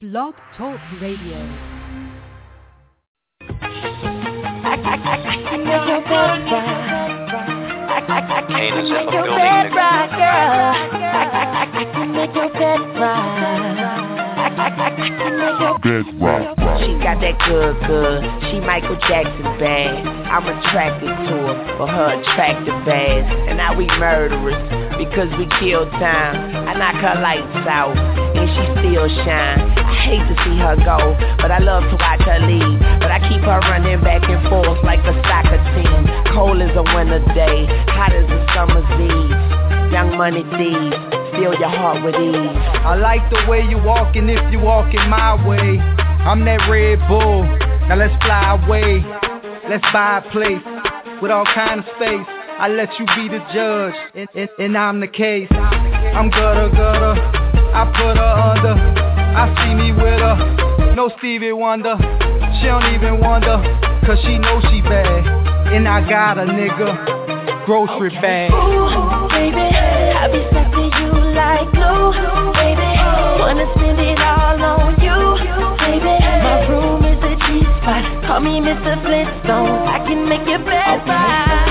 Blog 0.00 0.32
Talk 0.56 0.78
Radio. 1.02 1.34
Haters 8.46 8.90
in 8.90 9.06
the 9.06 9.16
building, 9.18 9.66
She 16.78 16.94
got 17.02 17.18
that 17.18 17.34
good, 17.48 17.74
good. 17.88 18.22
She 18.52 18.60
Michael 18.60 18.94
Jackson 19.08 19.58
bad. 19.58 20.06
I'm 20.28 20.46
attracted 20.46 21.08
to 21.08 21.14
her 21.14 21.76
for 21.76 21.88
her 21.88 22.20
attractive 22.20 22.86
ass. 22.86 23.48
And 23.48 23.58
now 23.58 23.76
we 23.76 23.86
murderers 23.86 24.87
because 24.98 25.30
we 25.38 25.46
kill 25.62 25.86
time. 26.02 26.66
I 26.66 26.74
knock 26.74 26.98
her 26.98 27.22
lights 27.22 27.64
out 27.70 27.94
and 27.94 28.46
she 28.50 28.62
still 28.82 29.06
shine. 29.22 29.62
I 29.78 29.94
hate 30.02 30.26
to 30.26 30.34
see 30.42 30.58
her 30.58 30.74
go, 30.82 31.14
but 31.38 31.54
I 31.54 31.62
love 31.62 31.86
to 31.86 31.96
watch 31.96 32.26
her 32.26 32.42
leave. 32.42 32.82
But 32.98 33.14
I 33.14 33.22
keep 33.30 33.40
her 33.46 33.62
running 33.70 34.02
back 34.02 34.26
and 34.26 34.42
forth 34.50 34.82
like 34.82 35.00
a 35.06 35.14
soccer 35.24 35.62
team. 35.78 36.02
Cold 36.34 36.60
as 36.60 36.74
a 36.74 36.82
winter 36.82 37.22
day, 37.32 37.64
hot 37.94 38.10
as 38.12 38.26
a 38.26 38.40
summer's 38.52 38.84
eve. 38.98 39.30
Young 39.94 40.18
money 40.18 40.42
thieves, 40.58 40.98
steal 41.32 41.54
your 41.54 41.72
heart 41.72 42.02
with 42.04 42.18
ease. 42.18 42.58
I 42.84 42.98
like 42.98 43.22
the 43.30 43.46
way 43.48 43.62
you 43.62 43.78
walking 43.78 44.28
if 44.28 44.42
you 44.52 44.58
walking 44.58 45.08
my 45.08 45.38
way. 45.46 45.78
I'm 45.78 46.44
that 46.44 46.68
Red 46.68 46.98
Bull. 47.08 47.46
Now 47.88 47.96
let's 47.96 48.12
fly 48.26 48.58
away. 48.58 49.00
Let's 49.70 49.86
buy 49.92 50.18
a 50.18 50.30
place 50.30 50.60
with 51.22 51.30
all 51.30 51.46
kind 51.46 51.80
of 51.80 51.86
space. 51.96 52.37
I 52.58 52.66
let 52.66 52.90
you 52.98 53.06
be 53.14 53.28
the 53.30 53.38
judge, 53.54 53.94
and, 54.18 54.28
and, 54.34 54.50
and 54.58 54.76
I'm 54.76 54.98
the 54.98 55.06
case. 55.06 55.46
I'm 55.52 56.28
gutter 56.28 56.68
gutter. 56.74 57.14
I 57.70 57.86
put 57.94 58.18
her 58.18 58.34
under. 58.50 58.74
I 58.74 59.46
see 59.62 59.74
me 59.78 59.92
with 59.94 60.18
her. 60.18 60.94
No 60.96 61.08
Stevie 61.18 61.52
Wonder. 61.52 61.94
She 62.58 62.66
don't 62.66 62.82
even 62.90 63.20
wonder, 63.20 63.62
cause 64.02 64.18
she 64.26 64.38
know 64.42 64.58
she 64.74 64.82
bad. 64.82 65.22
And 65.70 65.86
I 65.86 66.02
got 66.02 66.38
a 66.38 66.50
nigga 66.50 67.64
grocery 67.64 68.10
bag. 68.18 68.50
Ooh, 68.50 69.30
baby, 69.30 69.62
I 69.62 70.26
be 70.26 70.42
sucking 70.50 70.90
you 70.98 71.14
like 71.38 71.70
glue, 71.70 72.10
baby. 72.58 72.90
Wanna 73.38 73.70
spend 73.78 74.02
it 74.02 74.18
all 74.18 74.58
on 74.58 74.98
you, 74.98 75.14
baby. 75.78 76.18
My 76.42 76.66
room 76.66 77.06
is 77.06 77.22
a 77.22 77.38
G 77.38 77.62
spot. 77.78 78.02
Call 78.26 78.40
me 78.40 78.58
Mr. 78.58 78.98
Flintstone. 79.06 79.86
I 79.86 80.02
can 80.02 80.28
make 80.28 80.42
your 80.48 80.58
bed 80.58 81.06
right. 81.06 81.67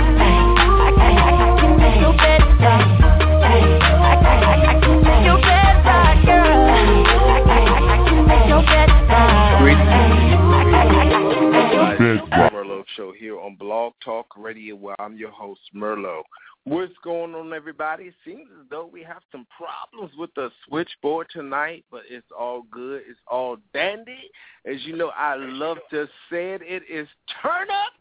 Merlo 12.31 12.83
show 12.95 13.11
here 13.11 13.39
on 13.39 13.55
Blog 13.55 13.93
Talk 14.03 14.27
Radio, 14.37 14.75
where 14.75 14.99
I'm 15.01 15.17
your 15.17 15.31
host, 15.31 15.61
Merlot. 15.75 16.23
What's 16.65 16.93
going 17.03 17.33
on, 17.33 17.53
everybody? 17.53 18.05
It 18.05 18.13
seems 18.25 18.47
as 18.59 18.65
though 18.69 18.89
we 18.91 19.01
have 19.03 19.21
some 19.31 19.47
problems 19.55 20.13
with 20.17 20.33
the 20.35 20.51
switchboard 20.67 21.27
tonight, 21.31 21.85
but 21.89 22.01
it's 22.09 22.27
all 22.37 22.63
good. 22.69 23.03
It's 23.09 23.19
all 23.27 23.57
dandy. 23.73 24.29
As 24.65 24.83
you 24.83 24.97
know, 24.97 25.11
I 25.15 25.35
love 25.35 25.77
to 25.91 26.07
say 26.29 26.51
it. 26.51 26.61
It 26.63 26.83
is 26.89 27.07
turn 27.41 27.69
up 27.69 27.93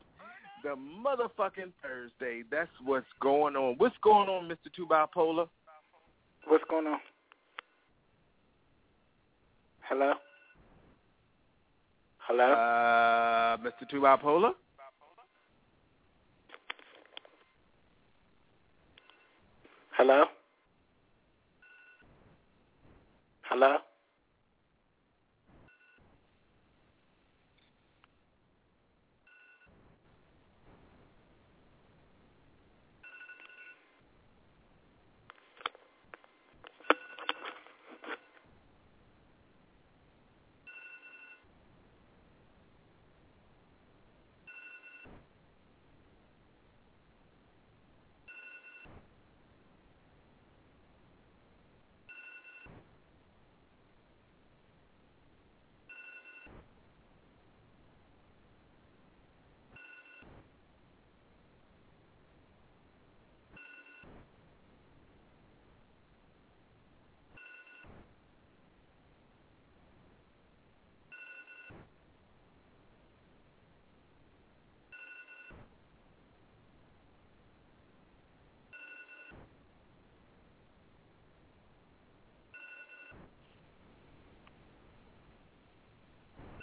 the 0.66 0.74
motherfucking 0.74 1.72
Thursday. 1.80 2.42
That's 2.50 2.70
what's 2.84 3.06
going 3.20 3.54
on. 3.54 3.76
What's 3.78 3.94
going 4.02 4.28
on, 4.28 4.48
Mr. 4.48 4.72
Two 4.74 4.84
Bipolar? 4.84 5.46
What's 6.48 6.64
going 6.68 6.88
on? 6.88 6.98
Hello? 9.82 10.14
Hello? 12.18 12.52
Uh, 12.52 13.56
Mr. 13.58 13.88
Two 13.88 14.00
Bipolar? 14.00 14.50
Hello? 19.96 20.24
Hello? 23.42 23.76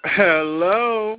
Hello. 0.05 1.17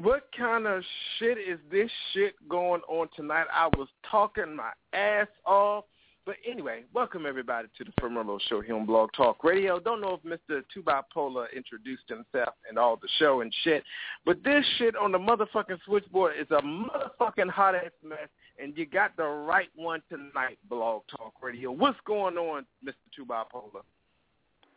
What 0.00 0.24
kind 0.36 0.66
of 0.66 0.82
shit 1.18 1.38
is 1.38 1.58
this 1.70 1.90
shit 2.12 2.34
going 2.48 2.82
on 2.88 3.08
tonight? 3.14 3.46
I 3.52 3.68
was 3.76 3.88
talking 4.08 4.56
my 4.56 4.70
ass 4.92 5.28
off. 5.46 5.84
But 6.26 6.36
anyway, 6.46 6.82
welcome 6.92 7.24
everybody 7.26 7.68
to 7.78 7.84
the 7.84 7.92
Firmerlo 8.00 8.38
Show 8.48 8.60
here 8.60 8.76
on 8.76 8.84
Blog 8.84 9.10
Talk 9.16 9.42
Radio. 9.44 9.78
Don't 9.80 10.00
know 10.00 10.20
if 10.22 10.30
Mr. 10.30 10.62
Two 10.74 10.82
Bipolar 10.82 11.46
introduced 11.56 12.02
himself 12.06 12.54
and 12.68 12.76
all 12.76 12.96
the 12.96 13.08
show 13.18 13.40
and 13.40 13.54
shit, 13.64 13.82
but 14.26 14.44
this 14.44 14.62
shit 14.76 14.94
on 14.94 15.10
the 15.10 15.18
motherfucking 15.18 15.78
switchboard 15.86 16.34
is 16.38 16.46
a 16.50 16.60
motherfucking 16.60 17.48
hot 17.48 17.74
ass 17.74 17.92
mess, 18.06 18.28
and 18.62 18.76
you 18.76 18.84
got 18.84 19.16
the 19.16 19.24
right 19.24 19.70
one 19.74 20.02
tonight, 20.10 20.58
Blog 20.68 21.02
Talk 21.16 21.32
Radio. 21.40 21.72
What's 21.72 21.98
going 22.04 22.36
on, 22.36 22.66
Mr. 22.84 22.92
Two 23.16 23.24
Bipolar? 23.24 23.80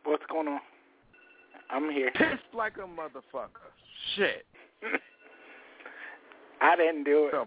What's 0.04 0.24
going 0.30 0.48
on? 0.48 0.60
I'm 1.72 1.90
here. 1.90 2.10
Pissed 2.14 2.54
like 2.54 2.76
a 2.76 2.80
motherfucker. 2.80 3.70
Shit. 4.14 4.44
I 6.60 6.76
didn't 6.76 7.04
do 7.04 7.30
it. 7.32 7.32
So, 7.32 7.46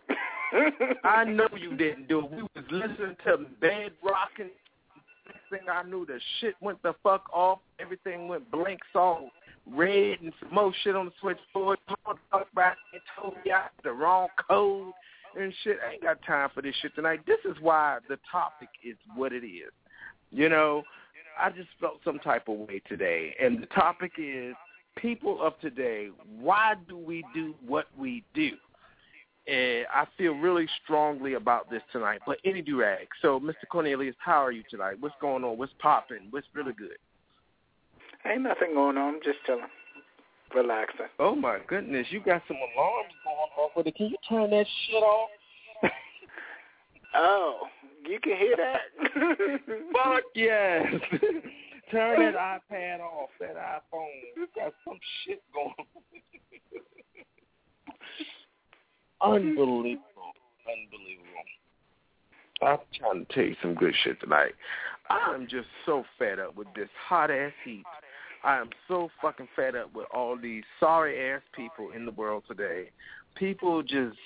I 1.03 1.23
know 1.23 1.47
you 1.57 1.75
didn't 1.75 2.07
do 2.07 2.19
it. 2.19 2.31
We 2.31 2.41
was 2.41 2.65
listening 2.71 3.15
to 3.25 3.37
bed 3.61 3.91
rocking. 4.03 4.49
Next 5.27 5.39
thing 5.49 5.69
I 5.71 5.83
knew, 5.83 6.05
the 6.05 6.19
shit 6.39 6.55
went 6.61 6.81
the 6.83 6.93
fuck 7.03 7.23
off. 7.33 7.59
Everything 7.79 8.27
went 8.27 8.49
blank, 8.51 8.79
saw 8.91 9.21
red 9.71 10.19
and 10.21 10.31
some 10.39 10.53
more 10.53 10.73
shit 10.83 10.95
on 10.95 11.05
the 11.05 11.11
switchboard. 11.21 11.79
And 11.87 12.17
told 13.19 13.33
me 13.45 13.51
I 13.51 13.61
had 13.63 13.69
the 13.83 13.91
wrong 13.91 14.27
code 14.47 14.93
and 15.39 15.53
shit. 15.63 15.77
I 15.87 15.93
ain't 15.93 16.03
got 16.03 16.21
time 16.25 16.49
for 16.53 16.61
this 16.61 16.75
shit 16.81 16.95
tonight. 16.95 17.21
This 17.25 17.39
is 17.45 17.55
why 17.61 17.99
the 18.09 18.17
topic 18.31 18.69
is 18.83 18.97
what 19.15 19.33
it 19.33 19.45
is. 19.45 19.71
You 20.31 20.49
know, 20.49 20.83
I 21.39 21.49
just 21.49 21.69
felt 21.79 21.99
some 22.03 22.19
type 22.19 22.47
of 22.47 22.57
way 22.59 22.81
today, 22.87 23.35
and 23.41 23.61
the 23.61 23.67
topic 23.67 24.13
is 24.17 24.55
people 24.97 25.41
of 25.41 25.59
today. 25.59 26.09
Why 26.39 26.75
do 26.87 26.97
we 26.97 27.23
do 27.33 27.53
what 27.65 27.87
we 27.97 28.23
do? 28.33 28.51
And 29.47 29.85
I 29.93 30.05
feel 30.17 30.33
really 30.33 30.67
strongly 30.83 31.35
about 31.35 31.69
this 31.69 31.83
tonight. 31.91 32.21
But 32.25 32.39
any 32.45 32.63
durag. 32.63 33.07
So, 33.21 33.39
Mr. 33.39 33.67
Cornelius, 33.71 34.15
how 34.17 34.43
are 34.43 34.51
you 34.51 34.63
tonight? 34.69 34.95
What's 34.99 35.13
going 35.21 35.43
on? 35.43 35.57
What's 35.57 35.73
popping? 35.77 36.27
What's 36.31 36.47
really 36.53 36.73
good? 36.73 36.97
Ain't 38.25 38.41
nothing 38.41 38.73
going 38.73 38.97
on. 38.97 39.15
I'm 39.15 39.19
just 39.23 39.37
chilling, 39.45 39.65
relaxing. 40.55 41.05
Oh 41.19 41.35
my 41.35 41.59
goodness, 41.67 42.07
you 42.09 42.21
got 42.21 42.41
some 42.47 42.57
alarms 42.57 43.13
going 43.23 43.51
off 43.59 43.71
with 43.75 43.85
it. 43.85 43.95
Can 43.95 44.07
you 44.07 44.17
turn 44.27 44.49
that 44.49 44.65
shit 44.87 45.03
off? 45.03 45.29
Oh, 47.15 47.67
you 48.07 48.19
can 48.19 48.37
hear 48.37 48.55
that? 48.57 48.81
Fuck 49.93 50.23
yes. 50.35 50.85
Turn 51.91 52.19
that 52.19 52.35
iPad 52.35 52.99
off, 52.99 53.29
that 53.39 53.55
iPhone. 53.55 54.47
Got 54.55 54.73
some 54.83 54.99
shit 55.23 55.41
going 55.53 55.73
on. 59.21 59.35
Unbelievable. 59.35 60.33
Unbelievable. 60.67 61.25
I'm 62.61 62.77
trying 62.97 63.25
to 63.25 63.33
tell 63.33 63.43
you 63.43 63.55
some 63.61 63.75
good 63.75 63.93
shit 64.03 64.19
tonight. 64.19 64.53
I'm 65.09 65.47
just 65.47 65.67
so 65.85 66.03
fed 66.17 66.39
up 66.39 66.55
with 66.55 66.67
this 66.75 66.89
hot 67.07 67.29
ass 67.29 67.51
heat. 67.63 67.83
I 68.43 68.57
am 68.57 68.69
so 68.87 69.09
fucking 69.21 69.47
fed 69.55 69.75
up 69.75 69.93
with 69.93 70.07
all 70.13 70.37
these 70.37 70.63
sorry 70.79 71.31
ass 71.31 71.41
people 71.55 71.91
in 71.95 72.05
the 72.05 72.11
world 72.11 72.43
today. 72.47 72.89
People 73.35 73.81
just 73.83 74.17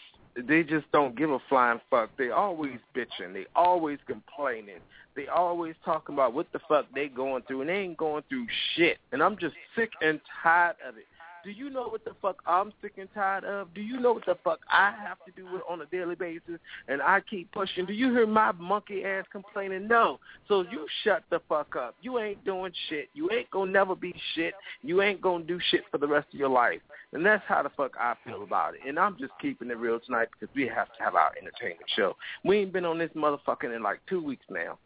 they 0.47 0.63
just 0.63 0.91
don't 0.91 1.17
give 1.17 1.31
a 1.31 1.39
flying 1.49 1.79
fuck. 1.89 2.09
They 2.17 2.29
always 2.29 2.77
bitching. 2.95 3.33
They 3.33 3.45
always 3.55 3.99
complaining. 4.07 4.79
They 5.15 5.27
always 5.27 5.75
talking 5.83 6.15
about 6.15 6.33
what 6.33 6.47
the 6.53 6.59
fuck 6.67 6.85
they 6.93 7.07
going 7.07 7.43
through, 7.43 7.61
and 7.61 7.69
they 7.69 7.75
ain't 7.75 7.97
going 7.97 8.23
through 8.29 8.47
shit. 8.75 8.97
And 9.11 9.21
I'm 9.21 9.37
just 9.37 9.55
sick 9.75 9.91
and 10.01 10.19
tired 10.43 10.75
of 10.87 10.97
it. 10.97 11.05
Do 11.43 11.51
you 11.51 11.69
know 11.69 11.87
what 11.87 12.03
the 12.03 12.11
fuck 12.21 12.41
I'm 12.45 12.73
sick 12.81 12.93
and 12.97 13.07
tired 13.13 13.45
of? 13.45 13.73
Do 13.73 13.81
you 13.81 13.99
know 13.99 14.13
what 14.13 14.25
the 14.25 14.37
fuck 14.43 14.59
I 14.69 14.93
have 15.01 15.17
to 15.25 15.31
do 15.35 15.51
with 15.51 15.61
on 15.69 15.81
a 15.81 15.85
daily 15.85 16.15
basis? 16.15 16.59
And 16.87 17.01
I 17.01 17.21
keep 17.21 17.51
pushing. 17.51 17.85
Do 17.85 17.93
you 17.93 18.11
hear 18.11 18.27
my 18.27 18.51
monkey 18.51 19.05
ass 19.05 19.25
complaining? 19.31 19.87
No. 19.87 20.19
So 20.47 20.65
you 20.69 20.85
shut 21.03 21.23
the 21.29 21.39
fuck 21.47 21.75
up. 21.75 21.95
You 22.01 22.19
ain't 22.19 22.43
doing 22.43 22.73
shit. 22.89 23.09
You 23.13 23.29
ain't 23.31 23.49
gonna 23.51 23.71
never 23.71 23.95
be 23.95 24.13
shit. 24.35 24.53
You 24.83 25.01
ain't 25.01 25.21
gonna 25.21 25.43
do 25.43 25.59
shit 25.71 25.81
for 25.91 25.97
the 25.97 26.07
rest 26.07 26.27
of 26.33 26.39
your 26.39 26.49
life. 26.49 26.81
And 27.11 27.25
that's 27.25 27.43
how 27.47 27.63
the 27.63 27.69
fuck 27.75 27.93
I 27.99 28.13
feel 28.23 28.43
about 28.43 28.75
it. 28.75 28.81
And 28.87 28.99
I'm 28.99 29.17
just 29.17 29.33
keeping 29.41 29.71
it 29.71 29.77
real 29.77 29.99
tonight 29.99 30.27
because 30.31 30.53
we 30.55 30.67
have 30.67 30.87
to 30.97 31.03
have 31.03 31.15
our 31.15 31.31
entertainment 31.41 31.89
show. 31.95 32.15
We 32.45 32.59
ain't 32.59 32.73
been 32.73 32.85
on 32.85 32.99
this 32.99 33.09
motherfucking 33.15 33.75
in 33.75 33.81
like 33.81 33.99
two 34.07 34.23
weeks 34.23 34.45
now. 34.49 34.77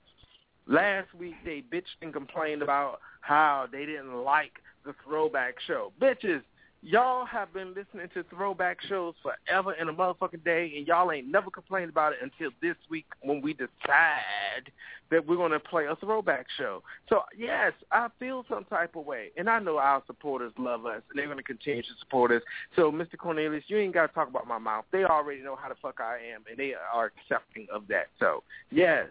Last 0.66 1.14
week 1.14 1.36
they 1.44 1.62
bitched 1.62 2.02
and 2.02 2.14
complained 2.14 2.62
about 2.62 3.00
how 3.22 3.68
they 3.72 3.86
didn't 3.86 4.24
like 4.24 4.54
the 4.86 4.94
throwback 5.06 5.56
show. 5.68 5.92
Bitches, 6.02 6.42
y'all 6.83 7.25
have 7.25 7.53
been 7.53 7.69
listening 7.69 8.09
to 8.13 8.24
throwback 8.24 8.77
shows 8.88 9.13
forever 9.24 9.74
in 9.74 9.88
a 9.88 9.94
motherfucking 9.94 10.44
day, 10.44 10.74
and 10.75 10.85
y'all 10.85 11.12
ain't 11.12 11.27
never 11.27 11.50
complained 11.50 11.89
about 11.89 12.13
it 12.13 12.19
until 12.21 12.51
this 12.62 12.75
week 12.89 13.06
when 13.21 13.41
we 13.41 13.53
decide 13.53 14.71
that 15.09 15.25
we're 15.25 15.38
going 15.38 15.51
to 15.51 15.59
play 15.59 15.85
a 15.85 15.95
throwback 15.95 16.45
show. 16.57 16.83
So, 17.07 17.21
yes, 17.38 17.71
I 17.91 18.09
feel 18.19 18.45
some 18.50 18.65
type 18.65 18.95
of 18.95 19.06
way, 19.06 19.30
and 19.38 19.50
I 19.50 19.59
know 19.59 19.77
our 19.77 20.03
supporters 20.06 20.51
love 20.57 20.85
us, 20.85 21.01
and 21.09 21.18
they're 21.18 21.25
going 21.27 21.38
to 21.38 21.44
continue 21.44 21.83
to 21.83 21.89
support 22.00 22.31
us. 22.31 22.41
So, 22.75 22.91
Mr. 22.91 23.18
Cornelius, 23.18 23.63
you 23.68 23.77
ain't 23.77 23.94
got 23.94 24.07
to 24.07 24.13
talk 24.13 24.27
about 24.27 24.47
my 24.47 24.59
mouth. 24.59 24.85
They 24.91 25.06
already 25.06 25.41
know 25.41 25.56
how 25.56 25.69
the 25.69 25.75
fuck 25.81 26.00
I 26.00 26.18
am, 26.33 26.44
and 26.50 26.57
they 26.57 26.74
are 26.94 27.12
accepting 27.18 27.68
of 27.74 27.88
that. 27.88 28.07
So, 28.19 28.44
yes. 28.71 29.07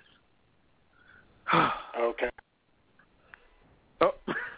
okay. 1.99 2.29
Oh. 4.01 4.13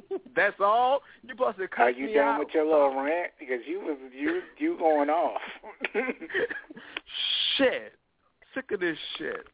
That's 0.36 0.56
all. 0.60 1.00
You 1.22 1.30
supposed 1.30 1.58
to 1.58 1.68
cut 1.68 1.82
Are 1.82 1.90
you 1.90 2.06
me 2.06 2.14
done 2.14 2.28
out? 2.28 2.38
with 2.40 2.48
your 2.54 2.64
little 2.64 3.02
rant? 3.02 3.32
Because 3.38 3.60
you 3.66 3.80
was 3.80 3.96
you 4.16 4.42
you 4.58 4.76
going 4.78 5.10
off. 5.10 5.40
shit. 7.56 7.92
Sick 8.54 8.70
of 8.72 8.80
this 8.80 8.96
shit. 9.18 9.46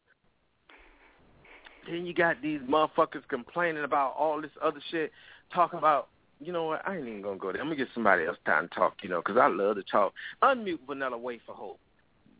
Then 1.87 2.05
you 2.05 2.13
got 2.13 2.41
these 2.41 2.61
motherfuckers 2.61 3.27
complaining 3.29 3.83
about 3.83 4.15
all 4.17 4.41
this 4.41 4.51
other 4.63 4.79
shit, 4.89 5.11
talking 5.53 5.77
about, 5.77 6.07
you 6.39 6.51
know 6.51 6.63
what, 6.63 6.87
I 6.87 6.95
ain't 6.97 7.07
even 7.07 7.21
going 7.21 7.37
to 7.37 7.41
go 7.41 7.51
there. 7.51 7.61
I'm 7.61 7.67
going 7.67 7.77
to 7.77 7.85
get 7.85 7.93
somebody 7.93 8.25
else 8.25 8.37
time 8.45 8.67
to 8.69 8.75
talk, 8.75 8.95
you 9.03 9.09
know, 9.09 9.21
because 9.21 9.37
I 9.37 9.47
love 9.47 9.75
to 9.75 9.83
talk. 9.83 10.13
Unmute 10.41 10.79
Vanilla 10.87 11.17
Wafer 11.17 11.51
Hope. 11.51 11.79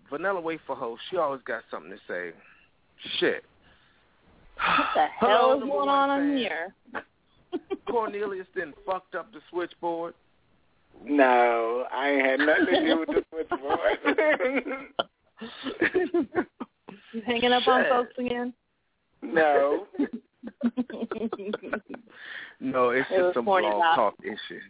Vanilla 0.10 0.42
Wafer 0.42 0.74
Hope, 0.74 0.98
she 1.10 1.18
always 1.18 1.42
got 1.46 1.62
something 1.70 1.92
to 1.92 1.98
say. 2.08 2.32
Shit. 3.20 3.44
What 4.56 4.88
the 4.96 5.06
hell 5.20 5.58
is 5.58 5.68
going 5.68 5.90
on 5.90 6.24
in 6.24 6.38
here? 6.38 6.74
Cornelius 7.90 8.48
then 8.56 8.74
fucked 8.86 9.16
up 9.16 9.32
the 9.34 9.40
switchboard. 9.50 10.14
no, 11.06 11.86
I 11.94 12.10
ain't 12.10 12.26
had 12.26 12.40
nothing 12.40 12.66
to 12.66 12.86
do 12.86 13.00
with 13.00 13.10
the 13.10 13.24
switchboard. 13.32 14.00
You 17.14 17.22
hanging 17.26 17.54
up 17.54 17.68
on 17.68 17.86
folks 17.90 18.14
again? 18.18 18.54
no. 19.22 19.88
No, 22.60 22.90
it's 22.90 23.08
It 23.12 23.18
just 23.18 23.34
some 23.36 23.46
pointed 23.46 23.72
blog 23.72 23.96
talk 23.96 24.16
issues. 24.24 24.64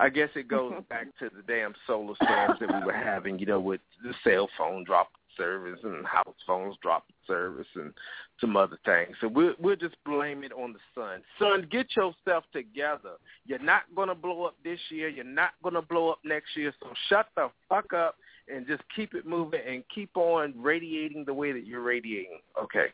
I 0.00 0.08
guess 0.08 0.28
it 0.34 0.48
goes 0.48 0.72
back 0.88 1.06
to 1.18 1.30
the 1.34 1.42
damn 1.46 1.74
solar 1.86 2.14
storms 2.22 2.58
that 2.60 2.68
we 2.72 2.84
were 2.86 2.92
having, 2.92 3.38
you 3.38 3.46
know, 3.46 3.60
with 3.60 3.80
the 4.02 4.12
cell 4.24 4.48
phone 4.58 4.84
dropping 4.84 5.14
service 5.36 5.78
and 5.82 6.06
house 6.06 6.34
phones 6.46 6.76
dropping 6.82 7.16
service 7.26 7.66
and 7.74 7.92
some 8.40 8.56
other 8.56 8.78
things. 8.84 9.16
So 9.20 9.28
we'll 9.28 9.54
we'll 9.58 9.76
just 9.76 9.96
blame 10.04 10.44
it 10.44 10.52
on 10.52 10.72
the 10.72 10.78
sun. 10.94 11.20
Sun, 11.38 11.68
get 11.70 11.94
yourself 11.96 12.44
together. 12.52 13.12
You're 13.46 13.58
not 13.58 13.82
gonna 13.94 14.14
blow 14.14 14.44
up 14.44 14.56
this 14.64 14.80
year. 14.90 15.08
You're 15.08 15.24
not 15.24 15.50
gonna 15.62 15.82
blow 15.82 16.10
up 16.10 16.18
next 16.24 16.56
year. 16.56 16.72
So 16.80 16.88
shut 17.08 17.26
the 17.36 17.50
fuck 17.68 17.92
up 17.92 18.16
and 18.48 18.66
just 18.66 18.82
keep 18.94 19.14
it 19.14 19.26
moving 19.26 19.60
and 19.66 19.82
keep 19.94 20.10
on 20.16 20.54
radiating 20.56 21.24
the 21.24 21.34
way 21.34 21.52
that 21.52 21.66
you're 21.66 21.82
radiating. 21.82 22.40
Okay. 22.62 22.86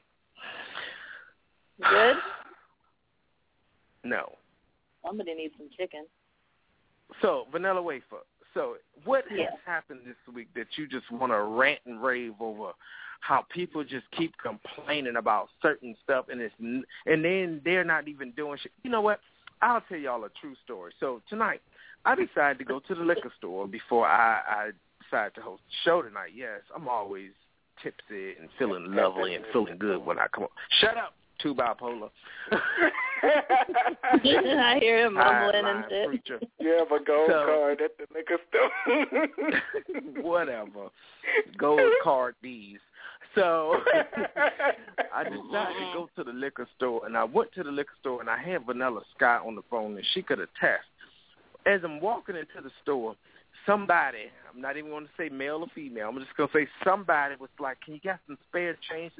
Good? 1.89 2.17
No. 4.03 4.33
Somebody 5.05 5.35
needs 5.35 5.53
some 5.59 5.69
chicken. 5.77 6.07
So, 7.21 7.47
Vanilla 7.53 7.83
Wafer. 7.83 8.25
So, 8.55 8.77
what 9.05 9.25
has 9.31 9.49
happened 9.65 10.01
this 10.05 10.35
week 10.35 10.49
that 10.55 10.67
you 10.77 10.87
just 10.87 11.11
want 11.11 11.33
to 11.33 11.41
rant 11.41 11.81
and 11.87 12.03
rave 12.03 12.35
over? 12.41 12.73
How 13.21 13.45
people 13.53 13.85
just 13.85 14.07
keep 14.17 14.33
complaining 14.43 15.17
about 15.17 15.49
certain 15.61 15.95
stuff, 16.03 16.27
and 16.31 16.41
it's 16.41 16.55
and 16.59 16.85
then 17.25 17.61
they're 17.65 17.85
not 17.85 18.09
even 18.09 18.31
doing 18.33 18.59
shit. 18.63 18.73
You 18.83 18.91
know 18.91 19.03
what? 19.03 19.21
I'll 19.63 19.83
tell 19.89 19.99
y'all 19.99 20.25
a 20.25 20.31
true 20.41 20.55
story. 20.65 20.93
So 21.01 21.21
tonight, 21.29 21.61
I 22.05 22.15
decided 22.15 22.59
to 22.59 22.65
go 22.65 22.81
to 22.81 22.95
the 22.95 23.03
liquor 23.03 23.31
store 23.37 23.69
before 23.69 24.07
I, 24.07 24.41
I 24.49 24.71
decided 25.05 25.35
to 25.35 25.43
host 25.43 25.63
the 25.69 25.75
show 25.85 26.03
tonight. 26.03 26.31
Yes, 26.35 26.61
I'm 26.75 26.89
always 26.89 27.31
tipsy 27.83 28.37
and 28.41 28.49
feeling 28.59 28.93
lovely 28.93 29.35
and 29.35 29.45
feeling 29.53 29.77
good 29.79 30.05
when 30.05 30.19
I 30.19 30.27
come. 30.35 30.45
on. 30.45 30.51
Shut 30.81 30.97
up, 30.97 31.15
two 31.43 31.55
bipolar. 31.55 32.11
I 33.23 34.79
hear 34.81 35.07
him 35.07 35.15
mumbling 35.15 35.55
and 35.57 35.67
High-line 35.67 35.85
shit. 35.89 36.09
preacher. 36.09 36.41
You 36.59 36.77
have 36.79 36.91
a 36.91 37.05
gold 37.05 37.29
So- 37.31 37.45
card 37.47 37.81
at 37.83 37.97
the 37.99 38.07
liquor 38.15 38.39
store. 38.49 40.23
Whatever. 40.23 40.89
Gold 41.59 41.93
card 42.03 42.35
these. 42.43 42.79
So 43.37 43.77
I 45.15 45.23
decided 45.23 45.75
to 45.79 45.91
go 45.95 46.09
to 46.17 46.25
the 46.25 46.33
liquor 46.33 46.67
store, 46.77 47.07
and 47.07 47.17
I 47.17 47.23
went 47.25 47.53
to 47.53 47.63
the 47.63 47.71
liquor 47.71 47.93
store, 48.01 48.21
and 48.21 48.29
I 48.29 48.39
had 48.43 48.67
Vanilla 48.67 49.03
Sky 49.17 49.39
on 49.45 49.55
the 49.55 49.63
phone, 49.71 49.97
and 49.97 50.05
she 50.15 50.23
could 50.23 50.41
attest. 50.41 50.89
As 51.67 51.81
I'm 51.85 52.01
walking 52.01 52.35
into 52.35 52.61
the 52.63 52.71
store, 52.83 53.15
somebody, 53.67 54.31
I'm 54.53 54.61
not 54.61 54.77
even 54.77 54.91
going 54.91 55.05
to 55.05 55.11
say 55.17 55.29
male 55.29 55.59
or 55.61 55.67
female, 55.75 56.09
I'm 56.09 56.19
just 56.19 56.37
going 56.37 56.49
to 56.49 56.59
say 56.59 56.69
somebody 56.85 57.37
was 57.41 57.51
like, 57.59 57.81
can 57.81 57.95
you 57.95 58.01
get 58.01 58.19
some 58.27 58.39
spare 58.49 58.77
change? 58.91 59.13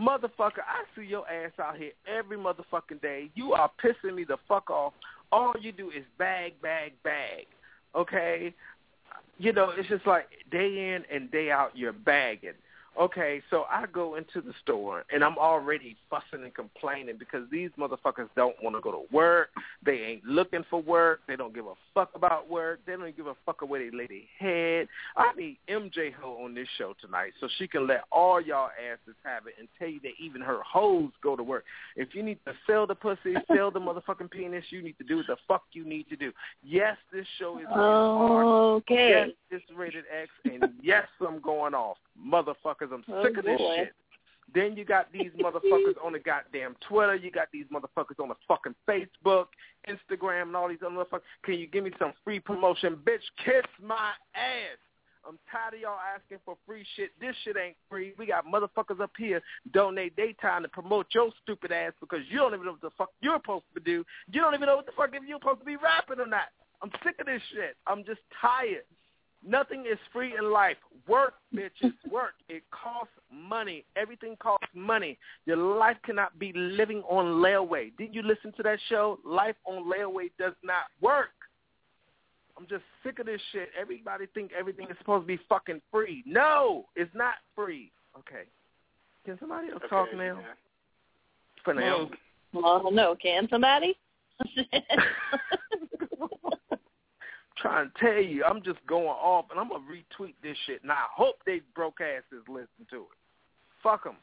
Motherfucker, 0.00 0.62
I 0.66 0.84
see 0.96 1.06
your 1.06 1.28
ass 1.28 1.52
out 1.62 1.76
here 1.76 1.92
every 2.06 2.36
motherfucking 2.36 3.02
day. 3.02 3.30
You 3.34 3.52
are 3.52 3.70
pissing 3.82 4.14
me 4.14 4.24
the 4.24 4.36
fuck 4.48 4.70
off. 4.70 4.92
All 5.32 5.54
you 5.60 5.72
do 5.72 5.90
is 5.90 6.04
bag, 6.18 6.54
bag, 6.62 6.92
bag. 7.02 7.46
Okay? 7.94 8.54
You 9.38 9.52
know, 9.52 9.72
it's 9.76 9.88
just 9.88 10.06
like 10.06 10.26
day 10.50 10.94
in 10.94 11.04
and 11.14 11.30
day 11.30 11.50
out 11.50 11.70
you're 11.74 11.92
bagging. 11.92 12.52
Okay, 12.98 13.42
so 13.50 13.64
I 13.70 13.84
go 13.92 14.14
into 14.14 14.40
the 14.40 14.54
store 14.62 15.04
and 15.12 15.22
I'm 15.22 15.36
already 15.36 15.96
fussing 16.08 16.44
and 16.44 16.54
complaining 16.54 17.16
because 17.18 17.42
these 17.50 17.70
motherfuckers 17.78 18.28
don't 18.36 18.56
want 18.62 18.74
to 18.74 18.80
go 18.80 18.90
to 18.90 19.02
work. 19.12 19.50
They 19.84 19.98
ain't 19.98 20.24
looking 20.24 20.64
for 20.70 20.80
work. 20.80 21.20
They 21.28 21.36
don't 21.36 21.54
give 21.54 21.66
a 21.66 21.74
fuck 21.92 22.10
about 22.14 22.48
work. 22.48 22.80
They 22.86 22.92
don't 22.92 23.14
give 23.14 23.26
a 23.26 23.34
fuck 23.44 23.60
where 23.60 23.84
they 23.84 23.94
lay 23.94 24.06
their 24.06 24.18
head. 24.38 24.88
I 25.16 25.32
need 25.36 25.58
MJ 25.68 26.12
Ho 26.14 26.42
on 26.44 26.54
this 26.54 26.68
show 26.78 26.94
tonight 27.00 27.32
so 27.38 27.48
she 27.58 27.68
can 27.68 27.86
let 27.86 28.04
all 28.10 28.40
y'all 28.40 28.70
asses 28.70 29.14
have 29.24 29.46
it 29.46 29.54
and 29.58 29.68
tell 29.78 29.88
you 29.88 30.00
that 30.00 30.12
even 30.18 30.40
her 30.40 30.60
hoes 30.62 31.10
go 31.22 31.36
to 31.36 31.42
work. 31.42 31.64
If 31.96 32.14
you 32.14 32.22
need 32.22 32.38
to 32.46 32.54
sell 32.66 32.86
the 32.86 32.94
pussy, 32.94 33.34
sell 33.54 33.70
the 33.70 33.80
motherfucking 33.80 34.30
penis, 34.30 34.64
you 34.70 34.82
need 34.82 34.96
to 34.98 35.04
do 35.04 35.18
what 35.18 35.26
the 35.26 35.36
fuck 35.46 35.64
you 35.72 35.84
need 35.84 36.08
to 36.08 36.16
do. 36.16 36.32
Yes, 36.64 36.96
this 37.12 37.26
show 37.38 37.58
is 37.58 37.66
oh, 37.70 37.78
R. 37.78 38.44
Okay. 38.76 39.26
Yes, 39.26 39.30
it's 39.50 39.64
rated 39.76 40.04
X, 40.22 40.30
and 40.44 40.72
yes, 40.82 41.06
I'm 41.20 41.40
going 41.40 41.74
off. 41.74 41.98
Motherfuckers, 42.20 42.92
I'm 42.92 43.04
Oh, 43.12 43.24
sick 43.24 43.36
of 43.36 43.44
this 43.44 43.60
shit. 43.76 43.94
Then 44.54 44.76
you 44.76 44.84
got 44.84 45.12
these 45.12 45.30
motherfuckers 45.40 45.94
on 46.04 46.12
the 46.12 46.18
goddamn 46.18 46.76
Twitter. 46.88 47.14
You 47.14 47.30
got 47.30 47.48
these 47.52 47.66
motherfuckers 47.72 48.20
on 48.22 48.28
the 48.28 48.36
fucking 48.46 48.74
Facebook, 48.88 49.46
Instagram, 49.88 50.42
and 50.42 50.56
all 50.56 50.68
these 50.68 50.78
other 50.84 50.94
motherfuckers. 50.94 51.22
Can 51.44 51.54
you 51.54 51.66
give 51.66 51.84
me 51.84 51.90
some 51.98 52.12
free 52.24 52.40
promotion? 52.40 52.96
Bitch, 53.04 53.22
kiss 53.44 53.64
my 53.82 54.12
ass. 54.34 54.78
I'm 55.28 55.38
tired 55.50 55.74
of 55.74 55.80
y'all 55.80 55.98
asking 56.14 56.38
for 56.44 56.56
free 56.64 56.86
shit. 56.94 57.10
This 57.20 57.34
shit 57.42 57.56
ain't 57.56 57.76
free. 57.90 58.12
We 58.16 58.26
got 58.26 58.46
motherfuckers 58.46 59.00
up 59.00 59.10
here 59.18 59.42
donate 59.72 60.14
their 60.16 60.32
time 60.34 60.62
to 60.62 60.68
promote 60.68 61.06
your 61.12 61.30
stupid 61.42 61.72
ass 61.72 61.92
because 62.00 62.20
you 62.30 62.38
don't 62.38 62.54
even 62.54 62.64
know 62.66 62.72
what 62.72 62.80
the 62.80 62.90
fuck 62.96 63.10
you're 63.20 63.38
supposed 63.38 63.64
to 63.74 63.80
do. 63.80 64.04
You 64.30 64.40
don't 64.40 64.54
even 64.54 64.66
know 64.66 64.76
what 64.76 64.86
the 64.86 64.92
fuck 64.96 65.10
if 65.12 65.22
you're 65.26 65.40
supposed 65.40 65.60
to 65.60 65.66
be 65.66 65.76
rapping 65.76 66.20
or 66.20 66.28
not. 66.28 66.54
I'm 66.80 66.90
sick 67.04 67.16
of 67.18 67.26
this 67.26 67.42
shit. 67.52 67.76
I'm 67.88 68.04
just 68.04 68.20
tired. 68.40 68.84
Nothing 69.44 69.84
is 69.90 69.98
free 70.12 70.34
in 70.38 70.52
life. 70.52 70.76
Work, 71.08 71.34
bitches, 71.54 71.92
work. 72.10 72.34
It 72.48 72.64
costs 72.70 73.12
money. 73.32 73.84
Everything 73.96 74.36
costs 74.40 74.66
money. 74.74 75.18
Your 75.44 75.56
life 75.56 75.96
cannot 76.04 76.38
be 76.38 76.52
living 76.54 77.02
on 77.08 77.42
layaway. 77.42 77.96
Did 77.96 78.14
you 78.14 78.22
listen 78.22 78.52
to 78.56 78.62
that 78.64 78.78
show? 78.88 79.18
Life 79.24 79.56
on 79.64 79.84
layaway 79.84 80.30
does 80.38 80.54
not 80.64 80.84
work. 81.00 81.30
I'm 82.58 82.66
just 82.66 82.82
sick 83.04 83.18
of 83.18 83.26
this 83.26 83.40
shit. 83.52 83.68
Everybody 83.78 84.26
think 84.34 84.50
everything 84.58 84.86
is 84.90 84.96
supposed 84.98 85.24
to 85.24 85.26
be 85.26 85.38
fucking 85.48 85.80
free. 85.92 86.24
No, 86.26 86.86
it's 86.96 87.14
not 87.14 87.34
free. 87.54 87.92
Okay. 88.18 88.44
Can 89.24 89.38
somebody 89.38 89.68
else 89.70 89.82
talk 89.90 90.08
now? 90.14 90.40
yeah. 91.66 91.72
now. 91.72 92.10
Well, 92.52 92.90
no, 92.92 93.14
can 93.20 93.46
somebody? 93.50 93.96
trying 97.56 97.90
to 97.90 97.92
tell 97.98 98.22
you, 98.22 98.44
I'm 98.44 98.62
just 98.62 98.78
going 98.86 99.06
off, 99.06 99.46
and 99.50 99.58
I'm 99.58 99.68
gonna 99.68 99.84
retweet 99.84 100.34
this 100.42 100.56
shit. 100.66 100.82
And 100.82 100.92
I 100.92 101.04
hope 101.14 101.36
they 101.46 101.60
broke 101.74 102.00
asses 102.00 102.44
listen 102.48 102.86
to 102.90 102.96
it. 102.96 103.18
Fuck 103.82 104.04
them. 104.04 104.16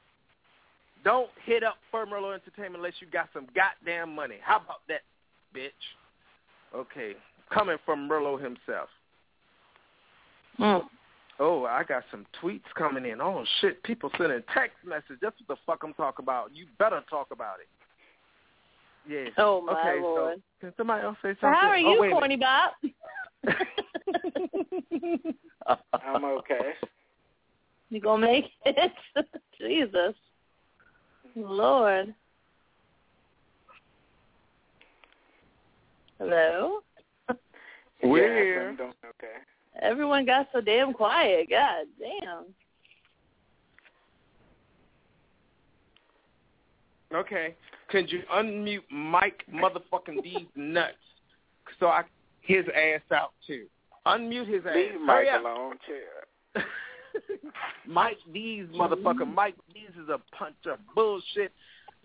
Don't 1.03 1.29
hit 1.45 1.63
up 1.63 1.75
Merlot 1.93 2.35
Entertainment 2.35 2.77
unless 2.77 2.93
you 2.99 3.07
got 3.07 3.29
some 3.33 3.47
goddamn 3.55 4.15
money. 4.15 4.37
How 4.41 4.57
about 4.57 4.81
that, 4.87 5.01
bitch? 5.55 5.69
Okay, 6.73 7.13
coming 7.51 7.77
from 7.85 8.09
Merlo 8.09 8.41
himself. 8.41 8.89
Hmm. 10.57 10.87
Oh, 11.39 11.65
I 11.65 11.83
got 11.83 12.03
some 12.11 12.25
tweets 12.41 12.61
coming 12.77 13.05
in. 13.05 13.19
Oh 13.19 13.43
shit, 13.59 13.83
people 13.83 14.11
sending 14.17 14.41
text 14.53 14.77
messages. 14.85 15.17
That's 15.21 15.35
what 15.45 15.57
the 15.57 15.61
fuck 15.65 15.83
I'm 15.83 15.93
talking 15.93 16.23
about. 16.23 16.51
You 16.55 16.65
better 16.77 17.01
talk 17.09 17.27
about 17.31 17.55
it. 17.59 17.67
Yeah. 19.11 19.29
Oh 19.37 19.61
my 19.61 19.73
okay, 19.73 20.01
lord. 20.01 20.37
So, 20.37 20.41
can 20.61 20.73
somebody 20.77 21.03
else 21.03 21.17
say 21.21 21.29
something? 21.41 21.49
how 21.49 21.67
are 21.67 21.75
oh, 21.75 21.93
you, 21.93 21.99
wait 21.99 22.11
a 22.11 22.13
corny 22.13 22.37
bop? 22.37 22.73
I'm 25.93 26.23
okay. 26.23 26.73
you 27.89 27.99
gonna 28.01 28.25
make 28.25 28.45
it? 28.65 28.91
Jesus, 29.59 30.15
Lord. 31.35 32.15
Hello. 36.19 36.79
We're 38.03 38.27
yeah, 38.27 38.43
here. 38.43 38.69
I'm 38.69 38.75
doing 38.75 38.93
okay. 39.05 39.37
Everyone 39.81 40.25
got 40.25 40.47
so 40.53 40.61
damn 40.61 40.93
quiet. 40.93 41.49
God 41.49 41.87
damn. 41.99 42.45
Okay. 47.17 47.55
Can 47.89 48.07
you 48.07 48.21
unmute 48.33 48.83
Mike 48.91 49.43
motherfucking 49.53 50.23
these 50.23 50.47
nuts 50.55 50.95
so 51.79 51.87
I 51.87 52.03
his 52.43 52.65
ass 52.75 53.01
out 53.11 53.33
too? 53.47 53.65
Unmute 54.05 54.47
his 54.47 54.65
ass. 54.65 54.75
Leave 54.75 55.01
Mike 55.01 55.27
alone, 55.39 55.77
chill. 55.85 56.63
Mike 57.87 58.17
D's 58.33 58.67
motherfucker. 58.75 59.31
Mike 59.31 59.55
D's 59.73 59.89
is 60.01 60.09
a 60.09 60.19
punch 60.35 60.55
of 60.65 60.77
bullshit, 60.93 61.51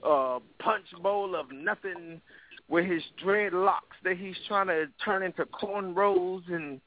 uh, 0.05 0.39
punch 0.59 0.87
bowl 1.03 1.35
of 1.35 1.51
nothing 1.53 2.21
with 2.69 2.85
his 2.87 3.03
dreadlocks 3.25 3.99
that 4.05 4.17
he's 4.17 4.37
trying 4.47 4.69
to 4.69 4.87
turn 5.05 5.23
into 5.23 5.45
cornrows 5.47 6.43
and 6.49 6.81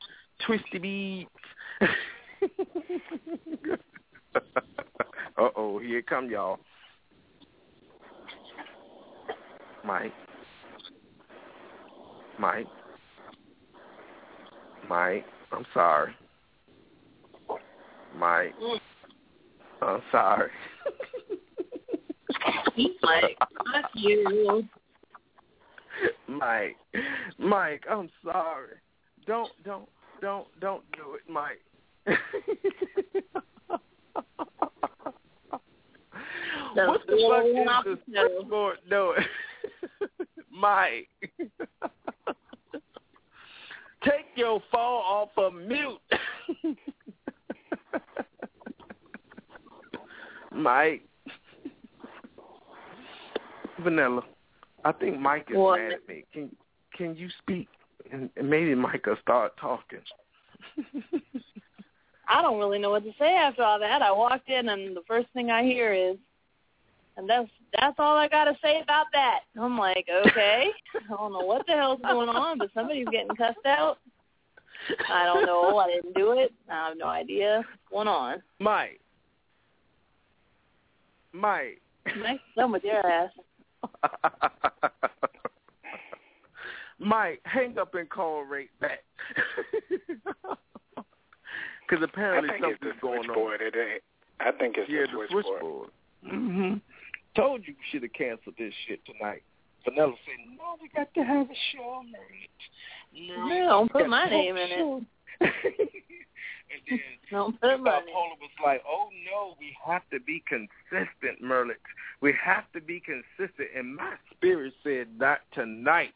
twisty 0.46 0.80
beads. 0.80 1.30
uh 5.38 5.50
oh, 5.56 5.80
here 5.80 6.02
come 6.02 6.30
y'all. 6.30 6.60
Mike. 9.84 10.14
Mike. 12.40 12.68
Mike, 14.90 15.26
I'm 15.52 15.66
sorry. 15.74 16.14
Mike. 18.18 18.54
I'm 19.82 20.02
sorry. 20.12 20.52
He's 22.76 22.92
like, 23.02 23.38
fuck 23.40 23.92
you. 23.96 24.68
Mike. 26.28 26.78
Mike, 27.38 27.84
I'm 27.90 28.10
sorry. 28.24 28.76
Don't 29.28 29.52
don't 29.64 29.88
don't 30.22 30.48
don't 30.60 30.84
do 30.94 31.16
it, 31.16 31.22
Mike. 31.32 31.62
what 36.76 37.02
the 37.08 37.64
fuck 37.66 37.86
is 37.88 37.98
the 38.08 38.30
switchboard 38.30 38.78
doing? 38.90 39.26
Mike. 40.52 41.10
Take 44.04 44.21
your 44.36 44.62
phone 44.72 44.82
off 44.82 45.30
of 45.38 45.54
mute. 45.54 46.00
Mike. 50.52 51.04
Vanilla. 53.84 54.24
I 54.84 54.92
think 54.92 55.20
Mike 55.20 55.48
is 55.50 55.58
What? 55.58 55.80
mad 55.80 55.94
at 55.94 56.08
me. 56.08 56.26
Can 56.34 56.56
can 56.96 57.16
you 57.16 57.30
speak? 57.40 57.68
And, 58.12 58.30
and 58.36 58.50
maybe 58.50 58.76
Mike 58.76 59.06
will 59.06 59.16
start 59.22 59.56
talking. 59.58 60.00
I 62.28 62.42
don't 62.42 62.60
really 62.60 62.80
know 62.80 62.90
what 62.92 63.04
to 63.04 63.12
say 63.18 63.34
after 63.36 63.64
all 63.64 63.80
that. 63.80 64.02
I 64.02 64.12
walked 64.12 64.50
in 64.50 64.70
and 64.70 64.96
the 64.96 65.02
first 65.08 65.28
thing 65.34 65.50
I 65.50 65.64
hear 65.64 65.94
is, 65.94 66.18
and 67.18 67.30
that's 67.30 67.50
that's 67.80 67.96
all 68.00 68.16
I 68.18 68.28
got 68.28 68.46
to 68.46 68.58
say 68.62 68.82
about 68.82 69.08
that. 69.14 69.42
I'm 69.60 69.78
like, 69.78 70.08
okay, 70.28 70.70
I 70.96 71.16
don't 71.16 71.34
know 71.34 71.46
what 71.46 71.66
the 71.68 71.74
hell's 71.74 72.02
going 72.02 72.30
on, 72.30 72.58
but 72.58 72.70
somebody's 72.74 73.08
getting 73.12 73.36
cussed 73.36 73.66
out. 73.66 73.98
I 75.14 75.26
don't 75.26 75.46
know. 75.46 75.78
I 75.78 75.88
didn't 75.90 76.14
do 76.16 76.32
it. 76.34 76.52
I 76.70 76.88
have 76.90 76.98
no 76.98 77.08
idea 77.08 77.58
what's 77.58 77.68
going 77.92 78.08
on. 78.08 78.42
Mike. 78.60 79.00
Mike. 81.34 81.82
Nice 82.18 82.40
done 82.56 82.72
with 82.72 82.84
your 82.84 83.06
ass. 83.06 83.32
Mike, 87.00 87.42
hang 87.46 87.78
up 87.80 87.96
and 87.96 88.10
call 88.10 88.44
right 88.46 88.70
back. 88.80 89.00
Because 91.90 92.04
I 92.04 92.10
apparently 92.10 92.50
think 92.52 92.64
it's 92.72 92.80
the 92.80 92.92
something's 93.02 93.02
going 93.02 93.18
on. 93.20 93.26
switchboard. 93.26 93.60
It 93.62 93.76
ain't. 93.76 94.02
I 94.40 94.58
think 94.58 94.78
it's 94.78 94.90
Yeah, 94.90 95.02
the 95.12 95.18
the 95.18 95.28
switchboard. 95.30 95.44
switchboard. 95.60 95.90
hmm 96.24 96.74
Told 97.36 97.68
you 97.68 97.74
we 97.74 97.84
should 97.92 98.04
have 98.04 98.14
canceled 98.14 98.56
this 98.58 98.74
shit 98.88 99.02
tonight. 99.06 99.44
Vanilla 99.84 100.14
said, 100.26 100.58
no, 100.58 100.78
we 100.82 100.90
got 100.96 101.14
to 101.14 101.22
have 101.22 101.48
a 101.50 101.60
show, 101.74 102.04
Merlin. 102.04 103.50
No, 103.50 103.70
don't 103.70 103.92
put 103.92 104.08
my 104.08 104.30
name 104.30 104.56
in 104.58 104.62
a 104.62 104.66
it. 104.66 104.70
show." 104.78 105.02
and 105.42 105.52
then 106.90 107.00
Don't 107.30 107.60
put 107.60 107.80
my 107.80 108.00
Bob 108.00 108.04
was 108.06 108.50
like, 108.64 108.84
"Oh 108.88 109.10
no, 109.26 109.56
we 109.60 109.76
have 109.86 110.04
to 110.12 110.20
be 110.20 110.44
consistent, 110.48 111.42
Merlin. 111.42 111.76
We 112.22 112.34
have 112.44 112.72
to 112.74 112.82
be 112.82 113.02
consistent." 113.02 113.70
And 113.76 113.96
my 113.96 114.14
spirit 114.32 114.74
said, 114.84 115.08
"Not 115.18 115.40
tonight." 115.54 116.14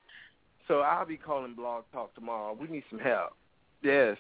So 0.68 0.80
I'll 0.80 1.06
be 1.06 1.18
calling 1.18 1.54
Blog 1.54 1.84
Talk 1.92 2.14
tomorrow. 2.16 2.58
We 2.60 2.68
need 2.68 2.84
some 2.90 3.00
help. 3.00 3.34
Yes. 3.82 4.18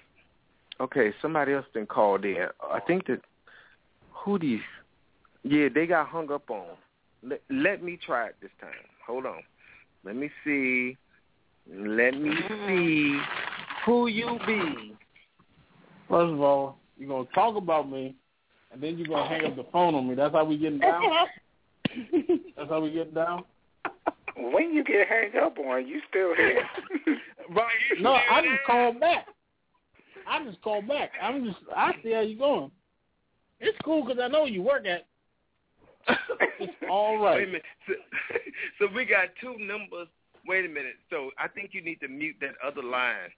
Okay. 0.79 1.13
Somebody 1.21 1.53
else 1.53 1.65
been 1.73 1.87
called 1.87 2.25
in. 2.25 2.47
I 2.71 2.79
think 2.81 3.07
that 3.07 3.21
who 4.11 4.39
you? 4.41 4.59
Yeah, 5.43 5.69
they 5.73 5.85
got 5.85 6.07
hung 6.07 6.31
up 6.31 6.49
on. 6.49 6.65
Let, 7.27 7.41
let 7.49 7.83
me 7.83 7.97
try 8.03 8.27
it 8.27 8.35
this 8.41 8.51
time. 8.61 8.71
Hold 9.07 9.25
on. 9.25 9.41
Let 10.03 10.15
me 10.15 10.29
see. 10.43 10.97
Let 11.67 12.19
me 12.19 12.31
see 12.47 13.19
who 13.85 14.07
you 14.07 14.37
be. 14.45 14.95
First 16.07 16.33
of 16.33 16.41
all, 16.41 16.77
you're 16.97 17.09
gonna 17.09 17.27
talk 17.33 17.55
about 17.55 17.89
me, 17.89 18.15
and 18.71 18.81
then 18.81 18.97
you're 18.97 19.07
gonna 19.07 19.27
hang 19.27 19.45
up 19.45 19.55
the 19.55 19.65
phone 19.71 19.95
on 19.95 20.07
me. 20.07 20.15
That's 20.15 20.33
how 20.33 20.45
we 20.45 20.57
getting 20.57 20.79
down. 20.79 21.03
That's 22.55 22.69
how 22.69 22.81
we 22.81 22.91
getting 22.91 23.13
down. 23.13 23.43
When 24.37 24.73
you 24.73 24.83
get 24.83 25.07
hang 25.07 25.31
up 25.43 25.57
on, 25.57 25.87
you 25.87 26.01
still 26.09 26.35
here. 26.35 26.61
Right. 27.47 27.67
you 27.95 28.01
No, 28.01 28.13
I 28.13 28.41
just 28.41 28.63
called 28.65 28.99
back. 28.99 29.27
I 30.27 30.43
just 30.45 30.59
called 30.63 30.87
back. 30.87 31.11
I'm 31.21 31.45
just. 31.45 31.57
I 31.75 31.91
see 32.01 32.11
how 32.11 32.21
you 32.21 32.39
going. 32.39 32.71
It's 33.59 33.77
cool 33.85 34.03
because 34.03 34.19
I 34.19 34.27
know 34.27 34.45
you 34.45 34.63
work 34.63 34.87
at. 34.87 35.05
It's 36.07 36.73
all 36.89 37.21
Wait 37.23 37.43
a 37.43 37.45
minute. 37.47 37.63
So, 37.87 37.93
so 38.79 38.87
we 38.93 39.05
got 39.05 39.29
two 39.41 39.57
numbers. 39.59 40.07
Wait 40.47 40.65
a 40.65 40.69
minute. 40.69 40.95
So 41.09 41.31
I 41.39 41.47
think 41.47 41.71
you 41.73 41.83
need 41.83 41.99
to 42.01 42.07
mute 42.07 42.35
that 42.41 42.53
other 42.65 42.83
line. 42.83 43.29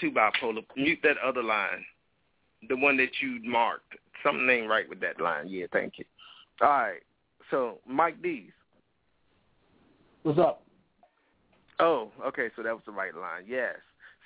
Two 0.00 0.10
bipolar. 0.10 0.64
Mute 0.76 1.00
that 1.02 1.16
other 1.24 1.42
line. 1.42 1.84
The 2.68 2.76
one 2.76 2.96
that 2.98 3.20
you 3.20 3.40
marked. 3.42 3.94
Something 4.24 4.48
ain't 4.48 4.68
right 4.68 4.88
with 4.88 5.00
that 5.00 5.20
line. 5.20 5.48
Yeah, 5.48 5.66
thank 5.72 5.98
you. 5.98 6.04
All 6.60 6.68
right. 6.68 7.02
So 7.50 7.78
Mike 7.86 8.22
D's. 8.22 8.50
What's 10.22 10.38
up? 10.38 10.62
Oh, 11.78 12.10
okay. 12.24 12.48
So 12.56 12.62
that 12.62 12.72
was 12.72 12.82
the 12.86 12.92
right 12.92 13.14
line. 13.14 13.44
Yes. 13.46 13.76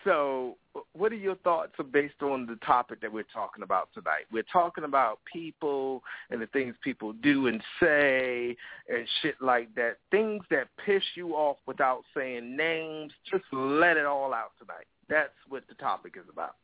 So, 0.04 0.56
what 0.92 1.12
are 1.12 1.16
your 1.16 1.36
thoughts 1.36 1.72
based 1.92 2.22
on 2.22 2.46
the 2.46 2.56
topic 2.64 3.00
that 3.00 3.12
we're 3.12 3.24
talking 3.32 3.62
about 3.62 3.88
tonight? 3.92 4.26
We're 4.32 4.44
talking 4.52 4.84
about 4.84 5.18
people 5.30 6.02
and 6.30 6.40
the 6.40 6.46
things 6.48 6.74
people 6.82 7.12
do 7.12 7.48
and 7.48 7.60
say 7.80 8.56
and 8.88 9.06
shit 9.20 9.34
like 9.40 9.74
that. 9.74 9.96
Things 10.10 10.42
that 10.50 10.68
piss 10.84 11.02
you 11.14 11.32
off 11.32 11.56
without 11.66 12.02
saying 12.16 12.56
names. 12.56 13.12
Just 13.30 13.44
let 13.52 13.96
it 13.96 14.06
all 14.06 14.32
out 14.32 14.52
tonight. 14.58 14.86
That's 15.08 15.32
what 15.48 15.64
the 15.68 15.74
topic 15.74 16.14
is 16.16 16.28
about. 16.32 16.56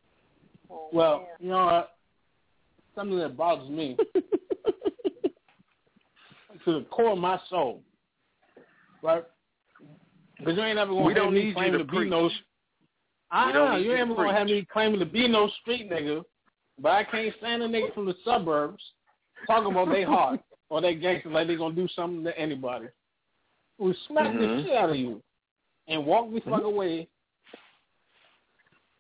Well, 0.92 1.28
you 1.40 1.50
know 1.50 1.64
what? 1.64 1.92
Something 2.94 3.18
that 3.18 3.36
bothers 3.36 3.68
me 3.68 3.96
to 6.64 6.72
the 6.72 6.86
core 6.90 7.12
of 7.12 7.18
my 7.18 7.38
soul, 7.50 7.82
right? 9.02 9.25
Because 10.38 10.56
you 10.56 10.62
ain't 10.62 10.78
ever 10.78 10.94
We 10.94 11.14
gonna 11.14 11.14
don't 11.14 11.34
me 11.34 11.40
need 11.40 11.48
you 11.48 11.54
claiming 11.54 11.78
to 11.78 11.84
to 11.84 11.90
be 11.90 12.08
no. 12.08 12.30
We 13.33 13.52
don't 13.52 13.68
Ah, 13.68 13.76
need 13.76 13.85
you 13.85 13.90
you 13.92 13.97
ain't 13.97 14.16
gonna 14.16 14.33
have 14.33 14.47
me 14.47 14.66
claiming 14.73 15.00
to 15.00 15.06
be 15.06 15.26
no 15.26 15.49
street 15.61 15.90
nigga, 15.90 16.23
but 16.78 16.92
I 16.92 17.04
can't 17.04 17.35
stand 17.38 17.62
a 17.62 17.68
nigga 17.68 17.92
from 17.92 18.06
the 18.06 18.14
suburbs 18.25 18.83
talking 19.47 19.71
about 19.73 19.88
they 19.90 20.04
hard. 20.04 20.40
or 20.68 20.80
they 20.80 20.95
gangsters 20.95 21.33
like 21.33 21.47
they 21.49 21.56
gonna 21.56 21.75
do 21.75 21.88
something 21.88 22.25
to 22.25 22.37
anybody. 22.38 22.87
We 23.78 23.95
smack 24.09 24.33
Mhm. 24.33 24.38
the 24.38 24.62
shit 24.64 24.76
out 24.76 24.90
of 24.90 24.97
you 24.97 25.23
and 25.88 26.04
walk 26.06 26.33
the 26.33 26.40
fuck 26.40 26.62
Mhm. 26.62 26.64
away. 26.64 27.09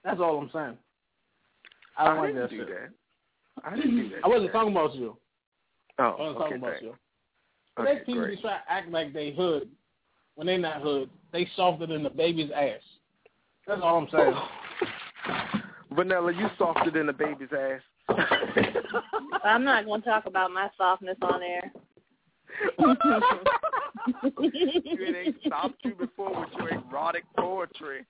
That's 0.04 0.20
all 0.20 0.38
I'm 0.38 0.50
saying. 0.50 0.78
I 1.96 2.04
don't 2.06 2.16
like 2.18 2.26
didn't 2.34 2.42
that 2.42 2.50
do 2.50 2.56
shit. 2.58 2.68
that. 2.68 2.90
I 3.64 3.76
didn't 3.76 3.96
do 3.96 4.08
that. 4.10 4.20
I 4.24 4.28
wasn't 4.28 4.52
talking 4.52 4.72
about 4.72 4.94
you. 4.94 5.16
Oh, 5.98 6.04
I 6.04 6.08
wasn't 6.10 6.20
okay, 6.28 6.38
talking 6.38 6.56
about 6.58 6.70
thanks. 6.72 6.82
you. 6.82 6.96
Okay, 7.78 7.94
they 7.94 8.04
people 8.04 8.22
great. 8.22 8.40
try 8.40 8.58
to 8.58 8.70
act 8.72 8.90
like 8.90 9.12
they 9.12 9.30
hood 9.32 9.70
when 10.34 10.46
they 10.46 10.56
not 10.58 10.82
hood. 10.82 11.10
They 11.32 11.46
softer 11.56 11.86
than 11.86 12.02
the 12.02 12.10
baby's 12.10 12.50
ass. 12.52 12.80
That's 13.66 13.80
all 13.82 13.98
I'm 13.98 14.08
saying. 14.12 14.34
Vanilla, 15.92 16.32
you 16.32 16.48
softer 16.58 16.90
than 16.90 17.08
a 17.08 17.12
baby's 17.12 17.48
ass. 17.52 17.80
I'm 19.44 19.64
not 19.64 19.84
going 19.86 20.02
to 20.02 20.08
talk 20.08 20.26
about 20.26 20.50
my 20.52 20.68
softness 20.76 21.16
on 21.22 21.42
air. 21.42 21.72
it 24.38 25.26
ain't 25.26 25.36
stopped 25.46 25.84
you 25.84 25.94
before 25.94 26.40
with 26.40 26.48
your 26.58 26.74
erotic 26.74 27.24
poetry. 27.36 28.06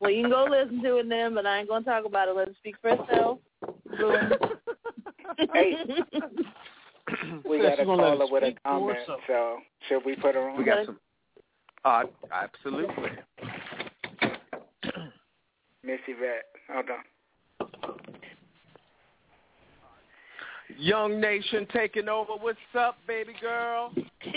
well, 0.00 0.10
you 0.10 0.22
can 0.22 0.30
go 0.30 0.46
listen 0.50 0.82
to 0.82 0.96
it 0.96 1.08
then, 1.08 1.34
but 1.34 1.46
I 1.46 1.58
ain't 1.58 1.68
going 1.68 1.84
to 1.84 1.90
talk 1.90 2.04
about 2.04 2.28
it. 2.28 2.36
Let 2.36 2.48
it 2.48 2.56
speak 2.58 2.76
for 2.80 2.90
itself. 2.90 3.38
Hey. 5.52 5.76
We 7.44 7.60
got 7.60 7.80
a 7.80 7.84
gonna 7.84 8.02
let 8.02 8.18
caller 8.18 8.24
it 8.24 8.32
with 8.32 8.42
a 8.44 8.54
comment, 8.64 8.98
so 9.26 9.58
should 9.88 10.04
we 10.04 10.14
put 10.16 10.34
her 10.34 10.48
on? 10.48 10.56
we 10.56 10.64
got 10.64 10.86
some. 10.86 10.98
Uh, 11.84 12.04
absolutely. 12.32 13.10
Miss 15.84 16.00
Yvette. 16.06 16.46
Hold 16.70 16.86
on. 16.90 17.02
Young 20.78 21.20
Nation 21.20 21.66
taking 21.72 22.08
over. 22.08 22.32
What's 22.40 22.58
up, 22.78 22.96
baby 23.06 23.34
girl? 23.40 23.92
you, 23.94 24.02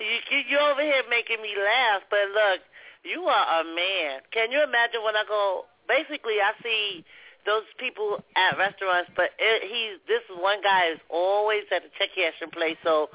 you 0.00 0.38
you 0.48 0.58
over 0.58 0.80
here 0.80 1.02
making 1.10 1.42
me 1.42 1.54
laugh, 1.56 2.02
but 2.08 2.26
look, 2.32 2.60
you 3.04 3.22
are 3.22 3.60
a 3.60 3.64
man. 3.64 4.20
Can 4.32 4.50
you 4.50 4.62
imagine 4.62 5.02
when 5.04 5.16
I 5.16 5.24
go? 5.28 5.64
Basically, 5.88 6.38
I 6.40 6.52
see 6.62 7.04
those 7.46 7.64
people 7.78 8.22
at 8.36 8.56
restaurants, 8.58 9.10
but 9.16 9.30
it, 9.38 9.62
he's 9.66 9.98
this 10.06 10.22
one 10.40 10.62
guy 10.62 10.92
is 10.92 11.00
always 11.10 11.64
at 11.74 11.82
the 11.82 11.90
check 11.98 12.10
cashing 12.14 12.52
place. 12.52 12.76
So 12.84 13.08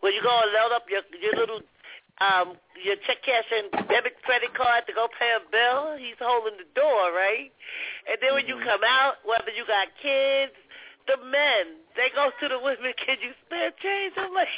when 0.00 0.12
you 0.12 0.22
go 0.22 0.32
and 0.42 0.52
load 0.52 0.74
up 0.74 0.84
your 0.90 1.02
your 1.20 1.38
little 1.38 1.60
um 2.20 2.56
your 2.80 2.96
check 3.06 3.20
cashing 3.24 3.72
debit 3.88 4.20
credit 4.22 4.52
card 4.54 4.84
to 4.86 4.92
go 4.92 5.08
pay 5.18 5.32
a 5.36 5.42
bill, 5.48 5.96
he's 5.96 6.18
holding 6.20 6.56
the 6.60 6.68
door, 6.76 7.12
right? 7.12 7.52
And 8.08 8.16
then 8.20 8.34
when 8.34 8.46
you 8.46 8.56
mm-hmm. 8.56 8.68
come 8.68 8.84
out, 8.84 9.20
whether 9.24 9.52
you 9.52 9.64
got 9.68 9.88
kids, 10.00 10.52
the 11.08 11.18
men 11.24 11.80
they 11.96 12.12
go 12.14 12.30
to 12.30 12.46
the 12.48 12.60
women. 12.60 12.92
Can 13.04 13.16
you 13.20 13.32
spare 13.46 13.72
change? 13.82 14.14
I'm 14.16 14.32
like. 14.32 14.52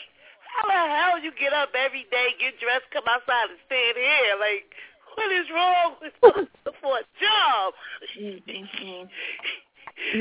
How 0.49 0.65
the 0.67 0.75
hell 0.75 1.23
you 1.23 1.31
get 1.39 1.53
up 1.53 1.71
every 1.77 2.07
day, 2.11 2.35
get 2.41 2.59
dressed, 2.59 2.89
come 2.91 3.05
outside 3.07 3.53
and 3.53 3.61
stand 3.69 3.95
here? 3.95 4.35
Like, 4.41 4.67
what 5.15 5.31
is 5.31 5.47
wrong 5.53 5.95
with 6.01 6.15
for 6.81 6.95
a 6.99 7.05
job? 7.21 7.75
Mm-hmm. 8.19 9.05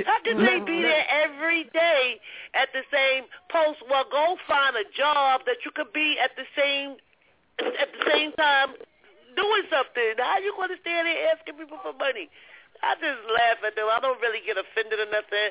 How 0.05 0.19
can 0.23 0.37
they 0.37 0.59
be 0.65 0.81
mm-hmm. 0.81 0.81
there 0.81 1.05
every 1.09 1.65
day 1.73 2.19
at 2.55 2.69
the 2.73 2.81
same 2.91 3.25
post? 3.51 3.79
Well, 3.89 4.05
go 4.09 4.37
find 4.47 4.75
a 4.75 4.85
job 4.97 5.41
that 5.45 5.57
you 5.65 5.71
could 5.75 5.93
be 5.93 6.17
at 6.17 6.31
the 6.35 6.45
same 6.57 6.97
at 7.59 7.89
the 7.91 8.01
same 8.09 8.31
time 8.37 8.77
doing 9.35 9.65
something. 9.69 10.17
How 10.17 10.39
you 10.41 10.53
going 10.57 10.73
to 10.73 10.79
stand 10.81 11.07
there 11.07 11.33
asking 11.33 11.57
people 11.57 11.79
for 11.81 11.93
money? 11.93 12.29
I 12.81 12.93
just 13.01 13.21
laugh 13.25 13.61
at 13.65 13.73
them. 13.73 13.89
I 13.89 13.97
don't 14.01 14.21
really 14.21 14.41
get 14.45 14.57
offended 14.57 15.01
or 15.01 15.09
nothing. 15.09 15.49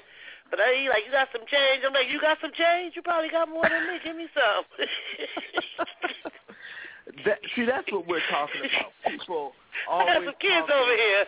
But 0.50 0.62
I 0.62 0.78
he 0.78 0.86
like, 0.86 1.02
you 1.02 1.10
got 1.10 1.26
some 1.34 1.42
change? 1.50 1.82
I'm 1.82 1.90
like, 1.90 2.06
you 2.06 2.22
got 2.22 2.38
some 2.38 2.54
change? 2.54 2.94
You 2.94 3.02
probably 3.02 3.30
got 3.30 3.50
more 3.50 3.66
than 3.66 3.82
me. 3.90 3.98
Give 4.02 4.14
me 4.14 4.30
some. 4.30 4.62
That, 7.24 7.38
see, 7.54 7.64
that's 7.64 7.86
what 7.94 8.02
we're 8.10 8.24
talking 8.28 8.66
about. 8.66 8.90
People 9.06 9.54
I 9.90 10.04
got 10.04 10.26
some 10.26 10.38
kids 10.42 10.66
over 10.66 10.94
here. 10.98 11.24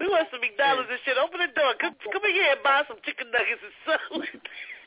We 0.00 0.08
want 0.08 0.26
some 0.32 0.40
McDonald's 0.40 0.88
and 0.88 0.98
shit. 1.04 1.20
Open 1.20 1.44
the 1.44 1.52
door. 1.52 1.76
Come, 1.76 1.94
come 2.00 2.24
in 2.24 2.32
here 2.32 2.56
and 2.56 2.62
buy 2.64 2.82
some 2.88 2.96
chicken 3.04 3.28
nuggets 3.28 3.60
and 3.60 3.76
something. 3.84 4.40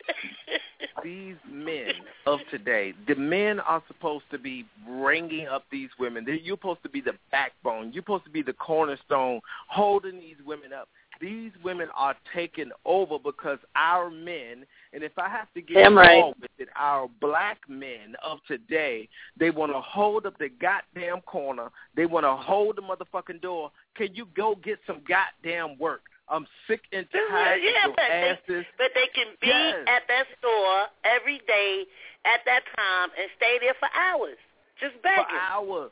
these 1.03 1.35
men 1.49 1.93
of 2.25 2.39
today, 2.49 2.93
the 3.07 3.15
men 3.15 3.59
are 3.59 3.83
supposed 3.87 4.25
to 4.31 4.37
be 4.37 4.65
bringing 4.87 5.47
up 5.47 5.65
these 5.71 5.89
women. 5.99 6.25
They're, 6.25 6.35
you're 6.35 6.57
supposed 6.57 6.83
to 6.83 6.89
be 6.89 7.01
the 7.01 7.13
backbone. 7.31 7.91
You're 7.93 8.03
supposed 8.03 8.25
to 8.25 8.31
be 8.31 8.41
the 8.41 8.53
cornerstone, 8.53 9.41
holding 9.67 10.19
these 10.19 10.37
women 10.45 10.73
up. 10.73 10.87
These 11.19 11.51
women 11.63 11.87
are 11.95 12.15
taking 12.33 12.71
over 12.83 13.19
because 13.19 13.59
our 13.75 14.09
men, 14.09 14.65
and 14.91 15.03
if 15.03 15.11
I 15.19 15.29
have 15.29 15.53
to 15.53 15.61
get 15.61 15.75
Damn 15.75 15.95
right. 15.95 16.15
involved 16.15 16.41
with 16.41 16.51
it, 16.57 16.69
our 16.75 17.07
black 17.19 17.59
men 17.69 18.15
of 18.23 18.39
today, 18.47 19.07
they 19.37 19.51
want 19.51 19.71
to 19.71 19.79
hold 19.79 20.25
up 20.25 20.37
the 20.39 20.49
goddamn 20.49 21.21
corner. 21.21 21.69
They 21.95 22.07
want 22.07 22.25
to 22.25 22.35
hold 22.35 22.77
the 22.77 22.81
motherfucking 22.81 23.41
door. 23.41 23.71
Can 23.95 24.15
you 24.15 24.25
go 24.35 24.55
get 24.63 24.79
some 24.87 25.01
goddamn 25.07 25.77
work? 25.77 26.01
I'm 26.31 26.47
sick 26.67 26.81
and 26.93 27.05
tired 27.11 27.59
yeah, 27.61 27.89
of 27.89 27.95
but 27.95 28.07
your 28.07 28.21
they, 28.21 28.29
asses. 28.63 28.65
but 28.77 28.91
they 28.95 29.07
can 29.13 29.35
be 29.41 29.47
Yes. 29.47 29.83
at 29.87 30.03
that 30.07 30.25
store 30.39 30.87
every 31.03 31.41
day 31.45 31.83
at 32.25 32.39
that 32.45 32.63
time 32.75 33.09
and 33.19 33.29
stay 33.35 33.59
there 33.59 33.75
for 33.79 33.89
hours, 33.93 34.37
just 34.79 34.95
begging. 35.03 35.25
for 35.27 35.35
hours, 35.35 35.91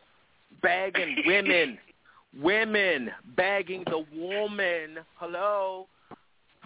bagging 0.61 1.17
women, 1.25 1.77
women 2.39 3.11
bagging 3.35 3.83
the 3.85 4.05
woman. 4.15 4.99
Hello, 5.15 5.87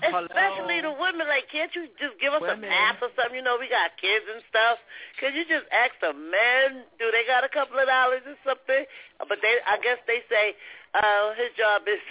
Especially 0.01 0.81
Hello? 0.83 0.91
the 0.91 0.95
women, 0.99 1.27
like, 1.31 1.47
can't 1.47 1.71
you 1.77 1.87
just 2.01 2.19
give 2.19 2.33
us 2.33 2.41
Women. 2.41 2.65
a 2.65 2.67
pass 2.67 2.97
or 2.99 3.07
something? 3.15 3.37
You 3.39 3.45
know, 3.45 3.55
we 3.61 3.69
got 3.71 3.95
kids 4.01 4.25
and 4.27 4.43
stuff. 4.49 4.81
Could 5.21 5.31
you 5.37 5.45
just 5.47 5.63
ask 5.71 5.95
the 6.03 6.11
men, 6.11 6.83
do 6.99 7.07
they 7.13 7.23
got 7.23 7.45
a 7.45 7.51
couple 7.51 7.77
of 7.79 7.87
dollars 7.87 8.25
or 8.27 8.35
something? 8.43 8.83
But 9.21 9.39
they, 9.39 9.61
I 9.63 9.77
guess 9.79 10.01
they 10.09 10.25
say, 10.27 10.57
uh, 10.93 11.33
his 11.35 11.51
job 11.57 11.83
is 11.87 12.01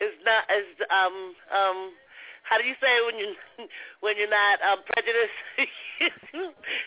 is 0.00 0.14
not 0.24 0.44
as 0.50 0.64
um 0.90 1.34
um. 1.52 1.78
How 2.46 2.58
do 2.58 2.64
you 2.64 2.78
say 2.78 2.94
when 3.02 3.18
you 3.18 3.34
when 4.00 4.14
you're 4.16 4.30
not 4.30 4.62
um 4.62 4.78
prejudiced? 4.86 5.34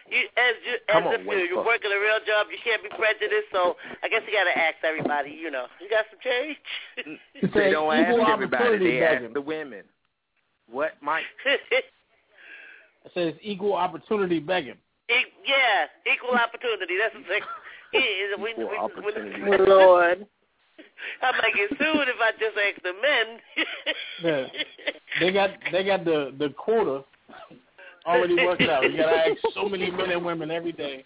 you 0.07 0.23
as 0.39 0.55
you 0.63 0.75
as 0.88 0.93
Come 0.93 1.07
on, 1.07 1.19
if 1.19 1.25
you're, 1.25 1.45
you're 1.45 1.65
working 1.65 1.91
a 1.91 1.99
real 1.99 2.23
job, 2.23 2.47
you 2.47 2.57
can't 2.63 2.81
be 2.81 2.89
prejudiced. 2.95 3.51
So 3.51 3.75
I 4.01 4.07
guess 4.07 4.21
you 4.23 4.31
got 4.31 4.47
to 4.47 4.55
ask 4.57 4.79
everybody. 4.88 5.31
You 5.35 5.51
know, 5.51 5.65
you 5.81 5.89
got 5.89 6.05
some 6.07 6.21
change. 6.23 6.57
they 7.53 7.71
don't 7.71 7.91
ask 7.91 8.13
Equal 8.13 8.27
everybody. 8.27 8.63
opportunity 8.63 8.99
They 8.99 9.05
ask 9.05 9.15
begging. 9.19 9.33
the 9.33 9.41
women. 9.41 9.83
What, 10.71 10.93
Mike? 11.01 11.23
It 13.05 13.12
says 13.13 13.33
equal 13.41 13.73
opportunity 13.73 14.39
begging. 14.39 14.77
E- 15.09 15.33
yeah, 15.47 15.88
equal 16.13 16.35
opportunity. 16.38 16.95
That's 16.99 17.15
the 17.15 17.23
thing. 17.27 17.41
Yeah, 17.91 18.43
we, 18.43 18.51
Equal 18.51 18.69
we, 18.69 18.77
opportunity. 18.77 19.41
we, 19.41 19.57
Lord. 19.65 20.27
I 21.21 21.31
might 21.31 21.53
get 21.55 21.69
sued 21.69 22.07
if 22.07 22.19
I 22.19 22.31
just 22.39 22.57
ask 22.57 22.81
the 22.83 22.93
men. 23.01 23.39
Yeah. 24.21 24.47
They 25.19 25.31
got 25.31 25.51
they 25.71 25.83
got 25.83 26.03
the 26.03 26.33
the 26.38 26.49
quota 26.57 27.05
already 28.05 28.35
worked 28.35 28.62
out. 28.63 28.83
You 28.83 28.97
gotta 28.97 29.31
ask 29.31 29.38
so 29.53 29.69
many 29.69 29.89
men 29.89 30.12
and 30.12 30.25
women 30.25 30.51
every 30.51 30.73
day 30.73 31.05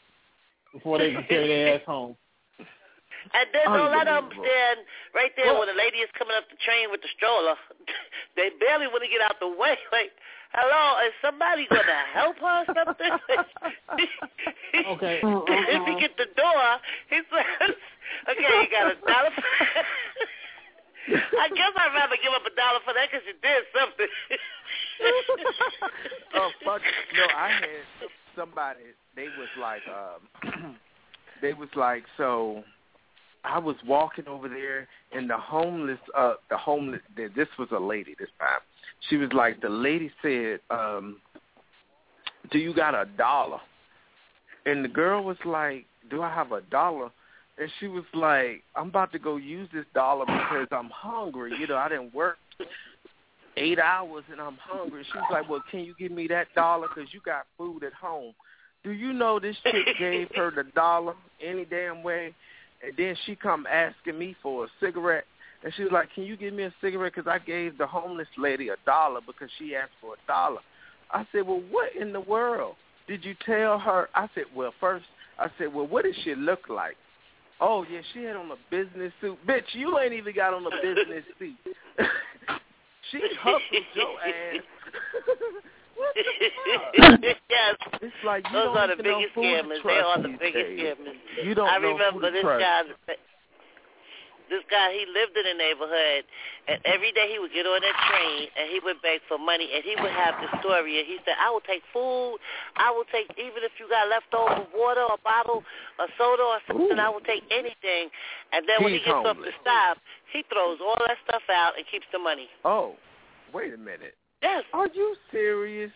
before 0.73 0.97
they 0.97 1.13
can 1.13 1.23
carry 1.29 1.47
their 1.47 1.75
ass 1.75 1.81
home. 1.85 2.15
And 3.31 3.47
then 3.55 3.65
don't 3.71 3.91
let 3.91 4.05
them 4.05 4.27
stand 4.35 4.83
right 5.15 5.31
there 5.39 5.55
when 5.55 5.71
the 5.71 5.77
lady 5.79 6.03
is 6.03 6.11
coming 6.19 6.35
up 6.35 6.43
the 6.51 6.59
train 6.59 6.91
with 6.91 6.99
the 6.99 7.07
stroller. 7.15 7.55
they 8.35 8.51
barely 8.59 8.91
want 8.91 8.99
to 8.99 9.09
get 9.09 9.23
out 9.23 9.39
the 9.39 9.47
way. 9.47 9.79
Like, 9.95 10.11
hello, 10.53 11.01
is 11.05 11.13
somebody 11.21 11.67
going 11.69 11.85
to 11.85 12.01
help 12.13 12.37
her 12.39 12.63
or 12.63 12.67
something? 12.73 13.13
Okay. 14.73 15.21
if 15.23 15.87
you 15.87 15.99
get 15.99 16.17
the 16.17 16.25
door, 16.35 16.65
he 17.09 17.21
says, 17.29 17.75
okay, 18.27 18.41
you 18.41 18.69
got 18.71 18.89
a 18.89 18.95
dollar. 19.05 19.29
I 21.39 21.47
guess 21.49 21.73
I'd 21.77 21.93
rather 21.93 22.17
give 22.21 22.33
up 22.33 22.41
a 22.41 22.55
dollar 22.55 22.79
for 22.83 22.93
that 22.93 23.09
because 23.11 23.25
you 23.27 23.33
did 23.41 23.63
something. 23.69 24.07
oh 26.33 26.49
fuck! 26.65 26.81
No, 27.13 27.23
I 27.35 27.49
had 27.49 28.09
somebody. 28.35 28.79
They 29.15 29.27
was 29.37 29.49
like, 29.59 29.81
um, 29.87 30.77
they 31.41 31.53
was 31.53 31.69
like, 31.75 32.03
so 32.17 32.63
I 33.43 33.59
was 33.59 33.75
walking 33.85 34.27
over 34.27 34.47
there, 34.47 34.87
and 35.11 35.29
the 35.29 35.37
homeless, 35.37 35.99
uh, 36.17 36.35
the 36.49 36.57
homeless. 36.57 37.01
This 37.15 37.47
was 37.59 37.69
a 37.71 37.79
lady 37.79 38.15
this 38.17 38.29
time. 38.39 38.59
She 39.09 39.17
was 39.17 39.31
like, 39.33 39.61
the 39.61 39.69
lady 39.69 40.11
said, 40.21 40.59
um, 40.69 41.17
"Do 42.51 42.57
you 42.57 42.73
got 42.73 42.95
a 42.95 43.05
dollar?" 43.17 43.59
And 44.65 44.83
the 44.83 44.89
girl 44.89 45.23
was 45.23 45.37
like, 45.45 45.85
"Do 46.09 46.21
I 46.21 46.33
have 46.33 46.51
a 46.51 46.61
dollar?" 46.61 47.11
And 47.57 47.69
she 47.79 47.87
was 47.87 48.05
like, 48.13 48.63
"I'm 48.75 48.87
about 48.87 49.11
to 49.11 49.19
go 49.19 49.35
use 49.35 49.69
this 49.73 49.85
dollar 49.93 50.25
because 50.25 50.67
I'm 50.71 50.89
hungry. 50.89 51.53
You 51.59 51.67
know, 51.67 51.77
I 51.77 51.89
didn't 51.89 52.13
work 52.13 52.37
eight 53.57 53.77
hours 53.77 54.23
and 54.31 54.39
I'm 54.39 54.57
hungry." 54.57 55.03
She 55.03 55.17
was 55.17 55.27
like, 55.29 55.49
"Well, 55.49 55.63
can 55.69 55.81
you 55.81 55.95
give 55.99 56.11
me 56.11 56.27
that 56.27 56.47
dollar 56.55 56.87
because 56.87 57.13
you 57.13 57.19
got 57.25 57.45
food 57.57 57.83
at 57.83 57.93
home?" 57.93 58.33
Do 58.83 58.91
you 58.91 59.13
know 59.13 59.39
this 59.39 59.55
chick 59.63 59.87
gave 59.99 60.29
her 60.35 60.51
the 60.51 60.63
dollar 60.63 61.13
any 61.41 61.65
damn 61.65 62.03
way, 62.03 62.33
and 62.83 62.93
then 62.97 63.15
she 63.25 63.35
come 63.35 63.65
asking 63.65 64.17
me 64.17 64.35
for 64.41 64.65
a 64.65 64.67
cigarette, 64.79 65.25
and 65.63 65.73
she 65.75 65.83
was 65.83 65.91
like, 65.91 66.13
"Can 66.13 66.23
you 66.23 66.35
give 66.35 66.53
me 66.53 66.63
a 66.63 66.73
cigarette 66.81 67.13
because 67.15 67.29
I 67.29 67.39
gave 67.39 67.77
the 67.77 67.87
homeless 67.87 68.27
lady 68.37 68.69
a 68.69 68.75
dollar 68.85 69.21
because 69.25 69.49
she 69.57 69.75
asked 69.75 69.93
for 70.01 70.15
a 70.15 70.27
dollar." 70.27 70.61
I 71.13 71.25
said, 71.31 71.47
well, 71.47 71.61
what 71.69 71.95
in 71.95 72.11
the 72.11 72.19
world 72.19 72.75
did 73.07 73.23
you 73.23 73.35
tell 73.45 73.77
her? 73.79 74.09
I 74.15 74.27
said, 74.33 74.45
well, 74.55 74.73
first, 74.79 75.05
I 75.39 75.47
said, 75.57 75.73
well, 75.73 75.87
what 75.87 76.05
does 76.05 76.15
she 76.23 76.35
look 76.35 76.69
like? 76.69 76.95
Oh, 77.61 77.85
yeah, 77.89 78.01
she 78.13 78.23
had 78.23 78.35
on 78.35 78.49
a 78.51 78.55
business 78.71 79.13
suit. 79.21 79.37
Bitch, 79.47 79.63
you 79.73 79.97
ain't 79.99 80.13
even 80.13 80.35
got 80.35 80.53
on 80.53 80.65
a 80.65 80.69
business 80.81 81.23
suit. 81.37 81.55
she 83.11 83.21
hustled 83.39 83.85
your 83.93 84.19
ass. 84.21 84.63
what 85.95 86.15
the 86.15 86.23
fuck? 87.23 87.37
yes. 87.49 87.75
It's 88.01 88.13
like 88.25 88.45
you 88.47 88.53
Those 88.53 88.65
don't 88.73 88.77
are 88.77 88.95
the 88.95 89.03
biggest 89.03 89.33
who 89.35 89.41
scammers. 89.41 89.83
They 89.83 89.99
are 89.99 90.21
the 90.21 90.35
biggest 90.39 90.53
days. 90.53 90.79
scammers. 90.79 91.45
You 91.45 91.53
don't 91.55 91.69
I 91.69 91.77
know 91.77 91.93
remember 91.93 92.19
who 92.19 92.25
to 92.27 92.31
this 92.31 92.41
trust. 92.41 92.61
guy. 93.07 93.15
This 94.51 94.61
guy, 94.69 94.91
he 94.91 95.07
lived 95.07 95.33
in 95.39 95.45
the 95.49 95.55
neighborhood, 95.57 96.27
and 96.67 96.77
every 96.85 97.09
day 97.15 97.31
he 97.31 97.39
would 97.39 97.55
get 97.55 97.65
on 97.65 97.79
that 97.79 97.95
train, 98.11 98.51
and 98.59 98.69
he 98.69 98.77
would 98.83 99.01
beg 99.01 99.23
for 99.25 99.39
money, 99.39 99.71
and 99.73 99.81
he 99.87 99.95
would 99.97 100.11
have 100.11 100.35
the 100.43 100.51
story, 100.59 100.99
and 100.99 101.07
he 101.07 101.17
said, 101.25 101.33
I 101.39 101.49
will 101.49 101.63
take 101.63 101.81
food, 101.95 102.37
I 102.75 102.91
will 102.91 103.07
take, 103.09 103.31
even 103.39 103.63
if 103.63 103.71
you 103.79 103.87
got 103.89 104.11
leftover 104.11 104.67
water 104.75 105.07
or 105.09 105.15
bottle 105.23 105.63
or 105.97 106.05
soda 106.19 106.43
or 106.43 106.59
something, 106.67 106.99
I 106.99 107.09
will 107.09 107.23
take 107.23 107.41
anything. 107.49 108.11
And 108.51 108.67
then 108.67 108.83
when 108.83 108.91
he 108.93 108.99
gets 108.99 109.15
off 109.15 109.25
homeless. 109.39 109.55
the 109.57 109.63
stop, 109.63 109.97
he 110.35 110.43
throws 110.51 110.77
all 110.83 110.99
that 111.07 111.17
stuff 111.25 111.47
out 111.49 111.73
and 111.79 111.87
keeps 111.89 112.05
the 112.11 112.19
money. 112.19 112.51
Oh, 112.67 112.99
wait 113.55 113.73
a 113.73 113.77
minute. 113.79 114.13
Yes. 114.43 114.63
Are 114.73 114.89
you 114.93 115.15
serious? 115.31 115.91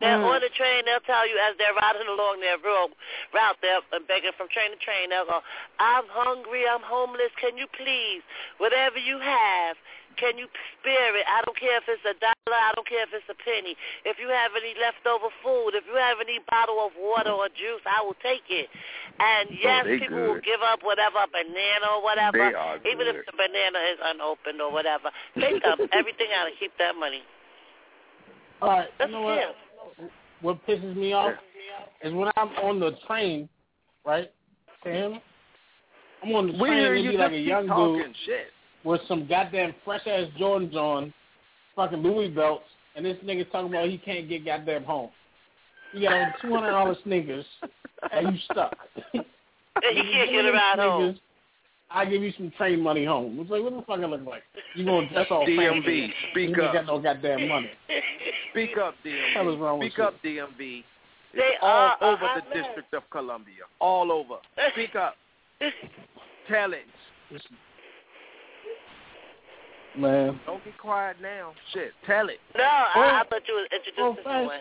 They're 0.00 0.18
Mm. 0.18 0.30
on 0.30 0.40
the 0.42 0.50
train. 0.50 0.84
They'll 0.84 1.00
tell 1.00 1.26
you 1.26 1.38
as 1.38 1.56
they're 1.58 1.74
riding 1.74 2.06
along 2.06 2.38
their 2.40 2.58
road 2.58 2.92
route, 3.32 3.56
they're 3.62 3.80
begging 4.06 4.32
from 4.36 4.48
train 4.48 4.70
to 4.70 4.76
train. 4.76 5.10
They'll 5.10 5.24
go, 5.26 5.42
"I'm 5.80 6.06
hungry. 6.08 6.68
I'm 6.68 6.82
homeless. 6.82 7.32
Can 7.36 7.56
you 7.56 7.66
please, 7.68 8.22
whatever 8.58 8.98
you 8.98 9.18
have, 9.18 9.76
can 10.16 10.38
you 10.38 10.48
spare 10.78 11.16
it? 11.16 11.26
I 11.26 11.42
don't 11.42 11.56
care 11.56 11.78
if 11.78 11.88
it's 11.88 12.04
a 12.04 12.14
dollar. 12.14 12.34
I 12.46 12.72
don't 12.74 12.86
care 12.86 13.02
if 13.02 13.12
it's 13.12 13.28
a 13.28 13.34
penny. 13.34 13.76
If 14.04 14.18
you 14.20 14.28
have 14.28 14.54
any 14.54 14.74
leftover 14.74 15.30
food, 15.42 15.74
if 15.74 15.84
you 15.86 15.94
have 15.94 16.20
any 16.20 16.38
bottle 16.50 16.78
of 16.84 16.94
water 16.96 17.30
or 17.30 17.48
juice, 17.48 17.82
I 17.84 18.00
will 18.02 18.14
take 18.22 18.48
it." 18.50 18.70
And 19.18 19.50
yes, 19.50 19.84
they 19.84 19.98
people 19.98 20.18
will 20.18 20.40
give 20.40 20.62
up 20.62 20.82
whatever 20.84 21.26
banana 21.26 21.86
or 21.96 22.02
whatever, 22.02 22.38
They 22.84 22.90
even 22.90 23.06
good. 23.06 23.16
if 23.16 23.26
the 23.26 23.32
banana 23.32 23.80
is 23.80 23.98
unopened 24.00 24.60
or 24.62 24.70
whatever. 24.70 25.10
Take 25.40 25.64
up 25.66 25.80
everything 25.92 26.32
out 26.32 26.46
and 26.46 26.56
keep 26.58 26.76
that 26.78 26.94
money. 26.94 27.24
All 28.60 28.68
right, 28.68 28.88
That's 28.98 29.10
you 29.10 29.16
know 29.16 29.22
what? 29.22 29.40
What 30.40 30.66
pisses 30.66 30.96
me 30.96 31.12
off 31.12 31.34
is 32.02 32.12
when 32.12 32.30
I'm 32.36 32.48
on 32.48 32.80
the 32.80 32.92
train, 33.06 33.48
right? 34.04 34.30
To 34.84 34.90
him, 34.90 35.20
I'm 36.22 36.32
on 36.32 36.46
the 36.48 36.58
train 36.58 36.72
hear 36.72 36.94
and 36.94 37.04
you 37.04 37.10
be 37.12 37.16
like 37.16 37.32
a 37.32 37.38
young 37.38 37.66
dude 37.66 38.14
shit. 38.24 38.46
with 38.84 39.00
some 39.08 39.26
goddamn 39.26 39.74
fresh 39.84 40.06
ass 40.06 40.26
Jordans 40.38 40.74
on, 40.74 41.12
fucking 41.76 41.98
Louis 41.98 42.28
belts, 42.28 42.64
and 42.96 43.04
this 43.04 43.16
nigga 43.24 43.50
talking 43.50 43.70
about 43.70 43.88
he 43.88 43.98
can't 43.98 44.28
get 44.28 44.44
goddamn 44.44 44.84
home. 44.84 45.10
You 45.92 46.02
got 46.02 46.12
on 46.14 46.32
two 46.42 46.52
hundred 46.52 46.70
dollar 46.70 46.96
sneakers 47.04 47.46
and 48.12 48.34
you 48.34 48.40
stuck. 48.50 48.76
And 49.80 49.96
he 49.96 50.12
can't 50.12 50.30
get 50.32 50.44
a 50.44 50.50
ride 50.50 50.78
home. 50.80 51.20
Niggas, 51.90 51.96
I 51.96 52.04
give 52.04 52.22
you 52.22 52.32
some 52.36 52.52
train 52.56 52.80
money 52.80 53.04
home. 53.04 53.38
It's 53.40 53.50
like 53.50 53.62
what 53.62 53.72
the 53.74 53.82
fuck 53.82 54.00
I 54.00 54.06
look 54.06 54.24
like? 54.26 54.42
You 54.74 54.84
gonna 54.84 55.08
dress 55.08 55.26
all 55.30 55.46
DMV, 55.46 55.84
fancy? 55.84 56.14
speak 56.30 56.48
you 56.56 56.62
up. 56.62 56.62
ain't 56.62 56.72
got 56.74 56.86
no 56.86 56.98
goddamn 57.00 57.48
money. 57.48 57.70
Speak 58.52 58.76
up, 58.78 58.94
DMV. 59.04 59.34
Hell 59.34 59.52
is 59.52 59.58
wrong 59.58 59.78
with 59.78 59.88
Speak 59.92 59.98
you? 59.98 60.04
up, 60.04 60.14
DMV. 60.24 60.84
They 61.34 61.50
all 61.60 61.68
are 61.68 61.96
over 62.02 62.16
hot 62.26 62.42
the 62.48 62.54
mess. 62.56 62.66
District 62.66 62.94
of 62.94 63.02
Columbia. 63.10 63.64
All 63.78 64.10
over. 64.10 64.36
Speak 64.72 64.96
up. 64.96 65.16
Tell 66.50 66.72
it. 66.72 66.84
Man. 69.96 70.40
Don't 70.46 70.64
be 70.64 70.72
quiet 70.80 71.16
now. 71.20 71.52
Shit. 71.74 71.92
Tell 72.06 72.28
it. 72.28 72.38
No, 72.56 72.64
I, 72.64 72.92
I 72.96 73.22
oh. 73.24 73.28
thought 73.28 73.42
you 73.48 73.54
was 73.54 73.68
introducing 73.72 74.04
Oh, 74.04 74.16
someone. 74.24 74.58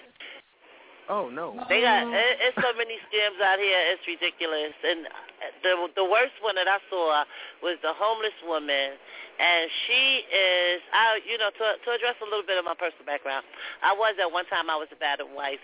Oh, 1.07 1.31
no. 1.31 1.55
They 1.71 1.79
got 1.79 2.03
it, 2.03 2.35
it's 2.43 2.59
so 2.59 2.75
many 2.75 2.99
scams 3.07 3.39
out 3.39 3.59
here. 3.59 3.79
It's 3.95 4.03
ridiculous. 4.03 4.75
And 4.83 5.07
uh, 5.07 5.55
the 5.63 5.71
the 5.95 6.03
worst 6.03 6.35
one 6.43 6.59
that 6.59 6.67
I 6.67 6.83
saw 6.91 7.23
was 7.63 7.79
the 7.79 7.95
homeless 7.95 8.35
woman, 8.43 8.99
and 9.39 9.63
she 9.87 10.27
is. 10.27 10.83
I 10.91 11.23
you 11.23 11.39
know 11.39 11.47
to 11.47 11.65
to 11.79 11.87
address 11.95 12.19
a 12.19 12.27
little 12.27 12.43
bit 12.43 12.59
of 12.59 12.67
my 12.67 12.75
personal 12.75 13.07
background. 13.07 13.47
I 13.79 13.95
was 13.95 14.19
at 14.19 14.27
one 14.27 14.51
time 14.51 14.67
I 14.67 14.75
was 14.75 14.91
a 14.91 14.99
battered 14.99 15.31
wife. 15.31 15.63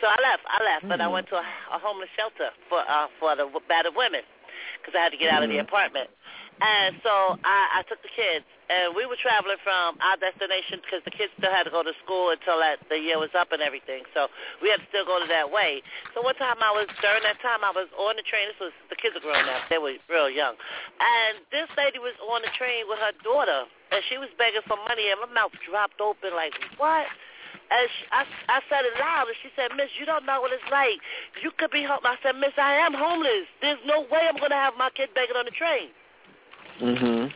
So 0.00 0.08
I 0.08 0.16
left. 0.24 0.42
I 0.48 0.58
left, 0.64 0.88
but 0.88 1.00
I 1.00 1.08
went 1.08 1.28
to 1.28 1.36
a, 1.36 1.44
a 1.44 1.78
homeless 1.78 2.10
shelter 2.16 2.48
for 2.72 2.80
uh, 2.80 3.12
for 3.20 3.36
the 3.36 3.44
battered 3.68 3.94
women 3.94 4.24
because 4.80 4.96
I 4.96 5.04
had 5.04 5.12
to 5.12 5.20
get 5.20 5.28
out 5.28 5.44
of 5.44 5.52
the 5.52 5.60
mm-hmm. 5.60 5.68
apartment. 5.68 6.08
And 6.62 6.96
so 7.02 7.34
I, 7.42 7.82
I 7.82 7.88
took 7.90 7.98
the 8.06 8.12
kids, 8.14 8.46
and 8.70 8.94
we 8.94 9.04
were 9.10 9.18
traveling 9.18 9.58
from 9.66 9.98
our 9.98 10.16
destination 10.16 10.78
because 10.78 11.02
the 11.02 11.10
kids 11.10 11.34
still 11.34 11.50
had 11.50 11.66
to 11.66 11.74
go 11.74 11.82
to 11.82 11.90
school 12.06 12.30
until 12.30 12.62
that 12.62 12.78
the 12.86 12.96
year 12.96 13.18
was 13.18 13.34
up 13.34 13.50
and 13.50 13.58
everything. 13.58 14.06
So 14.14 14.30
we 14.62 14.70
had 14.70 14.78
to 14.78 14.86
still 14.88 15.04
go 15.04 15.18
to 15.18 15.26
that 15.28 15.50
way. 15.50 15.82
So 16.14 16.22
one 16.22 16.38
time 16.38 16.62
I 16.62 16.70
was 16.70 16.86
during 17.02 17.26
that 17.26 17.42
time 17.42 17.66
I 17.66 17.74
was 17.74 17.90
on 17.98 18.14
the 18.14 18.24
train. 18.24 18.46
This 18.54 18.70
was 18.70 18.74
the 18.86 18.94
kids 18.94 19.18
are 19.18 19.24
grown 19.24 19.44
up; 19.50 19.66
they 19.66 19.82
were 19.82 19.98
real 20.06 20.30
young. 20.30 20.54
And 21.02 21.42
this 21.50 21.66
lady 21.74 21.98
was 21.98 22.14
on 22.22 22.46
the 22.46 22.52
train 22.54 22.86
with 22.86 23.02
her 23.02 23.14
daughter, 23.26 23.66
and 23.90 24.00
she 24.06 24.16
was 24.16 24.30
begging 24.38 24.64
for 24.70 24.78
money, 24.86 25.10
and 25.10 25.18
my 25.26 25.30
mouth 25.34 25.54
dropped 25.66 25.98
open 25.98 26.32
like 26.38 26.54
what? 26.78 27.10
And 27.70 27.88
she, 27.88 28.04
I, 28.12 28.22
I 28.48 28.58
said 28.68 28.84
it 28.84 28.94
loud, 29.00 29.26
and 29.26 29.38
she 29.42 29.48
said, 29.56 29.72
Miss, 29.74 29.88
you 29.98 30.04
don't 30.04 30.26
know 30.26 30.40
what 30.40 30.52
it's 30.52 30.68
like. 30.70 31.00
You 31.40 31.50
could 31.56 31.72
be 31.72 31.82
homeless. 31.82 32.20
I 32.20 32.22
said, 32.22 32.36
Miss, 32.36 32.52
I 32.60 32.76
am 32.84 32.92
homeless. 32.92 33.48
There's 33.64 33.80
no 33.88 34.04
way 34.04 34.28
I'm 34.28 34.36
going 34.36 34.52
to 34.52 34.60
have 34.60 34.76
my 34.76 34.90
kid 34.92 35.10
begging 35.16 35.36
on 35.36 35.48
the 35.48 35.56
train. 35.56 35.88
Mm-hmm. 36.80 37.26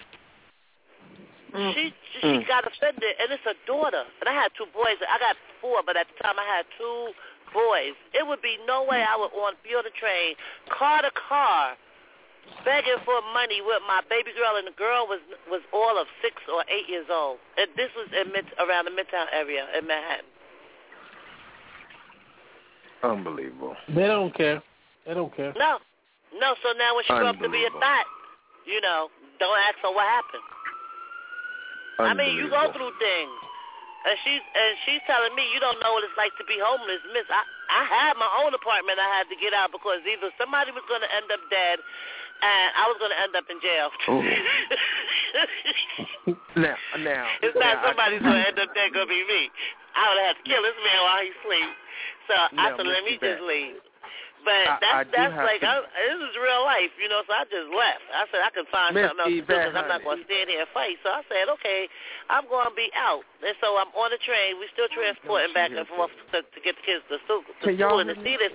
She 1.75 1.95
she 2.21 2.45
got 2.45 2.67
offended, 2.67 3.17
and 3.19 3.33
it's 3.33 3.47
a 3.49 3.57
daughter. 3.67 4.05
And 4.21 4.29
I 4.29 4.35
had 4.35 4.53
two 4.59 4.67
boys. 4.75 5.01
I 5.01 5.19
got 5.19 5.37
four, 5.61 5.81
but 5.85 5.97
at 5.97 6.07
the 6.13 6.23
time 6.23 6.37
I 6.37 6.45
had 6.45 6.67
two 6.77 7.13
boys. 7.53 7.97
It 8.13 8.27
would 8.27 8.43
be 8.43 8.59
no 8.67 8.85
way 8.85 9.01
I 9.01 9.17
would 9.17 9.33
on 9.33 9.55
be 9.65 9.73
on 9.73 9.85
the 9.85 9.95
train, 9.97 10.37
car 10.69 11.01
to 11.03 11.11
car, 11.17 11.73
begging 12.65 13.01
for 13.05 13.17
money 13.33 13.65
with 13.65 13.81
my 13.89 14.05
baby 14.13 14.37
girl, 14.37 14.61
and 14.61 14.69
the 14.69 14.77
girl 14.77 15.09
was 15.09 15.21
was 15.49 15.63
all 15.73 15.97
of 15.97 16.07
six 16.21 16.37
or 16.53 16.65
eight 16.69 16.89
years 16.89 17.09
old. 17.09 17.39
And 17.57 17.71
this 17.77 17.89
was 17.97 18.09
in 18.13 18.33
mid, 18.33 18.45
around 18.61 18.85
the 18.85 18.93
Midtown 18.93 19.27
area 19.33 19.65
in 19.73 19.87
Manhattan. 19.87 20.29
Unbelievable. 23.03 23.77
They 23.89 24.07
don't 24.07 24.35
care. 24.35 24.63
They 25.07 25.15
don't 25.15 25.35
care. 25.35 25.55
No, 25.57 25.79
no. 26.37 26.55
So 26.63 26.77
now 26.77 26.97
when 26.97 27.05
she 27.09 27.15
grew 27.15 27.27
up 27.27 27.41
to 27.41 27.49
be 27.49 27.65
a 27.65 27.73
Unbelievable. 27.73 27.81
thought, 27.81 28.07
you 28.67 28.81
know, 28.81 29.09
don't 29.39 29.59
ask 29.71 29.79
her 29.83 29.95
what 29.95 30.07
happened. 30.07 30.47
I 31.99 32.15
mean, 32.15 32.39
you 32.39 32.47
go 32.47 32.71
through 32.71 32.95
things. 33.03 33.35
And 33.99 34.15
she's 34.23 34.41
and 34.41 34.71
she's 34.87 35.03
telling 35.11 35.35
me 35.35 35.43
you 35.51 35.59
don't 35.59 35.83
know 35.83 35.99
what 35.99 36.07
it's 36.07 36.15
like 36.15 36.31
to 36.39 36.47
be 36.47 36.55
homeless, 36.63 37.03
Miss. 37.11 37.27
I 37.27 37.43
I 37.67 37.83
had 37.83 38.15
my 38.15 38.31
own 38.47 38.55
apartment. 38.55 39.03
I 39.03 39.11
had 39.11 39.27
to 39.27 39.35
get 39.35 39.51
out 39.51 39.75
because 39.75 40.07
either 40.07 40.31
somebody 40.39 40.71
was 40.71 40.87
going 40.87 41.03
to 41.03 41.11
end 41.11 41.27
up 41.35 41.43
dead, 41.51 41.83
and 41.83 42.69
I 42.79 42.87
was 42.87 42.95
going 43.03 43.11
to 43.11 43.19
end 43.19 43.35
up 43.35 43.51
in 43.51 43.59
jail. 43.59 43.91
Now, 46.59 46.75
now. 46.99 47.25
it's 47.41 47.57
now, 47.57 47.79
not 47.79 47.87
somebody's 47.87 48.21
going 48.21 48.35
to 48.35 48.47
end 48.51 48.59
up 48.59 48.75
dead. 48.75 48.93
Going 48.93 49.07
to 49.07 49.15
be 49.15 49.23
me. 49.25 49.49
I 49.95 50.11
would 50.11 50.21
have 50.27 50.37
to 50.43 50.45
kill 50.45 50.61
this 50.61 50.75
man 50.83 51.01
while 51.07 51.23
he 51.23 51.31
sleeps. 51.41 51.79
So 52.27 52.35
I 52.35 52.75
said, 52.77 52.85
let 52.85 53.07
me 53.07 53.15
just 53.17 53.41
leave. 53.47 53.79
But 54.45 54.55
I- 54.69 54.79
that's 54.81 54.95
I 54.95 55.05
that's 55.11 55.37
like 55.43 55.61
to- 55.61 55.69
I, 55.69 55.83
this 55.83 56.21
is 56.31 56.35
real 56.39 56.63
life, 56.65 56.93
you 56.97 57.09
know. 57.11 57.21
So 57.27 57.33
I 57.35 57.45
just 57.51 57.69
left. 57.75 58.05
I 58.15 58.23
said 58.31 58.41
I 58.45 58.51
could 58.55 58.69
find 58.71 58.95
Miss 58.95 59.11
something 59.11 59.25
else 59.25 59.35
to 59.35 59.41
do 59.41 59.47
because 59.47 59.75
I'm 59.77 59.89
not 59.91 60.01
going 60.07 60.19
to 60.23 60.27
stand 60.27 60.47
here 60.49 60.63
and 60.65 60.71
fight. 60.73 60.97
So 61.03 61.11
I 61.11 61.23
said, 61.29 61.51
okay, 61.59 61.89
I'm 62.31 62.47
going 62.47 62.71
to 62.71 62.77
be 62.79 62.89
out. 62.95 63.27
And 63.43 63.53
so 63.61 63.77
I'm 63.77 63.91
on 63.99 64.09
the 64.15 64.21
train. 64.23 64.57
We're 64.57 64.71
still 64.73 64.89
transporting 64.95 65.53
back 65.53 65.75
and 65.75 65.85
forth 65.91 66.15
to, 66.33 66.43
to 66.47 66.59
get 66.63 66.79
the 66.79 66.85
kids 66.87 67.03
to 67.11 67.19
school. 67.27 67.43
To 67.45 67.53
Can 67.67 67.77
school 67.77 67.99
and 68.01 68.09
to 68.15 68.17
see 68.23 68.39
this. 68.39 68.55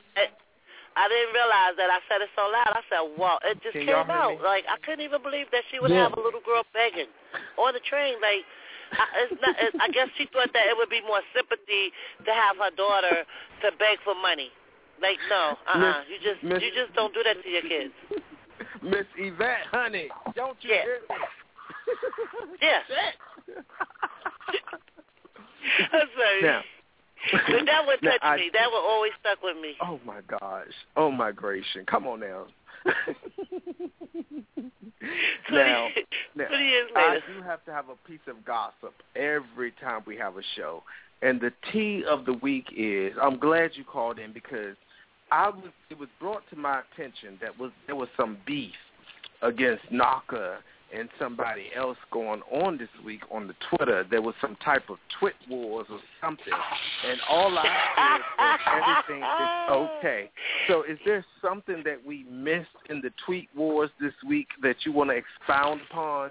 I, 0.96 1.10
didn't 1.10 1.34
realize 1.34 1.74
that 1.82 1.90
I 1.90 2.00
said 2.06 2.22
it 2.22 2.30
so 2.38 2.46
loud. 2.54 2.70
I 2.74 2.84
said, 2.86 3.02
wow, 3.18 3.42
it 3.44 3.58
just 3.66 3.74
Can 3.74 3.90
came 3.90 4.10
out. 4.14 4.38
Like 4.46 4.64
I 4.70 4.78
couldn't 4.86 5.02
even 5.04 5.22
believe 5.26 5.50
that 5.52 5.66
she 5.74 5.82
would 5.82 5.90
Yeah. 5.92 6.10
have 6.10 6.16
a 6.18 6.22
little 6.22 6.42
girl 6.46 6.64
begging 6.74 7.10
on 7.58 7.74
the 7.74 7.82
train. 7.82 8.22
Like 8.22 8.46
I, 8.94 9.06
it's 9.26 9.34
not. 9.42 9.58
It, 9.58 9.74
I 9.82 9.90
guess 9.90 10.08
she 10.18 10.30
thought 10.30 10.54
that 10.54 10.66
it 10.70 10.78
would 10.78 10.90
be 10.94 11.02
more 11.02 11.22
sympathy 11.34 11.90
to 12.26 12.32
have 12.32 12.62
her 12.62 12.70
daughter 12.78 13.26
to 13.66 13.68
beg 13.82 13.98
for 14.06 14.14
money. 14.14 14.54
Like 15.04 15.20
no, 15.30 15.58
uh, 15.68 15.78
uh 15.78 15.80
Miss- 15.80 16.08
you 16.10 16.18
just 16.24 16.42
you 16.64 16.72
just 16.72 16.96
don't 16.96 17.14
do 17.14 17.22
that 17.24 17.44
to 17.44 17.50
your 17.50 17.62
kids. 17.62 17.94
Miss 18.82 19.06
Yvette, 19.18 19.68
honey, 19.70 20.08
don't 20.36 20.58
you 20.62 20.70
Yeah. 20.72 20.82
hear 20.84 21.00
me? 21.10 21.16
Yeah. 22.62 22.80
I'm 25.94 26.08
sorry. 26.18 26.42
Now, 26.42 26.62
But 27.32 27.66
that 27.66 27.86
would 27.88 28.02
touch 28.02 28.20
I- 28.22 28.38
me. 28.38 28.50
That 28.54 28.68
would 28.72 28.78
always 28.80 29.12
stuck 29.20 29.44
with 29.44 29.58
me. 29.58 29.76
Oh 29.82 30.00
my 30.06 30.22
gosh. 30.28 30.68
Oh 30.96 31.12
my 31.12 31.32
gracious. 31.32 31.84
Come 31.88 32.08
on 32.08 32.20
now. 32.22 32.46
now, 35.52 35.88
now 36.36 36.46
I 36.96 37.20
do 37.28 37.42
have 37.44 37.64
to 37.66 37.72
have 37.74 37.86
a 37.90 37.96
piece 38.08 38.20
of 38.28 38.44
gossip 38.46 38.94
every 39.16 39.72
time 39.82 40.02
we 40.06 40.18
have 40.18 40.38
a 40.38 40.42
show. 40.56 40.84
And 41.22 41.40
the 41.40 41.52
tea 41.72 42.04
of 42.08 42.26
the 42.26 42.34
week 42.34 42.66
is 42.76 43.14
I'm 43.22 43.38
glad 43.40 43.72
you 43.76 43.84
called 43.86 44.20
in 44.20 44.34
because 44.34 44.76
I 45.34 45.50
was 45.50 45.72
it 45.90 45.98
was 45.98 46.10
brought 46.20 46.48
to 46.52 46.56
my 46.56 46.82
attention 46.94 47.40
that 47.42 47.58
was 47.60 47.72
there 47.88 47.96
was 47.96 48.08
some 48.16 48.38
beef 48.46 48.72
against 49.42 49.82
Naka 49.90 50.60
and 50.96 51.10
somebody 51.18 51.72
else 51.76 51.98
going 52.12 52.44
on 52.52 52.78
this 52.78 52.90
week 53.04 53.22
on 53.32 53.48
the 53.48 53.56
Twitter. 53.68 54.06
There 54.12 54.22
was 54.22 54.36
some 54.40 54.56
type 54.64 54.92
of 54.92 54.98
twit 55.20 55.34
wars 55.50 55.88
or 55.90 55.98
something, 56.22 56.54
and 57.10 57.20
all 57.28 57.58
I 57.58 57.64
said 57.64 58.22
was 58.38 58.60
everything 59.08 59.24
is 59.24 59.72
okay. 59.72 60.30
So, 60.68 60.84
is 60.84 61.00
there 61.04 61.26
something 61.42 61.82
that 61.84 61.98
we 62.06 62.26
missed 62.30 62.78
in 62.92 63.02
the 63.02 63.10
tweet 63.26 63.50
wars 63.56 63.90
this 64.00 64.14
week 64.28 64.50
that 64.62 64.76
you 64.86 64.92
want 64.92 65.10
to 65.10 65.16
expound 65.16 65.82
upon? 65.90 66.30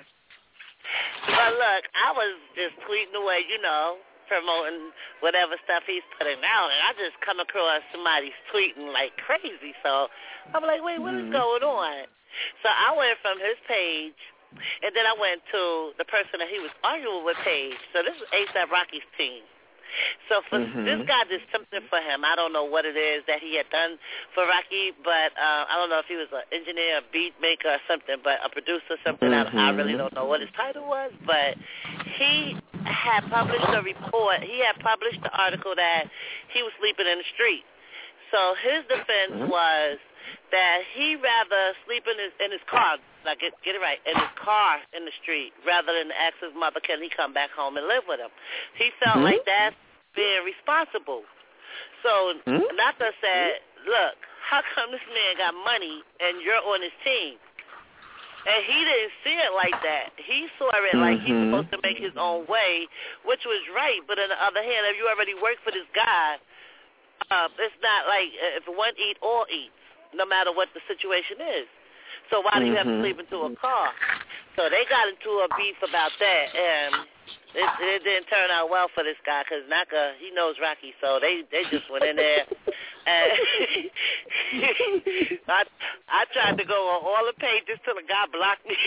Well, 1.27 1.53
look, 1.53 1.85
I 1.99 2.13
was 2.15 2.39
just 2.55 2.79
tweeting 2.87 3.21
away, 3.21 3.41
you 3.51 3.61
know, 3.63 3.97
promoting 4.29 4.91
whatever 5.21 5.57
stuff 5.65 5.83
he's 5.87 6.05
putting 6.19 6.41
out, 6.45 6.69
and 6.71 6.81
I 6.87 6.91
just 6.99 7.19
come 7.25 7.41
across 7.41 7.83
somebody's 7.93 8.37
tweeting 8.53 8.93
like 8.93 9.17
crazy. 9.19 9.75
So 9.83 10.09
I'm 10.55 10.63
like, 10.63 10.83
wait, 10.83 10.99
what 10.99 11.15
is 11.15 11.27
Mhm. 11.29 11.33
going 11.33 11.63
on? 11.63 12.07
So 12.63 12.69
I 12.69 12.93
went 12.97 13.19
from 13.21 13.39
his 13.39 13.59
page, 13.69 14.19
and 14.83 14.95
then 14.95 15.07
I 15.07 15.13
went 15.15 15.45
to 15.53 15.95
the 15.99 16.05
person 16.05 16.39
that 16.41 16.49
he 16.49 16.59
was 16.59 16.71
arguing 16.83 17.25
with 17.25 17.37
page. 17.39 17.79
So 17.93 18.03
this 18.03 18.17
is 18.17 18.23
ASAP 18.33 18.71
Rocky's 18.71 19.05
team. 19.17 19.43
So 20.29 20.43
for 20.49 20.59
Mhm. 20.59 20.85
this 20.85 21.07
guy 21.07 21.25
did 21.25 21.43
something 21.53 21.83
for 21.89 22.01
him. 22.01 22.25
I 22.25 22.35
don't 22.37 22.53
know 22.53 22.65
what 22.65 22.85
it 22.85 22.97
is 22.97 23.25
that 23.27 23.41
he 23.41 23.57
had 23.57 23.69
done 23.71 23.99
for 24.35 24.47
Rocky, 24.47 24.93
but 25.05 25.33
uh, 25.37 25.67
I 25.69 25.77
don't 25.77 25.91
know 25.91 25.99
if 25.99 26.07
he 26.07 26.17
was 26.17 26.29
an 26.33 26.43
engineer, 26.53 26.99
a 26.99 27.03
beat 27.13 27.35
maker, 27.41 27.69
or 27.69 27.81
something, 27.87 28.17
but 28.23 28.41
a 28.45 28.49
producer, 28.49 28.95
or 28.95 28.99
something. 29.05 29.33
I, 29.33 29.45
I 29.45 29.71
really 29.71 29.97
don't 29.97 30.15
know 30.15 30.27
what 30.27 30.41
his 30.41 30.51
title 30.57 30.87
was, 30.87 31.13
but 31.27 31.57
he 32.19 32.57
had 32.85 33.29
published 33.31 33.69
a 33.69 33.83
report. 33.83 34.43
He 34.43 34.59
had 34.61 34.79
published 34.81 35.23
the 35.23 35.31
article 35.31 35.75
that 35.77 36.05
he 36.49 36.63
was 36.63 36.73
sleeping 36.81 37.07
in 37.07 37.19
the 37.19 37.29
street. 37.35 37.65
So 38.31 38.55
his 38.55 38.85
defense 38.89 39.33
Mhm. 39.33 39.49
was 39.49 39.99
that 40.51 40.83
he 40.95 41.17
rather 41.17 41.75
sleep 41.85 42.07
in 42.07 42.19
his 42.19 42.33
in 42.41 42.51
his 42.51 42.63
car, 42.65 42.99
like 43.25 43.41
get 43.41 43.53
get 43.65 43.75
it 43.75 43.81
right, 43.81 43.99
in 44.07 44.15
his 44.17 44.33
car 44.37 44.79
in 44.97 45.05
the 45.05 45.15
street, 45.23 45.53
rather 45.67 45.93
than 45.93 46.11
ask 46.13 46.35
his 46.41 46.55
mother 46.55 46.81
can 46.81 47.03
he 47.03 47.09
come 47.09 47.33
back 47.33 47.51
home 47.51 47.77
and 47.77 47.87
live 47.87 48.05
with 48.09 48.21
him. 48.21 48.31
He 48.77 48.91
felt 49.03 49.19
Mhm. 49.19 49.25
like 49.25 49.45
that's 49.45 49.77
being 50.15 50.45
responsible. 50.45 51.25
So 52.03 52.35
Mhm. 52.47 52.77
Naka 52.77 53.15
said, 53.21 53.63
"Look, 53.87 54.17
how 54.43 54.63
come 54.75 54.91
this 54.91 55.07
man 55.09 55.37
got 55.37 55.55
money 55.55 56.03
and 56.21 56.43
you're 56.43 56.63
on 56.63 56.83
his 56.83 56.93
team?" 57.05 57.39
And 58.45 58.65
he 58.65 58.85
didn't 58.85 59.13
see 59.23 59.39
it 59.39 59.53
like 59.53 59.81
that. 59.83 60.11
He 60.17 60.51
saw 60.59 60.69
it 60.71 60.99
like 60.99 61.21
he's 61.21 61.31
Mhm. 61.31 61.51
supposed 61.51 61.71
to 61.71 61.79
make 61.83 61.97
his 61.97 62.17
own 62.17 62.45
way, 62.47 62.89
which 63.23 63.45
was 63.47 63.69
right. 63.69 64.05
But 64.07 64.19
on 64.19 64.29
the 64.29 64.43
other 64.43 64.63
hand, 64.63 64.87
if 64.87 64.97
you 64.97 65.09
already 65.09 65.35
work 65.35 65.61
for 65.63 65.71
this 65.71 65.87
guy, 65.95 66.39
uh, 67.31 67.49
it's 67.59 67.81
not 67.81 68.09
like 68.09 68.35
uh, 68.35 68.59
if 68.59 68.67
one 68.67 68.95
eat, 68.99 69.17
all 69.21 69.47
eats, 69.49 69.73
no 70.13 70.27
matter 70.27 70.51
what 70.51 70.69
the 70.75 70.81
situation 70.89 71.41
is. 71.41 71.69
So 72.31 72.41
why 72.41 72.59
do 72.59 72.67
you 72.67 72.77
have 72.77 72.87
to 72.87 72.93
Mhm. 72.93 73.01
sleep 73.01 73.19
into 73.21 73.45
a 73.45 73.55
car? 73.57 73.95
So 74.57 74.69
they 74.69 74.85
got 74.87 75.09
into 75.09 75.31
a 75.41 75.49
beef 75.57 75.81
about 75.83 76.13
that, 76.19 76.55
and 76.55 77.07
it, 77.55 77.71
it 77.81 78.05
didn't 78.05 78.27
turn 78.27 78.51
out 78.51 78.69
well 78.71 78.89
for 78.89 79.05
this 79.05 79.17
guy 79.25 79.43
because 79.45 79.67
Naka 79.69 80.15
he 80.19 80.31
knows 80.31 80.59
Rocky, 80.61 80.95
so 81.01 81.19
they 81.21 81.43
they 81.51 81.65
just 81.65 81.89
went 81.91 82.05
in 82.05 82.17
there. 82.17 82.47
And 83.05 83.33
I 85.49 85.65
I 86.09 86.25
tried 86.33 86.57
to 86.59 86.65
go 86.65 86.89
on 86.89 87.03
all 87.05 87.27
the 87.27 87.33
pages 87.35 87.79
till 87.85 87.95
the 87.95 88.03
guy 88.03 88.27
blocked 88.31 88.67
me. 88.67 88.77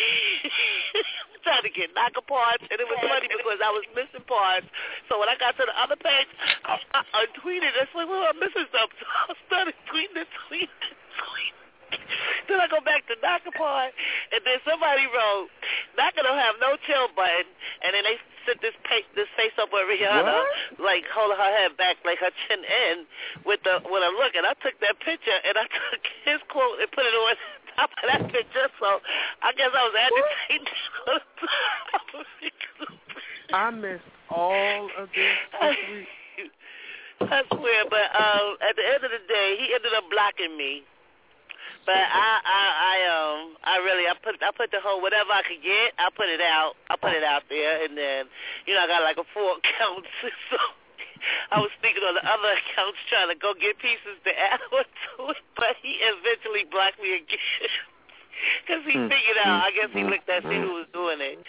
trying 1.46 1.62
to 1.62 1.70
get 1.70 1.94
Naka 1.94 2.26
parts, 2.26 2.66
and 2.66 2.82
it 2.82 2.90
was 2.90 2.98
funny 3.06 3.30
because 3.30 3.62
I 3.62 3.70
was 3.70 3.86
missing 3.94 4.26
parts. 4.26 4.66
So 5.08 5.22
when 5.22 5.30
I 5.30 5.38
got 5.38 5.54
to 5.62 5.66
the 5.70 5.78
other 5.78 5.96
page, 5.96 6.26
I, 6.66 6.82
I, 6.98 7.06
I 7.06 7.22
tweeted. 7.38 7.70
I 7.78 7.86
was 7.86 7.94
like, 7.94 8.10
"Well, 8.10 8.26
I'm 8.26 8.40
missing 8.42 8.66
something." 8.74 8.98
So 8.98 9.06
I 9.06 9.38
started 9.46 9.78
tweeting 9.94 10.26
and 10.26 10.32
tweeting 10.50 10.74
and 10.90 10.98
tweeting. 11.22 11.65
Then 12.48 12.62
I 12.62 12.68
go 12.70 12.78
back 12.86 13.02
to 13.10 13.16
Naka 13.26 13.50
part, 13.58 13.90
and 14.30 14.42
then 14.46 14.62
somebody 14.62 15.10
wrote, 15.10 15.50
"Naka 15.98 16.22
don't 16.22 16.38
have 16.38 16.56
no 16.62 16.78
chill 16.86 17.10
button," 17.18 17.50
and 17.82 17.98
then 17.98 18.04
they 18.06 18.18
sent 18.46 18.62
this 18.62 18.78
pa- 18.86 19.10
this 19.18 19.26
face 19.34 19.56
up 19.58 19.74
with 19.74 19.82
Rihanna, 19.90 20.46
like 20.78 21.10
holding 21.10 21.38
her 21.42 21.52
head 21.58 21.74
back, 21.78 21.98
like 22.06 22.20
her 22.22 22.30
chin 22.46 22.62
in, 22.62 23.10
with 23.50 23.62
the 23.66 23.82
with 23.90 24.04
a 24.06 24.12
look. 24.14 24.38
And 24.38 24.46
I 24.46 24.54
took 24.62 24.78
that 24.86 25.00
picture 25.02 25.34
and 25.42 25.58
I 25.58 25.66
took 25.90 26.04
his 26.26 26.40
quote 26.54 26.78
and 26.86 26.90
put 26.94 27.06
it 27.10 27.18
on 27.18 27.34
top 27.82 27.90
of 27.98 28.06
that 28.14 28.24
picture. 28.30 28.70
So 28.78 29.02
I 29.42 29.50
guess 29.58 29.74
I 29.74 29.82
was 29.90 29.96
agitating. 29.98 30.70
on 31.10 31.20
top 31.90 32.10
of 32.14 32.26
it. 32.46 32.54
I 33.54 33.70
missed 33.72 34.06
all 34.30 34.90
of 35.02 35.10
this 35.18 35.34
this 35.62 35.78
week. 35.90 36.52
I 37.22 37.42
swear, 37.48 37.86
but 37.90 38.12
um, 38.14 38.58
at 38.70 38.76
the 38.76 38.86
end 38.86 39.02
of 39.02 39.10
the 39.10 39.24
day, 39.26 39.56
he 39.58 39.74
ended 39.74 39.94
up 39.98 40.04
blocking 40.12 40.58
me. 40.58 40.84
But 41.86 42.02
I, 42.02 42.42
I, 42.42 42.64
I, 42.82 42.96
um, 43.14 43.40
I 43.62 43.78
really, 43.86 44.10
I 44.10 44.18
put, 44.18 44.42
I 44.42 44.50
put 44.58 44.74
the 44.74 44.82
whole 44.82 45.02
whatever 45.06 45.30
I 45.30 45.46
could 45.46 45.62
get, 45.62 45.94
I 46.02 46.10
put 46.10 46.30
it 46.34 46.42
out, 46.42 46.74
I 46.90 46.98
put 46.98 47.14
it 47.14 47.22
out 47.24 47.46
there, 47.48 47.86
and 47.86 47.94
then, 47.94 48.26
you 48.66 48.74
know, 48.74 48.82
I 48.82 48.88
got 48.90 49.06
like 49.06 49.22
a 49.22 49.28
four 49.38 49.58
accounts, 49.62 50.10
so 50.50 50.58
I 51.54 51.62
was 51.62 51.70
thinking 51.86 52.02
on 52.02 52.18
the 52.18 52.26
other 52.26 52.52
accounts 52.58 52.98
trying 53.10 53.30
to 53.30 53.38
go 53.38 53.54
get 53.54 53.78
pieces 53.78 54.18
to 54.26 54.32
add 54.34 54.62
on 54.74 54.82
to 54.82 55.38
it, 55.38 55.46
but 55.54 55.78
he 55.82 56.02
eventually 56.02 56.66
blocked 56.70 56.98
me 56.98 57.22
again. 57.22 57.38
Because 58.68 58.84
he 58.84 58.94
Hmm. 59.00 59.08
figured 59.08 59.40
out, 59.42 59.64
I 59.64 59.72
guess 59.72 59.90
he 59.96 60.04
looked 60.04 60.28
at 60.28 60.44
see 60.44 60.60
who 60.60 60.84
was 60.84 60.86
doing 60.92 61.24
it. 61.24 61.40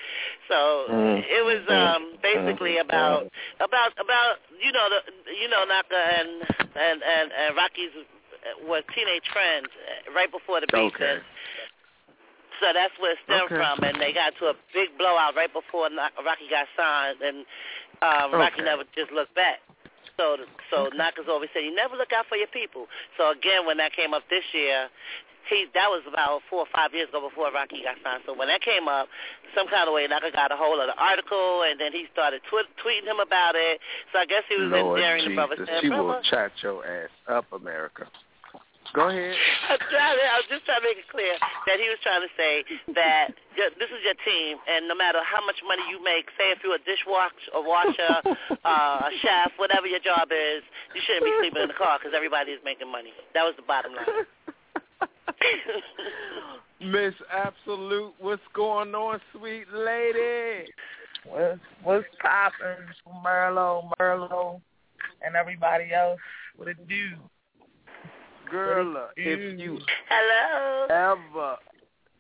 So 0.49 0.87
Hmm. 0.87 1.19
it 1.19 1.43
was 1.45 1.61
um 1.67 2.15
basically 2.23 2.79
about 2.79 3.27
about 3.59 3.91
about 3.99 4.39
you 4.63 4.71
know 4.71 4.87
the 4.89 5.01
you 5.35 5.51
know 5.51 5.67
Naka 5.67 5.99
and 5.99 6.47
and 6.79 7.03
and, 7.03 7.27
and 7.35 7.57
Rocky's 7.59 7.91
was 8.67 8.83
teenage 8.95 9.27
friends 9.33 9.69
uh, 9.71 10.13
right 10.15 10.31
before 10.31 10.61
the 10.61 10.67
beef. 10.71 10.95
Okay. 10.95 11.19
So 12.61 12.73
that's 12.73 12.95
where 12.99 13.13
it 13.13 13.21
stemmed 13.25 13.53
Okay. 13.53 13.61
from, 13.61 13.85
and 13.85 14.01
they 14.01 14.13
got 14.17 14.33
to 14.41 14.49
a 14.49 14.57
big 14.73 14.97
blowout 14.97 15.37
right 15.37 15.53
before 15.53 15.93
Rocky 15.93 16.49
got 16.49 16.65
signed, 16.73 17.21
and 17.21 17.45
um, 18.01 18.33
Rocky 18.33 18.63
never 18.63 18.85
just 18.97 19.13
looked 19.13 19.35
back. 19.35 19.61
So, 20.17 20.41
so 20.73 20.89
Naka's 20.97 21.29
always 21.29 21.51
said, 21.53 21.65
"You 21.69 21.75
never 21.75 21.97
look 21.97 22.13
out 22.17 22.25
for 22.29 22.37
your 22.37 22.49
people." 22.49 22.89
So 23.21 23.31
again, 23.31 23.67
when 23.67 23.77
that 23.77 23.93
came 23.93 24.15
up 24.15 24.25
this 24.31 24.45
year, 24.57 24.89
he 25.49 25.67
that 25.75 25.89
was 25.89 26.03
about 26.09 26.41
four 26.49 26.61
or 26.61 26.71
five 26.75 26.95
years 26.95 27.09
ago 27.09 27.29
before 27.29 27.53
Rocky 27.53 27.83
got 27.85 27.97
signed. 28.03 28.23
So 28.25 28.33
when 28.33 28.49
that 28.49 28.63
came 28.63 28.89
up, 28.89 29.09
some 29.55 29.69
kind 29.69 29.89
of 29.89 29.95
way 29.95 30.07
Naka 30.09 30.33
got 30.33 30.51
a 30.53 30.57
hold 30.57 30.81
of 30.81 30.89
the 30.89 30.97
article, 30.97 31.63
and 31.69 31.79
then 31.79 31.93
he 31.93 32.07
started 32.13 32.41
tw- 32.49 32.69
tweeting 32.81 33.07
him 33.07 33.21
about 33.21 33.55
it. 33.55 33.81
So 34.13 34.19
I 34.19 34.27
guess 34.27 34.43
he 34.49 34.57
was 34.57 34.73
Lord 34.73 34.99
endearing 34.99 35.29
the 35.29 35.35
brother. 35.35 35.57
Jesus, 35.57 35.69
she 35.81 35.89
"Brother, 35.89 36.03
will 36.03 36.23
chat 36.25 36.53
your 36.63 36.81
ass 36.87 37.11
up, 37.29 37.47
America. 37.53 38.09
Go 38.95 39.09
ahead. 39.09 39.35
I'm 39.71 39.79
trying 39.91 40.17
to, 40.17 40.25
I 40.25 40.37
was 40.39 40.49
just 40.49 40.65
trying 40.65 40.81
to 40.83 40.87
make 40.87 40.99
it 40.99 41.09
clear 41.11 41.35
that 41.67 41.77
he 41.81 41.87
was 41.89 41.99
trying 42.03 42.23
to 42.23 42.33
say 42.37 42.63
that 42.95 43.35
this 43.81 43.91
is 43.91 44.01
your 44.05 44.19
team, 44.23 44.59
and 44.69 44.89
no 44.89 44.95
matter 44.95 45.19
how 45.25 45.45
much 45.45 45.57
money 45.67 45.83
you 45.91 46.03
make, 46.03 46.31
say 46.39 46.53
if 46.53 46.61
you're 46.63 46.77
a 46.77 46.85
dishwasher, 46.85 47.51
a 47.55 47.63
washer, 47.63 48.15
uh, 48.65 49.09
a 49.09 49.13
chef, 49.23 49.53
whatever 49.57 49.87
your 49.87 50.01
job 50.01 50.29
is, 50.31 50.63
you 50.95 51.01
shouldn't 51.05 51.27
be 51.27 51.35
sleeping 51.41 51.63
in 51.63 51.69
the 51.69 51.79
car 51.79 51.99
because 51.99 52.15
everybody 52.15 52.53
is 52.53 52.61
making 52.65 52.91
money. 52.91 53.13
That 53.35 53.45
was 53.45 53.55
the 53.57 53.67
bottom 53.67 53.93
line. 53.97 54.27
Miss 56.81 57.15
Absolute, 57.33 58.15
what's 58.21 58.43
going 58.55 58.95
on, 58.95 59.21
sweet 59.33 59.67
lady? 59.73 60.71
What's 61.25 61.59
what's 61.83 62.07
poppin', 62.21 62.87
Merlo, 63.25 63.91
Merlo, 63.99 64.61
and 65.23 65.35
everybody 65.35 65.93
else? 65.93 66.21
What 66.57 66.69
it 66.69 66.89
do? 66.89 67.17
Girl, 68.51 69.09
if 69.17 69.59
you 69.59 69.79
Hello. 70.09 70.87
ever, 70.91 71.57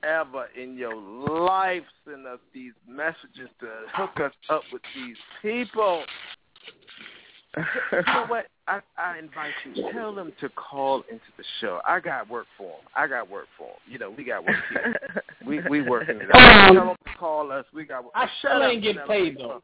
ever 0.02 0.46
in 0.60 0.76
your 0.76 0.94
life 0.94 1.82
send 2.04 2.26
us 2.26 2.38
these 2.52 2.72
messages 2.88 3.48
to 3.60 3.68
hook 3.92 4.20
us 4.20 4.32
up 4.48 4.62
with 4.72 4.82
these 4.94 5.16
people, 5.42 6.04
you 7.56 8.02
know 8.06 8.26
what? 8.28 8.46
I, 8.68 8.80
I 8.98 9.18
invite 9.18 9.52
you. 9.64 9.90
Tell 9.92 10.14
them 10.14 10.32
to 10.40 10.48
call 10.50 11.02
into 11.10 11.24
the 11.36 11.44
show. 11.60 11.80
I 11.86 12.00
got 12.00 12.28
work 12.28 12.46
for 12.58 12.68
them. 12.68 12.88
I 12.94 13.06
got 13.06 13.30
work 13.30 13.46
for 13.56 13.68
them. 13.68 13.76
You 13.88 13.98
know, 13.98 14.10
we 14.10 14.24
got 14.24 14.44
work 14.44 14.56
here. 14.70 14.96
we 15.46 15.60
we 15.70 15.82
working 15.82 16.16
it 16.20 16.28
out. 16.34 16.70
Um, 16.70 16.74
Tell 16.74 16.86
them 16.86 16.96
to 17.06 17.18
call 17.18 17.52
us. 17.52 17.64
We 17.72 17.84
got. 17.84 18.04
I 18.14 18.26
Shut 18.42 18.52
still 18.52 18.62
ain't 18.64 18.82
get 18.82 19.06
paid 19.06 19.38
though. 19.38 19.62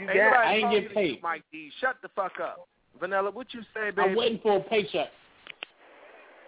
You 0.00 0.08
Ain't 0.10 0.18
got 0.18 0.36
I 0.36 0.54
ain't 0.54 0.62
talking 0.62 0.82
get 0.82 0.94
paid. 0.94 1.10
You, 1.10 1.16
Mike 1.22 1.42
D. 1.52 1.70
Shut 1.80 1.96
the 2.02 2.08
fuck 2.16 2.32
up, 2.42 2.66
Vanilla. 2.98 3.30
What 3.30 3.52
you 3.52 3.60
say, 3.74 3.90
baby? 3.90 4.10
I'm 4.10 4.16
waiting 4.16 4.40
for 4.42 4.56
a 4.56 4.60
paycheck. 4.60 5.08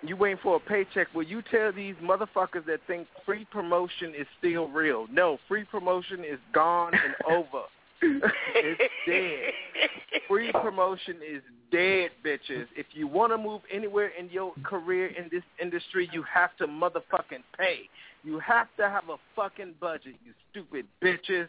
You 0.02 0.16
waiting 0.16 0.38
for 0.42 0.56
a 0.56 0.60
paycheck? 0.60 1.12
Will 1.14 1.24
you 1.24 1.42
tell 1.50 1.72
these 1.72 1.94
motherfuckers 2.02 2.64
that 2.66 2.80
think 2.86 3.08
free 3.26 3.44
promotion 3.50 4.14
is 4.16 4.26
still 4.38 4.68
real? 4.68 5.06
No, 5.10 5.38
free 5.48 5.64
promotion 5.64 6.20
is 6.24 6.38
gone 6.52 6.92
and 6.94 7.14
over. 7.36 7.64
it's 8.00 8.92
dead. 9.06 10.20
Free 10.28 10.52
promotion 10.52 11.16
is 11.16 11.42
dead, 11.72 12.10
bitches. 12.24 12.66
If 12.76 12.86
you 12.92 13.08
want 13.08 13.32
to 13.32 13.38
move 13.38 13.62
anywhere 13.72 14.12
in 14.18 14.30
your 14.30 14.52
career 14.62 15.08
in 15.08 15.28
this 15.32 15.42
industry, 15.60 16.08
you 16.12 16.22
have 16.32 16.56
to 16.58 16.66
motherfucking 16.68 17.42
pay. 17.58 17.88
You 18.22 18.38
have 18.38 18.68
to 18.76 18.88
have 18.88 19.08
a 19.08 19.16
fucking 19.34 19.74
budget, 19.80 20.14
you 20.24 20.32
stupid 20.50 20.86
bitches. 21.02 21.48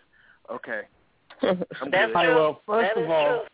Okay. 0.52 0.82
I'm 1.44 1.58
That's 1.92 2.12
good. 2.14 2.24
True. 2.24 2.36
well, 2.36 2.62
first 2.66 2.96
That 2.96 3.04
of 3.04 3.10
all, 3.12 3.46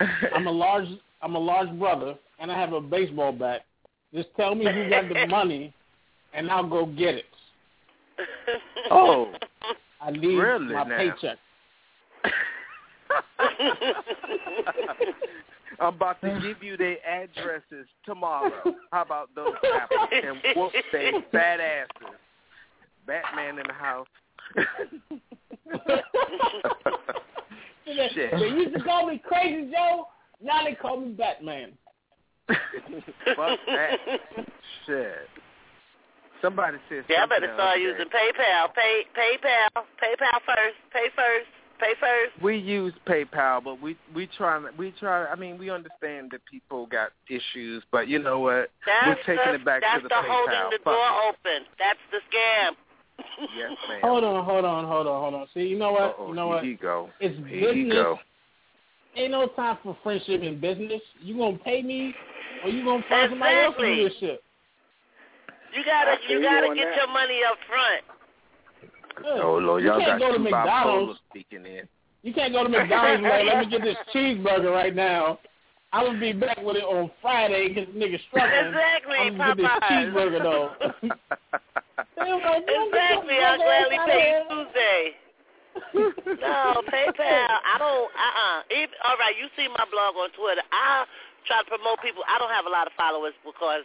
true. 0.00 0.08
I'm 0.34 0.46
a 0.46 0.50
large 0.50 0.86
I'm 1.22 1.34
a 1.34 1.38
large 1.38 1.70
brother 1.78 2.14
and 2.38 2.50
I 2.50 2.58
have 2.58 2.72
a 2.72 2.80
baseball 2.80 3.32
bat. 3.32 3.66
Just 4.14 4.28
tell 4.36 4.54
me 4.54 4.64
who 4.72 4.88
got 4.90 5.08
the 5.08 5.26
money 5.28 5.72
and 6.34 6.50
I'll 6.50 6.68
go 6.68 6.86
get 6.86 7.14
it. 7.14 7.24
Oh, 8.90 9.32
I 10.00 10.10
need 10.10 10.36
Really 10.36 10.74
my 10.74 10.84
now? 10.84 10.96
paycheck. 10.96 11.38
I'm 15.80 15.94
about 15.94 16.20
to 16.20 16.38
give 16.42 16.62
you 16.62 16.76
their 16.76 16.98
addresses 17.06 17.86
tomorrow. 18.04 18.52
How 18.92 19.02
about 19.02 19.30
those 19.34 19.54
apples 19.74 20.08
and 20.12 20.36
whoop 20.54 20.72
their 20.92 21.12
fat 21.32 21.60
asses? 21.60 22.14
Batman 23.06 23.58
in 23.58 23.64
the 23.66 23.72
house. 23.72 24.06
Shit. 28.14 28.30
They 28.38 28.48
used 28.48 28.74
to 28.74 28.82
call 28.84 29.06
me 29.08 29.20
Crazy 29.26 29.70
Joe. 29.72 30.06
Now 30.42 30.64
they 30.64 30.74
call 30.74 31.00
me 31.00 31.12
Batman. 31.12 31.72
Fuck 33.36 33.58
that. 33.66 33.98
Shit. 34.86 35.28
Somebody 36.42 36.78
said 36.88 37.04
Yeah, 37.08 37.18
I 37.18 37.20
something 37.22 37.40
better 37.40 37.54
start 37.54 37.68
other 37.76 37.78
using. 37.80 38.06
PayPal. 38.06 38.74
Pay 38.74 39.04
PayPal. 39.16 39.82
PayPal 40.02 40.40
first. 40.46 40.76
Pay 40.92 41.06
first. 41.14 41.46
Pay 41.80 41.92
first. 42.00 42.42
We 42.42 42.56
use 42.58 42.92
PayPal, 43.06 43.62
but 43.64 43.80
we 43.80 43.96
we 44.14 44.26
try 44.36 44.58
we 44.78 44.92
try. 45.00 45.26
I 45.26 45.34
mean, 45.34 45.56
we 45.58 45.70
understand 45.70 46.30
that 46.32 46.40
people 46.50 46.86
got 46.86 47.10
issues, 47.28 47.82
but 47.90 48.06
you 48.08 48.18
know 48.18 48.38
what? 48.40 48.70
That's 48.86 49.06
We're 49.26 49.36
taking 49.36 49.52
the, 49.52 49.54
it 49.60 49.64
back 49.64 49.80
that's 49.82 49.96
to 50.02 50.02
the, 50.02 50.08
the 50.08 50.14
PayPal. 50.14 50.24
holding 50.28 50.70
the 50.70 50.78
Fuck 50.84 50.94
door 50.94 51.10
open. 51.28 51.66
That's 51.78 51.98
the 52.10 52.18
scam. 52.28 52.72
Yes, 53.56 53.72
ma'am. 53.88 54.00
Hold 54.02 54.24
on, 54.24 54.44
hold 54.44 54.64
on, 54.64 54.84
hold 54.86 55.06
on, 55.06 55.20
hold 55.20 55.34
on. 55.34 55.46
See, 55.52 55.60
you 55.60 55.78
know 55.78 55.92
what? 55.92 56.02
Uh-oh, 56.02 56.28
you 56.28 56.34
know 56.34 56.46
here 56.48 56.54
what? 56.56 56.64
you 56.64 56.76
go. 56.78 57.10
It's 57.20 57.36
Here 57.48 57.72
you 57.72 57.84
business. 57.86 57.92
go. 58.02 58.18
Ain't 59.16 59.32
no 59.32 59.46
time 59.48 59.78
for 59.82 59.96
friendship 60.02 60.42
in 60.42 60.60
business. 60.60 61.00
You 61.20 61.36
gonna 61.36 61.58
pay 61.58 61.82
me, 61.82 62.14
or 62.64 62.70
you 62.70 62.84
gonna 62.84 63.02
find 63.08 63.30
somebody 63.30 63.56
else 63.56 63.74
to 63.78 63.86
do 63.96 64.08
this 64.08 64.18
shit? 64.20 64.42
You 65.74 65.84
gotta 65.84 66.16
you 66.28 66.38
you 66.38 66.42
gotta 66.42 66.68
on 66.68 66.76
get 66.76 66.86
that. 66.86 66.96
your 66.96 67.08
money 67.08 67.40
up 67.50 67.58
front. 67.68 68.04
Yeah. 69.24 69.42
Oh 69.42 69.58
Lord, 69.58 69.82
you 69.82 69.88
y'all 69.88 70.00
can't 70.00 70.20
got 70.20 70.28
go 70.28 70.32
to 70.34 70.38
McDonald's. 70.38 71.20
speaking 71.30 71.66
in. 71.66 71.88
You 72.22 72.32
can't 72.34 72.52
go 72.52 72.62
to 72.62 72.68
McDonald's 72.68 73.22
like, 73.22 73.46
let 73.46 73.58
me 73.60 73.70
get 73.70 73.82
this 73.82 73.96
cheeseburger 74.14 74.72
right 74.72 74.94
now. 74.94 75.38
I'm 75.92 76.06
gonna 76.06 76.20
be 76.20 76.32
back 76.32 76.58
with 76.62 76.76
it 76.76 76.84
on 76.84 77.10
Friday 77.20 77.68
because 77.68 77.92
nigga 77.94 78.18
struggling. 78.28 78.66
Exactly, 78.68 79.16
I'm 79.18 79.36
gonna 79.36 79.56
get 79.56 79.62
this 79.62 79.88
cheeseburger 79.90 80.42
though. 80.42 80.70
They 82.16 82.32
was 82.32 82.42
like, 82.44 82.66
"Don't 82.66 82.92
get 82.92 83.00
Exactly. 83.12 83.34
your 83.34 83.44
I'll 83.44 83.58
burger 83.58 83.64
gladly 83.64 83.98
pay 84.06 84.44
you 84.50 84.64
Tuesday. 84.64 85.16
No, 86.40 86.82
PayPal. 86.88 87.54
I 87.62 87.76
don't. 87.78 88.10
Uh. 88.12 88.34
uh 88.34 88.58
If 88.70 88.90
all 89.04 89.16
right, 89.18 89.34
you 89.36 89.48
see 89.56 89.68
my 89.68 89.84
blog 89.90 90.16
on 90.16 90.30
Twitter. 90.32 90.62
I 90.72 91.04
try 91.46 91.62
to 91.62 91.68
promote 91.68 92.00
people. 92.02 92.22
I 92.28 92.38
don't 92.38 92.52
have 92.52 92.66
a 92.66 92.72
lot 92.72 92.86
of 92.86 92.92
followers 92.96 93.34
because 93.44 93.84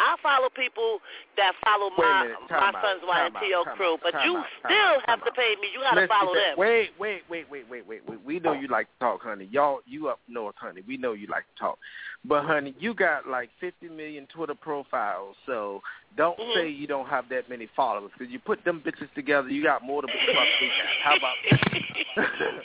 I 0.00 0.16
follow 0.22 0.48
people 0.50 0.98
that 1.36 1.52
follow 1.64 1.90
my 1.96 2.22
minute, 2.24 2.38
my 2.50 2.56
out, 2.56 2.74
son's 2.82 3.02
time 3.02 3.36
out, 3.36 3.76
crew. 3.76 3.94
out, 3.94 4.00
But 4.02 4.14
you 4.24 4.42
still 4.64 5.00
have 5.06 5.24
to 5.24 5.32
pay 5.32 5.54
me. 5.60 5.68
You 5.72 5.80
gotta 5.80 6.02
Listen, 6.02 6.08
follow 6.08 6.34
them. 6.34 6.58
Wait, 6.58 6.90
wait, 6.98 7.22
wait, 7.28 7.50
wait, 7.50 7.68
wait, 7.70 7.86
wait, 7.86 8.06
wait. 8.08 8.24
We 8.24 8.40
know 8.40 8.52
you 8.52 8.68
like 8.68 8.86
to 8.86 8.98
talk, 9.00 9.22
honey. 9.22 9.48
Y'all, 9.50 9.80
you 9.86 10.08
up 10.08 10.20
north, 10.28 10.56
honey. 10.58 10.82
We 10.86 10.96
know 10.96 11.12
you 11.12 11.26
like 11.28 11.44
to 11.54 11.60
talk. 11.60 11.78
But 12.24 12.44
honey, 12.44 12.74
you 12.78 12.94
got 12.94 13.28
like 13.28 13.50
50 13.60 13.88
million 13.88 14.26
Twitter 14.34 14.54
profiles, 14.54 15.36
so 15.46 15.82
don't 16.16 16.38
Mhm. 16.38 16.54
say 16.54 16.68
you 16.68 16.86
don't 16.86 17.06
have 17.08 17.28
that 17.28 17.48
many 17.48 17.66
followers 17.76 18.10
because 18.16 18.32
you 18.32 18.38
put 18.38 18.64
them 18.64 18.80
bitches 18.80 19.12
together, 19.14 19.48
you 19.48 19.62
got 19.62 19.82
more 19.82 20.02
than 20.02 20.10
the 20.10 20.32
fuck 20.32 20.48
we 20.60 20.68
got. 20.68 20.86
How 21.02 21.16
about 21.16 21.36
that? 22.16 22.64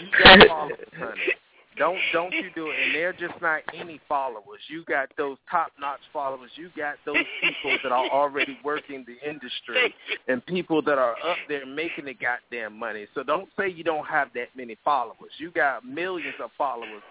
you 0.00 0.10
got 0.22 0.48
followers, 0.48 0.88
honey. 0.98 1.34
Don't 1.76 1.98
don't 2.12 2.32
you 2.32 2.50
do 2.54 2.70
it. 2.70 2.76
And 2.84 2.94
they're 2.94 3.12
just 3.12 3.40
not 3.40 3.62
any 3.74 4.00
followers. 4.08 4.60
You 4.68 4.84
got 4.84 5.08
those 5.16 5.36
top 5.50 5.72
notch 5.80 6.00
followers. 6.12 6.50
You 6.56 6.70
got 6.76 6.96
those 7.04 7.24
people 7.42 7.78
that 7.82 7.92
are 7.92 8.08
already 8.10 8.58
working 8.64 9.04
the 9.06 9.28
industry 9.28 9.94
and 10.28 10.44
people 10.46 10.82
that 10.82 10.98
are 10.98 11.12
up 11.12 11.36
there 11.48 11.66
making 11.66 12.06
the 12.06 12.14
goddamn 12.14 12.78
money. 12.78 13.06
So 13.14 13.22
don't 13.22 13.48
say 13.58 13.68
you 13.68 13.84
don't 13.84 14.06
have 14.06 14.28
that 14.34 14.48
many 14.56 14.76
followers. 14.84 15.32
You 15.38 15.50
got 15.50 15.84
millions 15.84 16.34
of 16.42 16.50
followers 16.56 17.02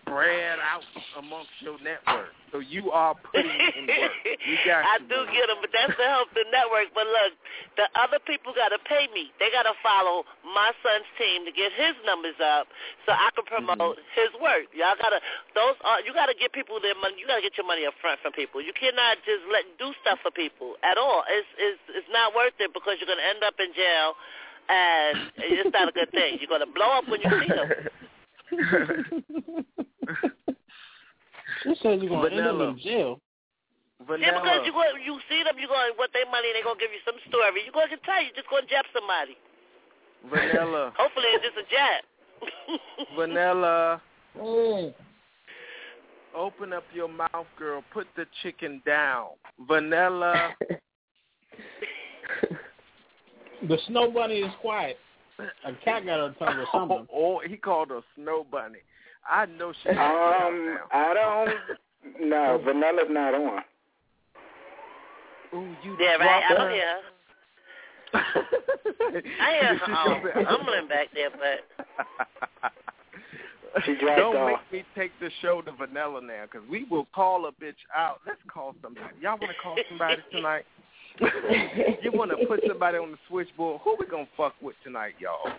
spread 0.00 0.58
out 0.60 0.84
amongst 1.18 1.52
your 1.60 1.76
network. 1.82 2.32
So 2.52 2.62
you 2.62 2.94
are 2.94 3.18
putting 3.18 3.50
in 3.50 3.84
work. 3.90 4.14
You 4.46 4.56
got 4.62 4.86
I 4.86 5.02
do 5.02 5.26
work. 5.26 5.34
get 5.34 5.48
them, 5.50 5.58
but 5.58 5.72
that's 5.74 5.96
to 5.96 6.06
help 6.06 6.30
the 6.38 6.46
network. 6.54 6.92
But 6.94 7.08
look, 7.08 7.32
the 7.76 7.86
other 7.98 8.20
people 8.22 8.54
got 8.54 8.70
to 8.70 8.80
pay 8.86 9.10
me. 9.10 9.34
They 9.42 9.50
got 9.50 9.66
to 9.66 9.74
follow 9.82 10.22
my 10.46 10.70
son's 10.84 11.08
team 11.18 11.44
to 11.48 11.52
get 11.52 11.74
his 11.74 11.98
numbers 12.06 12.38
up, 12.38 12.70
so 13.04 13.12
I 13.12 13.32
can 13.34 13.44
mm-hmm. 13.44 13.66
promote 13.66 13.98
his 14.14 14.30
work. 14.38 14.70
Y'all 14.70 14.96
gotta 14.96 15.18
those 15.56 15.74
are 15.82 16.00
you 16.06 16.14
gotta 16.14 16.36
get 16.36 16.54
people 16.54 16.78
their 16.78 16.94
money. 16.94 17.18
You 17.18 17.26
gotta 17.26 17.42
get 17.42 17.58
your 17.58 17.66
money 17.66 17.84
up 17.84 17.96
front 17.98 18.22
from 18.22 18.32
people. 18.32 18.62
You 18.62 18.72
cannot 18.76 19.18
just 19.26 19.42
let 19.50 19.66
do 19.76 19.90
stuff 20.04 20.22
for 20.22 20.30
people 20.30 20.78
at 20.86 20.94
all. 20.94 21.26
It's 21.26 21.50
it's 21.58 21.82
it's 22.04 22.10
not 22.14 22.36
worth 22.36 22.54
it 22.62 22.70
because 22.70 23.02
you're 23.02 23.10
gonna 23.10 23.26
end 23.26 23.42
up 23.42 23.58
in 23.58 23.74
jail, 23.74 24.14
and 24.70 25.14
it's 25.42 25.72
not 25.74 25.90
a 25.90 25.94
good 25.94 26.12
thing. 26.14 26.38
You're 26.38 26.52
gonna 26.52 26.70
blow 26.70 27.02
up 27.02 27.08
when 27.10 27.18
you 27.20 27.30
see 27.42 27.50
them. 27.50 27.90
Who 31.64 31.74
says 31.76 32.00
you're 32.00 32.10
gonna 32.10 32.28
end 32.28 32.36
Vanilla. 32.36 32.70
up 32.70 32.76
in 32.76 32.82
jail? 32.82 33.20
Yeah, 34.18 34.36
because 34.36 34.66
you 34.66 34.72
go, 34.72 34.82
you 35.02 35.18
see 35.30 35.42
them, 35.44 35.56
you 35.58 35.66
going 35.66 35.92
what 35.96 36.12
their 36.12 36.26
money, 36.26 36.48
they 36.52 36.62
gonna 36.62 36.78
give 36.78 36.90
you 36.92 37.00
some 37.04 37.14
story. 37.28 37.64
You 37.64 37.72
gonna 37.72 37.96
tell 38.04 38.22
you 38.22 38.30
just 38.36 38.50
gonna 38.50 38.66
jab 38.66 38.84
somebody. 38.92 39.36
Vanilla. 40.28 40.92
Hopefully 40.98 41.26
it's 41.32 41.44
just 41.44 41.56
a 41.56 41.64
jab. 41.70 42.04
Vanilla. 43.16 44.02
Mm. 44.36 44.94
Open 46.36 46.72
up 46.72 46.84
your 46.92 47.08
mouth, 47.08 47.46
girl. 47.56 47.82
Put 47.92 48.08
the 48.16 48.26
chicken 48.42 48.82
down. 48.84 49.28
Vanilla. 49.66 50.54
The 53.68 53.78
snow 53.86 54.10
bunny 54.10 54.40
is 54.40 54.52
quiet. 54.60 54.98
A 55.38 55.72
cat 55.84 56.04
got 56.06 56.18
her 56.20 56.34
tongue 56.38 56.58
or 56.58 56.66
something. 56.72 57.06
Oh, 57.14 57.40
he 57.46 57.56
called 57.56 57.90
her 57.90 58.00
Snow 58.16 58.46
Bunny. 58.50 58.78
I 59.28 59.46
know 59.46 59.72
she. 59.82 59.88
Um. 59.90 60.78
I 60.92 61.14
don't. 61.14 62.28
No, 62.28 62.60
Vanilla's 62.64 63.08
not 63.10 63.34
on. 63.34 63.62
Ooh, 65.54 65.74
you 65.82 65.96
yeah, 66.00 66.16
right. 66.16 66.44
I 66.44 66.54
dropped 66.54 66.58
don't 66.58 66.70
her. 66.70 66.74
hear. 66.74 67.00
I 69.40 69.52
hear 69.60 69.80
She 69.86 69.92
um, 69.92 70.22
said- 70.34 70.44
mumbling 70.44 70.88
back 70.88 71.08
there, 71.14 71.30
but 71.30 72.72
She 73.84 73.94
Don't 73.96 74.36
off. 74.36 74.60
make 74.70 74.72
me 74.72 74.84
take 74.94 75.10
the 75.20 75.30
show 75.42 75.60
to 75.62 75.72
Vanilla 75.72 76.20
now, 76.22 76.44
because 76.50 76.68
we 76.68 76.84
will 76.84 77.06
call 77.14 77.46
a 77.46 77.52
bitch 77.52 77.74
out. 77.96 78.20
Let's 78.26 78.38
call 78.52 78.74
somebody. 78.82 79.06
Y'all 79.20 79.32
want 79.40 79.50
to 79.50 79.58
call 79.62 79.76
somebody 79.88 80.16
tonight? 80.30 80.64
you 82.02 82.10
want 82.12 82.30
to 82.30 82.46
put 82.46 82.60
somebody 82.66 82.98
on 82.98 83.12
the 83.12 83.18
switchboard? 83.28 83.80
Who 83.84 83.96
we 83.98 84.06
gonna 84.06 84.26
fuck 84.36 84.54
with 84.60 84.74
tonight, 84.82 85.14
y'all? 85.18 85.52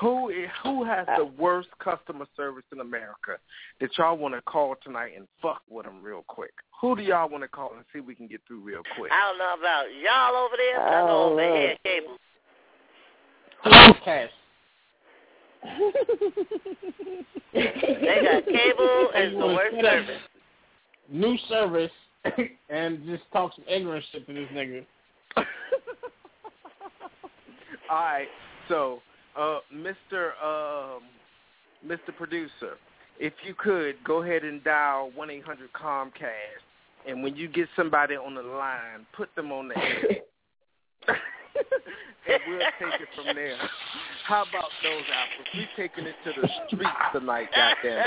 Who 0.00 0.28
is, 0.28 0.48
who 0.62 0.84
has 0.84 1.06
the 1.06 1.24
uh. 1.24 1.30
worst 1.38 1.68
customer 1.78 2.26
service 2.36 2.64
in 2.72 2.80
America 2.80 3.38
that 3.80 3.96
y'all 3.96 4.16
want 4.16 4.34
to 4.34 4.42
call 4.42 4.76
tonight 4.82 5.12
and 5.16 5.26
fuck 5.40 5.62
with 5.70 5.86
them 5.86 6.02
real 6.02 6.24
quick? 6.28 6.52
Who 6.80 6.96
do 6.96 7.02
y'all 7.02 7.28
want 7.28 7.44
to 7.44 7.48
call 7.48 7.72
and 7.74 7.84
see 7.92 8.00
if 8.00 8.06
we 8.06 8.14
can 8.14 8.26
get 8.26 8.40
through 8.46 8.60
real 8.60 8.82
quick? 8.96 9.10
I 9.12 9.28
don't 9.28 9.38
know 9.38 9.54
about 9.58 9.86
y'all 10.02 10.36
over 10.44 10.56
there. 10.56 10.80
I 10.80 11.06
know 11.06 11.08
Oh, 11.08 11.24
over 11.32 11.42
Lord. 11.42 11.60
here, 11.60 11.76
cable. 11.84 12.18
Cash. 14.04 14.30
They 17.56 18.20
got 18.22 18.44
cable 18.44 19.10
and 19.14 19.40
the 19.40 19.46
worst 19.46 19.76
service. 19.80 20.20
New 21.08 21.38
service 21.48 21.90
and 22.70 23.04
just 23.06 23.22
talk 23.32 23.52
some 23.54 23.64
ignorant 23.68 24.04
shit 24.12 24.26
to 24.26 24.32
this 24.32 24.48
nigga. 24.52 24.84
All 27.90 27.96
right, 27.96 28.28
so 28.68 29.00
uh, 29.38 29.58
Mr. 29.74 30.30
Um, 30.42 31.02
Mr. 31.86 32.16
Producer, 32.16 32.76
if 33.18 33.32
you 33.46 33.54
could 33.54 33.96
go 34.04 34.22
ahead 34.22 34.42
and 34.44 34.62
dial 34.64 35.10
one 35.14 35.30
eight 35.30 35.44
hundred 35.44 35.72
Comcast, 35.72 36.64
and 37.06 37.22
when 37.22 37.36
you 37.36 37.48
get 37.48 37.68
somebody 37.76 38.16
on 38.16 38.34
the 38.34 38.42
line, 38.42 39.06
put 39.16 39.34
them 39.36 39.52
on 39.52 39.68
the 39.68 39.78
air, 39.78 40.02
and 42.28 42.40
we'll 42.48 42.58
take 42.58 43.00
it 43.00 43.08
from 43.14 43.34
there. 43.34 43.56
How 44.26 44.42
about 44.42 44.70
those 44.82 45.02
apples? 45.12 45.48
We're 45.54 45.68
taking 45.76 46.06
it 46.06 46.16
to 46.24 46.40
the 46.40 46.48
streets 46.66 46.90
tonight, 47.12 47.48
goddamn 47.54 48.06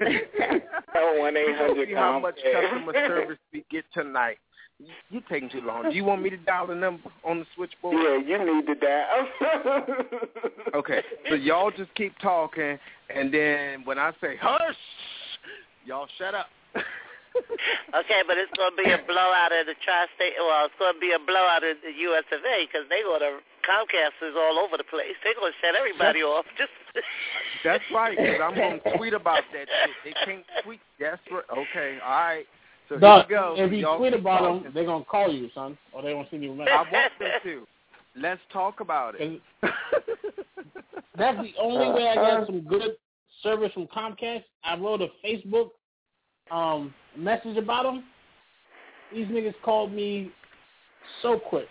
it. 0.00 0.62
Oh, 0.94 1.18
one 1.20 1.36
eight 1.36 1.46
We 1.48 1.52
gonna 1.54 1.86
see 1.86 1.94
how 1.94 2.18
much 2.20 2.36
customer 2.36 2.92
service 2.92 3.38
we 3.52 3.64
get 3.70 3.84
tonight. 3.94 4.38
You- 4.78 4.86
You 5.10 5.20
taking 5.28 5.48
too 5.48 5.60
long. 5.62 5.84
Do 5.84 5.96
you 5.96 6.04
want 6.04 6.22
me 6.22 6.30
to 6.30 6.36
dial 6.36 6.66
the 6.66 6.74
number 6.74 7.10
on 7.24 7.38
the 7.40 7.46
switchboard? 7.54 7.94
Yeah, 7.96 8.18
you 8.18 8.54
need 8.54 8.66
to 8.66 8.74
dial. 8.74 9.28
Okay, 10.74 11.02
so 11.28 11.34
y'all 11.34 11.70
just 11.70 11.94
keep 11.94 12.18
talking, 12.20 12.78
and 13.14 13.32
then 13.32 13.84
when 13.84 13.98
I 13.98 14.12
say 14.22 14.36
hush, 14.40 14.74
y'all 15.84 16.06
shut 16.18 16.34
up. 16.34 16.46
Okay, 17.94 18.20
but 18.26 18.36
it's 18.36 18.52
going 18.56 18.72
to 18.72 18.80
be 18.80 18.90
a 18.90 19.00
blowout 19.06 19.52
in 19.52 19.66
the 19.68 19.76
tri-state. 19.84 20.34
Well, 20.40 20.66
it's 20.66 20.78
going 20.78 20.94
to 20.96 21.00
be 21.00 21.12
a 21.12 21.20
blowout 21.20 21.62
in 21.62 21.76
the 21.84 21.92
U.S. 22.10 22.24
of 22.32 22.40
A. 22.40 22.66
because 22.66 22.88
they 22.88 23.02
going 23.04 23.20
to 23.20 23.38
Comcast 23.62 24.16
is 24.24 24.34
all 24.34 24.58
over 24.58 24.76
the 24.76 24.88
place. 24.88 25.14
They're 25.22 25.36
going 25.36 25.52
to 25.52 25.58
shut 25.60 25.76
everybody 25.76 26.22
off. 26.22 26.44
Just 26.58 26.72
That's 27.64 27.84
right, 27.92 28.16
because 28.16 28.40
I'm 28.42 28.54
going 28.54 28.80
to 28.84 28.96
tweet 28.96 29.14
about 29.14 29.44
that 29.52 29.68
shit. 29.68 29.96
They 30.04 30.14
can't 30.24 30.44
tweet. 30.64 30.80
That's 30.98 31.20
right. 31.30 31.44
Okay, 31.52 31.98
all 32.02 32.10
right. 32.10 32.46
So 32.88 32.98
Doc, 32.98 33.28
here 33.28 33.38
we 33.38 33.56
go. 33.56 33.64
if 33.64 33.72
you 33.72 33.78
Y'all 33.78 33.98
tweet 33.98 34.12
keep 34.12 34.20
about 34.20 34.38
talking. 34.40 34.62
them, 34.64 34.72
they're 34.74 34.84
gonna 34.84 35.04
call 35.04 35.32
you, 35.32 35.48
son, 35.54 35.78
or 35.92 36.02
they 36.02 36.12
gonna 36.12 36.28
send 36.30 36.42
you 36.42 36.52
a 36.52 36.56
message. 36.56 36.72
I 36.72 36.82
want 36.92 37.12
them 37.18 37.30
to. 37.44 37.66
Let's 38.16 38.40
talk 38.52 38.80
about 38.80 39.14
it. 39.18 39.40
That's 41.16 41.38
the 41.38 41.52
only 41.60 41.90
way 41.94 42.08
I 42.08 42.14
got 42.14 42.32
uh-huh. 42.32 42.46
some 42.46 42.60
good 42.62 42.96
service 43.42 43.72
from 43.72 43.86
Comcast. 43.86 44.44
I 44.64 44.76
wrote 44.76 45.00
a 45.00 45.08
Facebook 45.24 45.70
um, 46.52 46.94
message 47.16 47.56
about 47.56 47.84
them. 47.84 48.04
These 49.12 49.26
niggas 49.26 49.54
called 49.64 49.92
me 49.92 50.30
so 51.22 51.38
quick. 51.38 51.66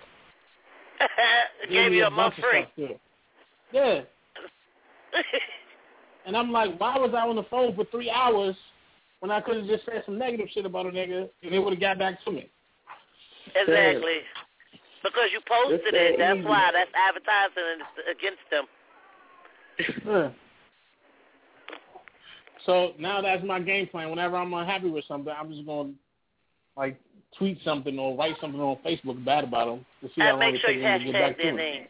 Gave 1.69 1.91
me 1.91 1.97
you 1.97 2.05
a 2.05 2.09
bunch 2.09 2.15
month 2.17 2.34
of 2.38 2.43
free. 2.43 2.61
stuff, 2.61 2.75
too. 2.75 2.95
Yeah. 3.73 4.01
And 6.25 6.38
I'm 6.38 6.51
like, 6.51 6.79
why 6.79 6.97
was 6.99 7.11
I 7.15 7.27
on 7.27 7.36
the 7.36 7.43
phone 7.49 7.75
for 7.75 7.84
three 7.86 8.09
hours 8.09 8.55
when 9.21 9.32
I 9.32 9.41
could 9.41 9.57
have 9.57 9.65
just 9.65 9.86
said 9.86 10.03
some 10.05 10.19
negative 10.19 10.47
shit 10.53 10.65
about 10.67 10.86
a 10.86 10.89
nigga 10.91 11.27
and 11.41 11.51
they 11.51 11.57
would 11.57 11.73
have 11.73 11.82
got 11.82 11.97
back 11.97 12.23
to 12.25 12.32
me? 12.32 12.47
Exactly. 13.55 14.19
Because 15.03 15.29
you 15.34 15.39
posted 15.47 15.79
It's 15.84 16.13
it. 16.13 16.19
That's 16.19 16.38
easy. 16.38 16.47
why. 16.47 16.69
That's 16.73 16.91
advertising 16.93 17.82
it's 17.97 18.19
against 18.19 18.45
them. 18.51 18.65
Yeah. 20.05 20.29
So 22.66 22.91
now 22.99 23.22
that's 23.22 23.43
my 23.43 23.59
game 23.59 23.88
plan. 23.88 24.09
Whenever 24.09 24.38
I'm 24.38 24.53
unhappy 24.53 24.89
with 24.89 25.05
something, 25.07 25.34
I'm 25.38 25.51
just 25.51 25.66
going 25.66 25.93
to 25.93 25.93
like 26.78 26.99
tweet 27.38 27.59
something 27.64 27.97
or 27.97 28.16
write 28.18 28.36
something 28.39 28.59
on 28.59 28.78
Facebook 28.86 29.24
bad 29.26 29.43
about 29.45 29.68
them 29.68 29.86
to 30.01 30.07
see 30.14 30.22
how 30.22 30.32
long 30.32 30.39
make 30.39 30.55
it 30.55 30.62
takes 30.66 30.76
you 30.76 30.82
them 30.82 30.99
to 30.99 31.05
get 31.05 31.16
hashtag 31.16 31.22
back 31.22 31.38
to 31.38 31.43
their 31.43 31.53
me. 31.53 31.57
name. 31.64 31.88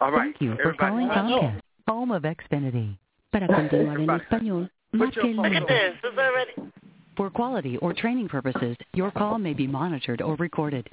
All 0.00 0.10
right. 0.12 0.34
Thank 0.38 0.40
you 0.40 0.54
for 0.56 0.60
Everybody, 0.60 0.78
calling 0.78 1.10
I 1.10 1.28
know. 1.28 1.40
Comcast, 1.40 1.60
home 1.88 2.10
of 2.10 2.22
Xfinity. 2.22 2.96
Para 3.32 3.48
continuar 3.48 4.00
en 4.00 4.20
español, 4.20 4.70
Put 4.96 5.16
your 5.16 5.24
marque 5.24 5.26
el 5.26 5.34
phone 5.34 5.36
Look 5.36 5.46
at 5.46 5.62
uno. 5.62 5.66
this. 5.66 5.94
It's 6.04 6.18
already. 6.18 6.72
For 7.16 7.30
quality 7.30 7.76
or 7.78 7.92
training 7.94 8.28
purposes, 8.28 8.76
your 8.92 9.10
call 9.12 9.38
may 9.38 9.54
be 9.54 9.66
monitored 9.66 10.20
or 10.20 10.34
recorded. 10.36 10.88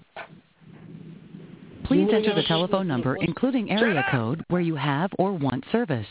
Please 1.85 2.09
enter 2.13 2.33
the 2.35 2.43
telephone 2.43 2.87
number, 2.87 3.17
including 3.21 3.69
area 3.71 4.05
code, 4.11 4.43
where 4.49 4.61
you 4.61 4.75
have 4.75 5.09
or 5.17 5.33
want 5.33 5.63
service. 5.71 6.05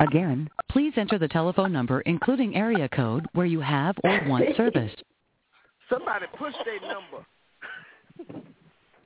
Again, 0.00 0.48
please 0.70 0.94
enter 0.96 1.18
the 1.18 1.28
telephone 1.28 1.72
number, 1.72 2.00
including 2.02 2.56
area 2.56 2.88
code, 2.88 3.26
where 3.32 3.46
you 3.46 3.60
have 3.60 3.96
or 4.02 4.20
want 4.26 4.44
service. 4.56 4.92
Somebody 5.90 6.26
push 6.38 6.54
their 6.64 6.80
number. 6.80 7.26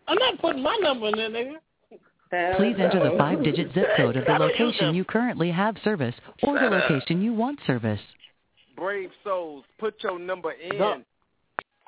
I'm 0.07 0.19
not 0.19 0.39
putting 0.41 0.63
my 0.63 0.77
number 0.81 1.09
in 1.09 1.17
there, 1.17 1.31
nigga. 1.31 1.57
Please 2.57 2.77
enter 2.79 3.11
the 3.11 3.17
five-digit 3.19 3.73
zip 3.75 3.87
code 3.97 4.17
of 4.17 4.27
the 4.27 4.33
location 4.33 4.95
you 4.95 5.05
currently 5.05 5.51
have 5.51 5.77
service 5.83 6.15
or 6.43 6.59
the 6.59 6.67
location 6.67 7.23
you 7.23 7.33
want 7.33 7.59
service. 7.67 8.01
Brave 8.77 9.11
souls, 9.25 9.65
put 9.79 9.95
your 10.03 10.19
number 10.19 10.53
in. 10.53 10.79
No. 10.79 11.03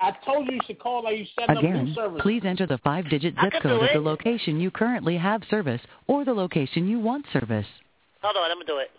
I 0.01 0.13
told 0.25 0.47
you 0.47 0.55
you 0.55 0.59
should 0.65 0.79
call 0.79 1.03
like 1.03 1.19
you 1.19 1.25
setting 1.39 1.57
up 1.57 1.63
Again, 1.63 1.85
new 1.85 1.93
service. 1.93 2.21
please 2.23 2.41
enter 2.43 2.65
the 2.65 2.79
five-digit 2.79 3.35
zip 3.41 3.53
code 3.61 3.83
of 3.83 3.89
the 3.93 3.99
location 3.99 4.59
you 4.59 4.71
currently 4.71 5.15
have 5.15 5.43
service 5.49 5.81
or 6.07 6.25
the 6.25 6.33
location 6.33 6.87
you 6.87 6.99
want 6.99 7.25
service. 7.31 7.67
Hold 8.21 8.37
on. 8.37 8.51
I'm 8.51 8.57
going 8.57 8.67
to 8.67 8.73
do 8.73 8.77
it. 8.77 8.91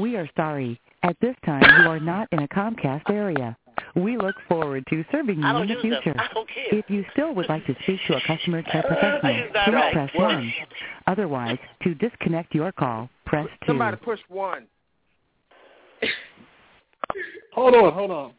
We 0.00 0.16
are 0.16 0.28
sorry. 0.36 0.80
At 1.02 1.16
this 1.20 1.34
time, 1.44 1.62
you 1.82 1.88
are 1.88 1.98
not 1.98 2.28
in 2.32 2.40
a 2.40 2.48
Comcast 2.48 3.10
area. 3.10 3.56
We 3.96 4.16
look 4.16 4.36
forward 4.48 4.84
to 4.90 5.04
serving 5.10 5.40
you 5.40 5.46
in 5.46 5.68
the 5.68 5.76
future. 5.80 6.14
I 6.18 6.32
don't 6.32 6.48
care. 6.48 6.78
If 6.78 6.88
you 6.88 7.04
still 7.12 7.34
would 7.34 7.48
like 7.48 7.66
to 7.66 7.74
speak 7.82 7.98
to 8.06 8.16
a 8.16 8.20
customer 8.26 8.62
care 8.62 8.84
I 8.84 8.88
professional, 8.88 9.20
please 9.20 9.52
direct. 9.52 9.92
press 9.94 10.10
1. 10.14 10.52
Otherwise, 11.06 11.58
to 11.82 11.94
disconnect 11.94 12.54
your 12.54 12.70
call, 12.72 13.08
press 13.24 13.46
2. 13.62 13.66
Somebody 13.68 13.96
push 13.96 14.20
one. 14.28 14.66
Hold 17.54 17.74
on, 17.74 17.92
hold 17.92 18.10
on. 18.12 18.32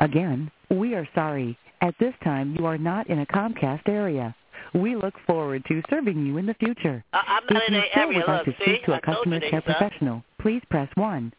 Again, 0.00 0.50
we 0.70 0.94
are 0.94 1.08
sorry. 1.14 1.56
At 1.80 1.94
this 1.98 2.12
time, 2.22 2.54
you 2.58 2.66
are 2.66 2.76
not 2.76 3.08
in 3.08 3.20
a 3.20 3.26
Comcast 3.26 3.88
area. 3.88 4.34
We 4.74 4.96
look 4.96 5.14
forward 5.26 5.64
to 5.68 5.82
serving 5.88 6.24
you 6.26 6.36
in 6.38 6.46
the 6.46 6.54
future. 6.54 7.04
I, 7.12 7.40
I'm 7.40 7.54
not 7.54 7.62
If 7.62 7.68
in 7.68 7.74
you 7.74 7.80
the 7.80 7.86
still 7.90 8.02
area. 8.02 8.18
would 8.18 8.28
like 8.28 8.44
to 8.44 8.50
see? 8.52 8.64
speak 8.64 8.84
to 8.84 8.92
a 8.92 8.96
I 8.96 9.00
told 9.00 9.16
customer 9.16 9.40
care 9.40 9.60
niggas, 9.60 9.64
professional, 9.64 10.24
please 10.40 10.62
press 10.70 10.88
1. 10.94 11.32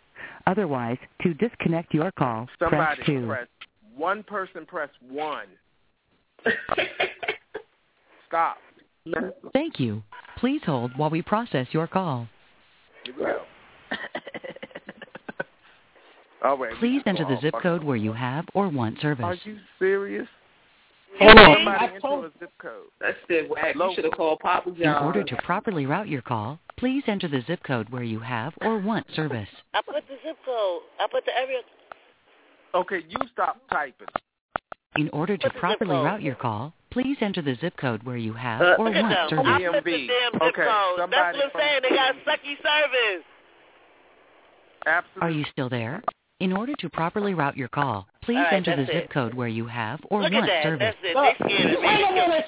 Otherwise, 0.47 0.97
to 1.21 1.33
disconnect 1.35 1.93
your 1.93 2.11
call, 2.11 2.47
press 2.59 2.97
2. 3.05 3.27
press. 3.27 3.47
One 3.95 4.23
person 4.23 4.65
press 4.65 4.89
one. 5.09 5.45
Stop. 8.27 8.57
Thank 9.53 9.79
you. 9.79 10.01
Please 10.37 10.61
hold 10.65 10.91
while 10.97 11.09
we 11.09 11.21
process 11.21 11.67
your 11.71 11.87
call. 11.87 12.27
Here 13.03 13.13
we 13.17 13.25
go. 13.25 13.41
Please 16.79 17.01
enter 17.05 17.25
the 17.25 17.37
zip 17.41 17.53
code 17.61 17.83
where 17.83 17.97
you 17.97 18.13
have 18.13 18.45
or 18.53 18.69
want 18.69 19.01
service. 19.01 19.25
Are 19.25 19.35
you 19.43 19.57
serious? 19.77 20.27
Hold 21.19 21.37
on. 21.37 21.67
I 21.67 21.97
told 21.99 22.31
zip 22.39 22.51
code. 22.61 22.87
That's 23.01 23.17
it, 23.29 23.49
whack. 23.49 23.75
You 23.75 23.91
should 23.95 24.05
have 24.05 24.13
called 24.13 24.39
Papa 24.39 24.71
In 24.79 24.87
order 24.89 25.23
to 25.23 25.35
properly 25.37 25.85
route 25.85 26.07
your 26.07 26.21
call, 26.21 26.59
please 26.77 27.03
enter 27.07 27.27
the 27.27 27.41
zip 27.47 27.61
code 27.63 27.89
where 27.89 28.03
you 28.03 28.19
have 28.19 28.53
or 28.61 28.79
want 28.79 29.05
service. 29.15 29.49
I 29.73 29.81
put 29.81 29.95
the 30.07 30.15
zip 30.23 30.37
code. 30.45 30.81
I 30.99 31.07
put 31.11 31.25
the 31.25 31.37
area. 31.37 31.59
Okay, 32.75 33.03
you 33.09 33.17
stop 33.33 33.57
typing. 33.71 34.07
In 34.97 35.09
order 35.09 35.37
to 35.37 35.43
What's 35.45 35.55
the 35.55 35.57
zip 35.57 35.59
properly 35.59 35.95
route 35.95 36.21
your 36.21 36.35
call, 36.35 36.73
please 36.91 37.17
enter 37.21 37.41
the 37.41 37.55
zip 37.55 37.75
code 37.77 38.03
where 38.03 38.17
you 38.17 38.33
have 38.33 38.61
Uh, 38.61 38.75
or 38.77 38.85
want 38.85 38.95
them. 38.95 39.29
service. 39.29 39.45
I 39.47 39.67
put 39.71 39.83
the 39.83 40.07
damn 40.07 40.33
zip 40.33 40.41
Okay, 40.41 40.65
code. 40.65 41.09
That's 41.11 41.37
what 41.37 41.45
I'm 41.45 41.51
saying. 41.57 41.79
They 41.83 41.89
got 41.89 42.15
sucky 42.25 42.55
service. 42.61 43.25
Absolutely. 44.85 45.21
Are 45.27 45.31
you 45.31 45.45
still 45.51 45.69
there? 45.69 46.01
In 46.39 46.53
order 46.53 46.73
to 46.79 46.89
properly 46.89 47.33
route 47.33 47.57
your 47.57 47.67
call, 47.67 48.07
please 48.23 48.37
All 48.37 48.43
right, 48.43 48.53
enter 48.53 48.73
the 48.75 48.85
zip 48.85 48.95
it. 49.05 49.09
code 49.09 49.33
where 49.33 49.47
you 49.49 49.65
have 49.67 49.99
or 50.09 50.21
Look 50.23 50.31
want 50.31 50.47
that. 50.47 50.63
service. 50.63 50.95
That's 51.01 51.03
it. 51.03 51.15
Look, 51.15 51.37
They 51.39 51.45
scared 51.55 51.73
of 51.75 51.81
me. 51.81 51.87
I 51.87 51.97
don't 51.99 52.15
know 52.15 52.29
that 52.29 52.45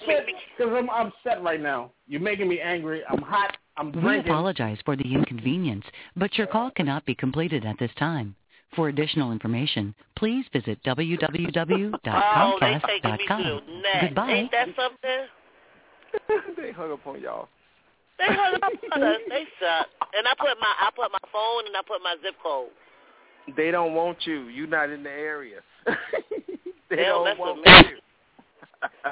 because 0.58 0.74
I'm 0.78 0.90
upset 0.90 1.44
right 1.44 1.60
now. 1.60 1.92
You're 2.08 2.22
making 2.22 2.48
me 2.48 2.62
angry. 2.62 3.02
I'm 3.10 3.22
hot. 3.22 3.58
I'm 3.76 3.92
We 3.92 4.00
drinking. 4.02 4.32
apologize 4.32 4.78
for 4.86 4.96
the 4.96 5.14
inconvenience, 5.14 5.84
but 6.16 6.38
your 6.38 6.48
call 6.48 6.72
cannot 6.72 7.06
be 7.06 7.16
completed 7.16 7.66
at 7.66 7.78
this 7.80 7.92
time. 7.98 8.36
For 8.76 8.88
additional 8.88 9.34
information, 9.34 9.94
please 10.16 10.46
visit 10.54 10.80
Oh, 10.88 10.94
they 10.96 11.04
taking 11.04 11.34
me 11.44 11.52
to 11.52 11.60
www.comcast.com. 11.60 13.62
the. 13.84 14.08
Goodbye. 14.08 14.32
Ain't 14.32 14.52
that 14.52 14.68
something? 14.78 15.28
they 16.58 16.72
hung 16.72 16.92
up 16.94 17.06
on 17.06 17.20
y'all. 17.20 17.50
They 18.18 18.28
hung 18.34 18.54
up 18.56 18.62
on 18.94 19.04
us. 19.04 19.18
They 19.30 19.44
suck. 19.60 19.88
And 20.16 20.26
I 20.28 20.32
put 20.40 20.58
my 20.62 20.74
I 20.80 20.90
put 20.96 21.12
my 21.12 21.20
phone 21.34 21.66
and 21.68 21.76
I 21.76 21.82
put 21.86 22.02
my 22.02 22.16
zip 22.24 22.36
code. 22.42 22.70
They 23.58 23.72
don't 23.72 23.94
want 23.94 24.18
you. 24.26 24.44
You 24.48 24.68
not 24.68 24.90
in 24.90 25.04
the 25.04 25.10
area. 25.10 25.60
they 25.86 25.94
They 26.90 26.96
don't 27.04 27.06
don't 27.06 27.24
mess 27.26 27.38
want 27.40 27.58
with 27.58 27.66
me. 27.66 27.90
you. 27.92 27.98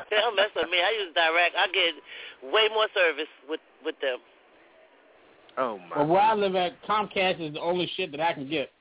They 0.09 0.17
don't 0.17 0.36
mess 0.36 0.49
with 0.55 0.69
me. 0.69 0.77
I 0.77 0.91
use 1.03 1.13
direct. 1.13 1.55
I 1.57 1.67
get 1.67 2.51
way 2.53 2.67
more 2.73 2.88
service 2.93 3.27
with 3.49 3.59
with 3.84 3.95
them. 4.01 4.19
Oh 5.57 5.77
my 5.77 5.95
But 5.97 6.07
my. 6.07 6.13
where 6.13 6.21
I 6.21 6.34
live 6.36 6.55
at, 6.55 6.82
Comcast 6.88 7.41
is 7.45 7.53
the 7.53 7.59
only 7.61 7.89
shit 7.95 8.11
that 8.11 8.21
I 8.21 8.34
can 8.34 8.49
get. 8.49 8.71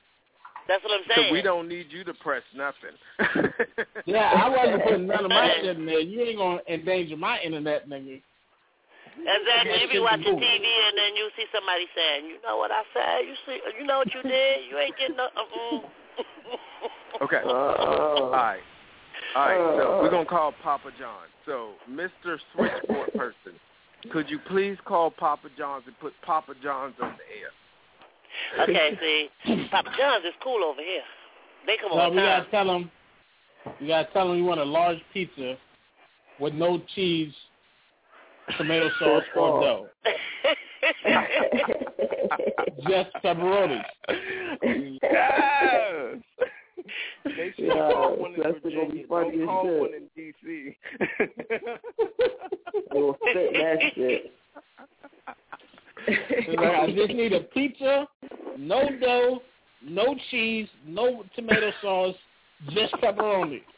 That's 0.67 0.83
what 0.83 0.93
I'm 0.93 1.01
So 1.07 1.21
saying. 1.21 1.33
we 1.33 1.41
don't 1.41 1.67
need 1.67 1.87
you 1.89 2.03
to 2.03 2.13
press 2.13 2.43
nothing. 2.55 2.95
Yeah, 4.05 4.31
I 4.43 4.49
wasn't 4.49 4.83
putting 4.83 5.07
none 5.07 5.25
of 5.25 5.31
my 5.31 5.49
shit 5.61 5.77
in 5.77 5.85
there. 5.85 5.99
You 5.99 6.21
ain't 6.21 6.37
gonna 6.37 6.59
endanger 6.69 7.17
my 7.17 7.39
internet, 7.41 7.89
nigga. 7.89 8.21
Exactly. 9.19 9.81
You 9.81 9.87
be 9.87 9.93
Shit 9.95 10.01
watching. 10.01 10.35
TV 10.39 10.65
and 10.87 10.95
then 10.97 11.15
you 11.15 11.29
see 11.35 11.45
somebody 11.53 11.85
saying, 11.95 12.25
"You 12.25 12.37
know 12.41 12.57
what 12.57 12.71
I 12.71 12.83
said? 12.93 13.27
You 13.27 13.35
see? 13.45 13.59
You 13.79 13.85
know 13.85 13.97
what 13.99 14.13
you 14.13 14.21
did? 14.23 14.65
You 14.69 14.77
ain't 14.79 14.97
getting 14.97 15.17
no." 15.17 15.27
Uh-uh. 15.35 17.23
okay. 17.23 17.41
Uh-uh. 17.45 17.49
All 17.51 18.31
right. 18.31 18.59
All 19.35 19.45
right. 19.45 19.57
So 19.57 19.91
uh-uh. 19.91 20.01
we're 20.03 20.09
gonna 20.11 20.25
call 20.25 20.53
Papa 20.63 20.91
John. 20.99 21.27
So 21.45 21.71
Mr. 21.89 22.37
Switchboard 22.55 23.13
person, 23.13 23.59
could 24.11 24.29
you 24.29 24.39
please 24.47 24.77
call 24.85 25.11
Papa 25.11 25.49
John's 25.57 25.83
and 25.87 25.97
put 25.99 26.13
Papa 26.25 26.53
John's 26.63 26.95
on 27.01 27.15
the 27.17 27.27
air? 27.39 28.63
okay, 28.63 28.97
see, 29.01 29.67
Papa 29.71 29.89
John's 29.97 30.23
is 30.25 30.33
cool 30.43 30.63
over 30.63 30.81
here. 30.81 31.01
They 31.65 31.75
come 31.81 31.91
So 31.91 31.99
on 31.99 32.11
we 32.11 32.17
time. 32.17 32.41
gotta 32.41 32.51
tell 32.51 32.65
them. 32.67 32.91
We 33.81 33.87
gotta 33.87 34.07
tell 34.13 34.27
them 34.29 34.37
you 34.37 34.45
want 34.45 34.59
a 34.61 34.65
large 34.65 34.99
pizza 35.11 35.57
with 36.39 36.53
no 36.53 36.81
cheese, 36.95 37.33
tomato 38.57 38.89
sauce, 38.99 39.23
or 39.35 39.61
dough. 39.61 39.87
Just 42.87 43.09
pepperoni. 43.23 43.81
yes. 45.01 46.15
They 47.25 47.51
should 47.55 47.65
Yeah, 47.65 47.91
call 47.91 48.17
one 48.17 48.33
in 48.33 48.41
Virginia. 48.63 49.07
Don't 49.07 49.45
call 49.45 49.63
shit. 49.65 49.79
one 49.79 49.93
in 49.93 50.03
D.C. 50.15 50.77
They 52.93 52.99
will 52.99 53.17
spit 53.29 53.53
that 53.53 53.77
shit. 53.95 54.31
Like, 56.47 56.59
I 56.59 56.91
just 56.95 57.13
need 57.13 57.33
a 57.33 57.41
pizza, 57.41 58.07
no 58.57 58.89
dough, 58.99 59.41
no 59.83 60.15
cheese, 60.31 60.67
no 60.87 61.23
tomato 61.35 61.71
sauce, 61.81 62.15
just 62.71 62.93
pepperoni. 62.95 63.61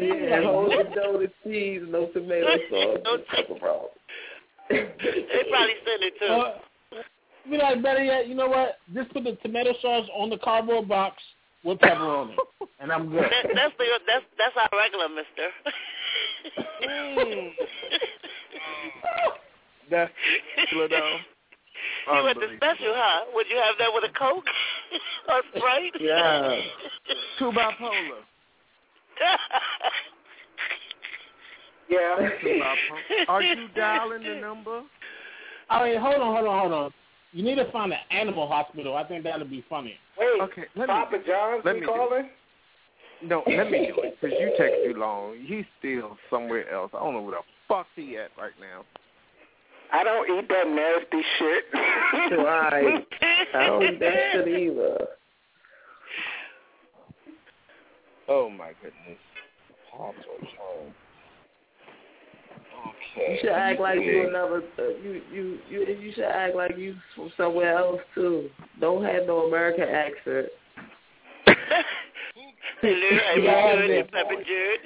Yeah, 0.00 0.42
hold 0.42 0.70
the 0.70 0.84
dough, 0.94 1.18
the 1.18 1.30
cheese, 1.42 1.82
no 1.88 2.06
tomato 2.06 2.46
sauce, 2.70 2.98
No 3.04 3.18
pepperoni. 3.18 3.88
they 4.68 5.42
probably 5.50 5.74
send 5.84 6.02
it 6.02 6.14
too. 6.20 6.26
Or, 6.26 6.54
be 7.50 7.56
like, 7.56 7.82
better 7.82 8.02
yet, 8.04 8.28
you 8.28 8.34
know 8.34 8.48
what? 8.48 8.78
Just 8.94 9.12
put 9.12 9.24
the 9.24 9.36
tomato 9.42 9.72
sauce 9.80 10.08
on 10.14 10.30
the 10.30 10.38
cardboard 10.38 10.88
box 10.88 11.16
with 11.64 11.78
pepperoni, 11.78 12.34
and 12.80 12.92
I'm 12.92 13.10
good. 13.10 13.24
That, 13.24 13.50
that's 13.54 13.74
the 13.78 13.84
that's 14.06 14.24
that's 14.38 14.56
our 14.56 14.78
regular 14.78 15.08
Mister. 15.08 15.50
Mm. 16.86 17.50
That's 19.90 20.12
slow 20.70 20.88
down. 20.88 21.20
You 22.12 22.24
went 22.24 22.38
the 22.40 22.48
special, 22.56 22.92
huh? 22.94 23.24
Would 23.34 23.46
you 23.50 23.56
have 23.56 23.76
that 23.78 23.90
with 23.92 24.04
a 24.04 24.18
Coke 24.18 24.44
or 25.28 25.42
Sprite? 25.54 25.92
Yeah. 26.00 26.60
Two 27.38 27.52
bipolar. 27.52 28.22
Yeah. 31.88 32.16
Two 32.42 32.48
bipolar. 32.48 33.28
Are 33.28 33.42
you 33.42 33.68
dialing 33.76 34.24
the 34.24 34.40
number? 34.40 34.82
I 35.70 35.84
mean, 35.88 36.00
hold 36.00 36.16
on, 36.16 36.34
hold 36.34 36.48
on, 36.48 36.60
hold 36.60 36.72
on. 36.72 36.92
You 37.32 37.42
need 37.44 37.56
to 37.56 37.70
find 37.70 37.92
an 37.92 37.98
animal 38.10 38.48
hospital. 38.48 38.96
I 38.96 39.04
think 39.04 39.24
that'll 39.24 39.46
be 39.46 39.64
funny. 39.68 39.94
Wait, 40.18 40.40
Okay, 40.42 40.64
let 40.74 40.88
me 40.88 40.94
Papa 40.94 41.18
John's 41.26 41.62
let 41.64 41.74
be 41.74 41.80
me 41.80 41.86
calling? 41.86 42.28
No, 43.22 43.42
let 43.46 43.70
me 43.70 43.86
do 43.94 44.02
it 44.02 44.16
because 44.20 44.36
you 44.38 44.52
take 44.58 44.84
too 44.84 44.98
long. 44.98 45.36
He's 45.44 45.64
still 45.78 46.16
somewhere 46.30 46.70
else. 46.70 46.90
I 46.94 46.98
don't 46.98 47.14
know 47.14 47.22
where 47.22 47.36
the 47.36 47.42
fuck 47.68 47.86
he 47.94 48.16
at 48.16 48.30
right 48.38 48.52
now. 48.60 48.84
I 49.92 50.04
don't 50.04 50.38
eat 50.38 50.48
that 50.48 50.68
nasty 50.68 51.22
shit. 51.38 51.64
Right. 52.38 53.06
I 53.54 53.66
don't 53.66 53.82
eat 53.82 54.00
that 54.00 54.14
shit 54.32 54.48
either. 54.48 55.06
Oh 58.28 58.50
my 58.50 58.72
goodness. 58.82 59.18
Papa 59.90 60.12
John. 60.40 60.94
Okay. 63.16 63.32
You 63.32 63.38
should 63.40 63.50
act 63.50 63.80
like 63.80 64.00
you 64.00 64.28
another. 64.28 64.62
Uh, 64.78 64.88
you 65.02 65.22
you 65.32 65.58
you 65.70 65.80
you 65.86 66.12
should 66.12 66.24
act 66.24 66.54
like 66.54 66.76
you 66.76 66.94
from 67.14 67.32
somewhere 67.36 67.76
else 67.78 68.00
too. 68.14 68.50
Don't 68.80 69.04
have 69.04 69.26
no 69.26 69.46
American 69.46 69.88
accent. 69.88 70.48
Hello, 72.82 72.92
I'm 73.32 73.42
Yeah, 73.42 73.72
Jared. 73.72 73.90
yeah. 73.90 73.96
It's 73.96 74.10
Papa 74.10 74.34
Jared. 74.46 74.80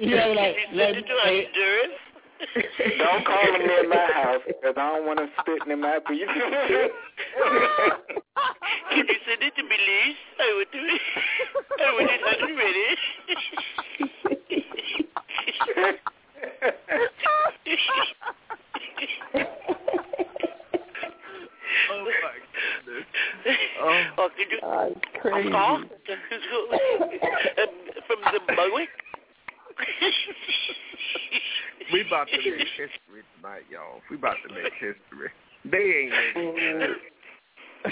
Yeah, 0.00 0.26
like, 0.26 0.56
you 0.72 0.78
like, 0.78 1.46
listen 2.40 2.62
to 2.62 2.68
us, 2.68 2.74
hey, 2.78 2.96
Jared. 2.96 2.98
don't 2.98 3.24
call 3.26 3.44
him 3.54 3.66
near 3.66 3.88
my 3.88 4.06
house 4.14 4.42
because 4.46 4.74
I 4.76 4.92
don't 4.96 5.06
want 5.06 5.18
to 5.18 5.26
spit 5.40 5.62
in 5.70 5.80
my 5.80 5.98
pizza. 6.06 6.32
Can 8.90 9.04
you 9.06 9.18
send 9.26 9.42
it 9.42 9.54
to 9.56 9.62
me, 9.62 9.76
please? 9.76 10.16
I 10.38 10.54
would 10.56 10.70
do 10.72 10.78
it. 10.82 11.00
I 11.80 11.92
would 11.94 12.08
just 12.08 12.24
have 12.24 12.40
it 12.48 12.54
ready. 12.56 12.88
Oh 21.90 22.04
my 22.04 22.10
goodness. 22.84 23.06
Oh. 23.80 24.22
Or 24.22 24.28
could 24.30 24.50
you 24.50 24.58
Ah, 24.62 24.86
it's 24.86 25.00
crazy. 25.20 25.50
call 25.50 25.76
um, 25.76 25.88
from 28.06 28.18
Zimbabwe? 28.32 28.86
We 31.92 32.00
about 32.06 32.28
to 32.28 32.36
make 32.36 32.44
history 32.44 33.22
tonight, 33.36 33.62
y'all. 33.70 34.00
We 34.10 34.16
about 34.16 34.36
to 34.46 34.54
make 34.54 34.72
history. 34.74 35.30
They 35.64 35.78
ain't 35.78 36.12
making 36.36 36.94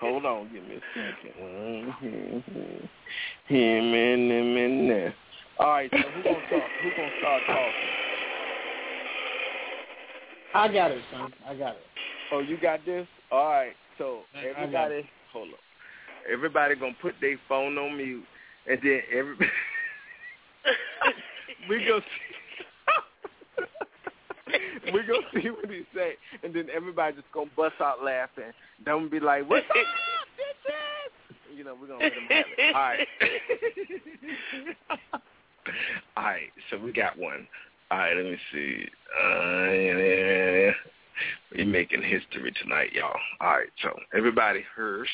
Hold 0.00 0.24
on, 0.26 0.50
give 0.52 0.62
me 0.64 0.76
a 0.76 0.80
second. 0.94 1.32
Mm-hmm. 1.42 2.86
Him 3.54 3.94
and 3.94 4.30
him 4.30 4.56
and 4.56 4.90
there. 4.90 5.14
All 5.58 5.70
right, 5.70 5.90
so 5.90 5.96
who 5.98 6.22
gonna 6.22 6.48
talk? 6.48 6.68
Who 6.82 6.90
gonna 6.96 7.10
start 7.20 7.42
talking? 7.46 7.72
I 10.54 10.68
got 10.68 10.90
it, 10.90 11.02
son. 11.12 11.32
I 11.46 11.54
got 11.54 11.76
it. 11.76 11.82
Oh, 12.32 12.40
you 12.40 12.56
got 12.60 12.84
this? 12.84 13.06
All 13.30 13.48
right. 13.48 13.72
So 13.98 14.20
I- 14.34 14.38
I 14.38 14.42
got 14.66 14.90
everybody, 14.92 15.10
hold 15.32 15.48
up. 15.52 15.60
Everybody 16.30 16.74
gonna 16.76 16.94
put 17.00 17.14
their 17.20 17.38
phone 17.48 17.78
on 17.78 17.96
mute, 17.96 18.24
and 18.66 18.78
then 18.82 19.00
everybody 19.12 19.50
we 21.68 21.84
go 21.84 22.00
see. 22.00 22.06
we 24.92 25.02
gonna 25.02 25.26
see 25.34 25.50
what 25.50 25.70
he 25.70 25.82
say, 25.94 26.14
and 26.42 26.54
then 26.54 26.68
everybody 26.74 27.16
just 27.16 27.30
gonna 27.32 27.50
bust 27.56 27.74
out 27.80 28.02
laughing. 28.02 28.52
Don't 28.84 29.10
be 29.10 29.20
like, 29.20 29.48
"What's 29.48 29.66
up, 29.70 29.76
bitches?" 29.76 31.56
You 31.56 31.64
know, 31.64 31.76
we're 31.80 31.88
gonna 31.88 32.04
let 32.04 32.14
them 32.14 32.26
have 32.30 32.46
it. 32.56 32.74
All 32.74 32.80
right. 32.80 33.08
All 36.16 36.24
right. 36.24 36.50
So 36.70 36.78
we 36.78 36.92
got 36.92 37.18
one. 37.18 37.46
All 37.90 37.98
right. 37.98 38.16
Let 38.16 38.24
me 38.24 38.38
see. 38.52 38.88
Uh, 39.22 40.72
we're 41.54 41.66
making 41.66 42.02
history 42.02 42.52
tonight, 42.62 42.92
y'all. 42.92 43.16
All 43.40 43.58
right. 43.58 43.68
So 43.82 43.90
everybody, 44.16 44.64
Hirsch. 44.74 45.10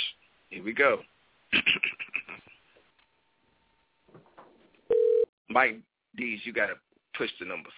Here 0.50 0.62
we 0.62 0.72
go. 0.72 1.00
Mike 5.56 5.80
D's, 6.18 6.40
you 6.44 6.52
gotta 6.52 6.74
push 7.16 7.30
the 7.40 7.46
numbers. 7.46 7.72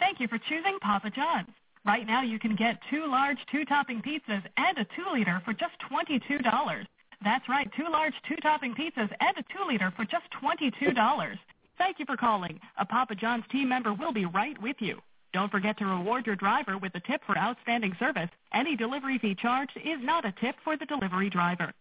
Thank 0.00 0.18
you 0.18 0.26
for 0.26 0.38
choosing 0.38 0.80
Papa 0.80 1.10
John's. 1.10 1.50
Right 1.86 2.08
now 2.08 2.22
you 2.22 2.40
can 2.40 2.56
get 2.56 2.80
two 2.90 3.06
large 3.06 3.38
two-topping 3.52 4.02
pizzas 4.02 4.42
and 4.56 4.78
a 4.78 4.86
two-liter 4.96 5.40
for 5.44 5.52
just 5.52 5.74
$22. 5.92 6.86
That's 7.22 7.48
right, 7.48 7.70
two 7.76 7.86
large 7.88 8.14
two-topping 8.28 8.74
pizzas 8.74 9.10
and 9.20 9.36
a 9.38 9.44
two-liter 9.56 9.92
for 9.94 10.04
just 10.04 10.26
$22. 10.42 11.38
Thank 11.78 12.00
you 12.00 12.04
for 12.04 12.16
calling. 12.16 12.58
A 12.78 12.84
Papa 12.84 13.14
John's 13.14 13.44
team 13.52 13.68
member 13.68 13.94
will 13.94 14.12
be 14.12 14.26
right 14.26 14.60
with 14.60 14.76
you. 14.80 15.00
Don't 15.34 15.50
forget 15.50 15.76
to 15.78 15.84
reward 15.84 16.26
your 16.26 16.36
driver 16.36 16.78
with 16.78 16.94
a 16.94 17.00
tip 17.00 17.20
for 17.26 17.36
outstanding 17.36 17.92
service. 17.98 18.30
Any 18.52 18.76
delivery 18.76 19.18
fee 19.18 19.34
charged 19.34 19.76
is 19.84 19.98
not 20.00 20.24
a 20.24 20.32
tip 20.40 20.54
for 20.62 20.76
the 20.76 20.86
delivery 20.86 21.28
driver. 21.28 21.72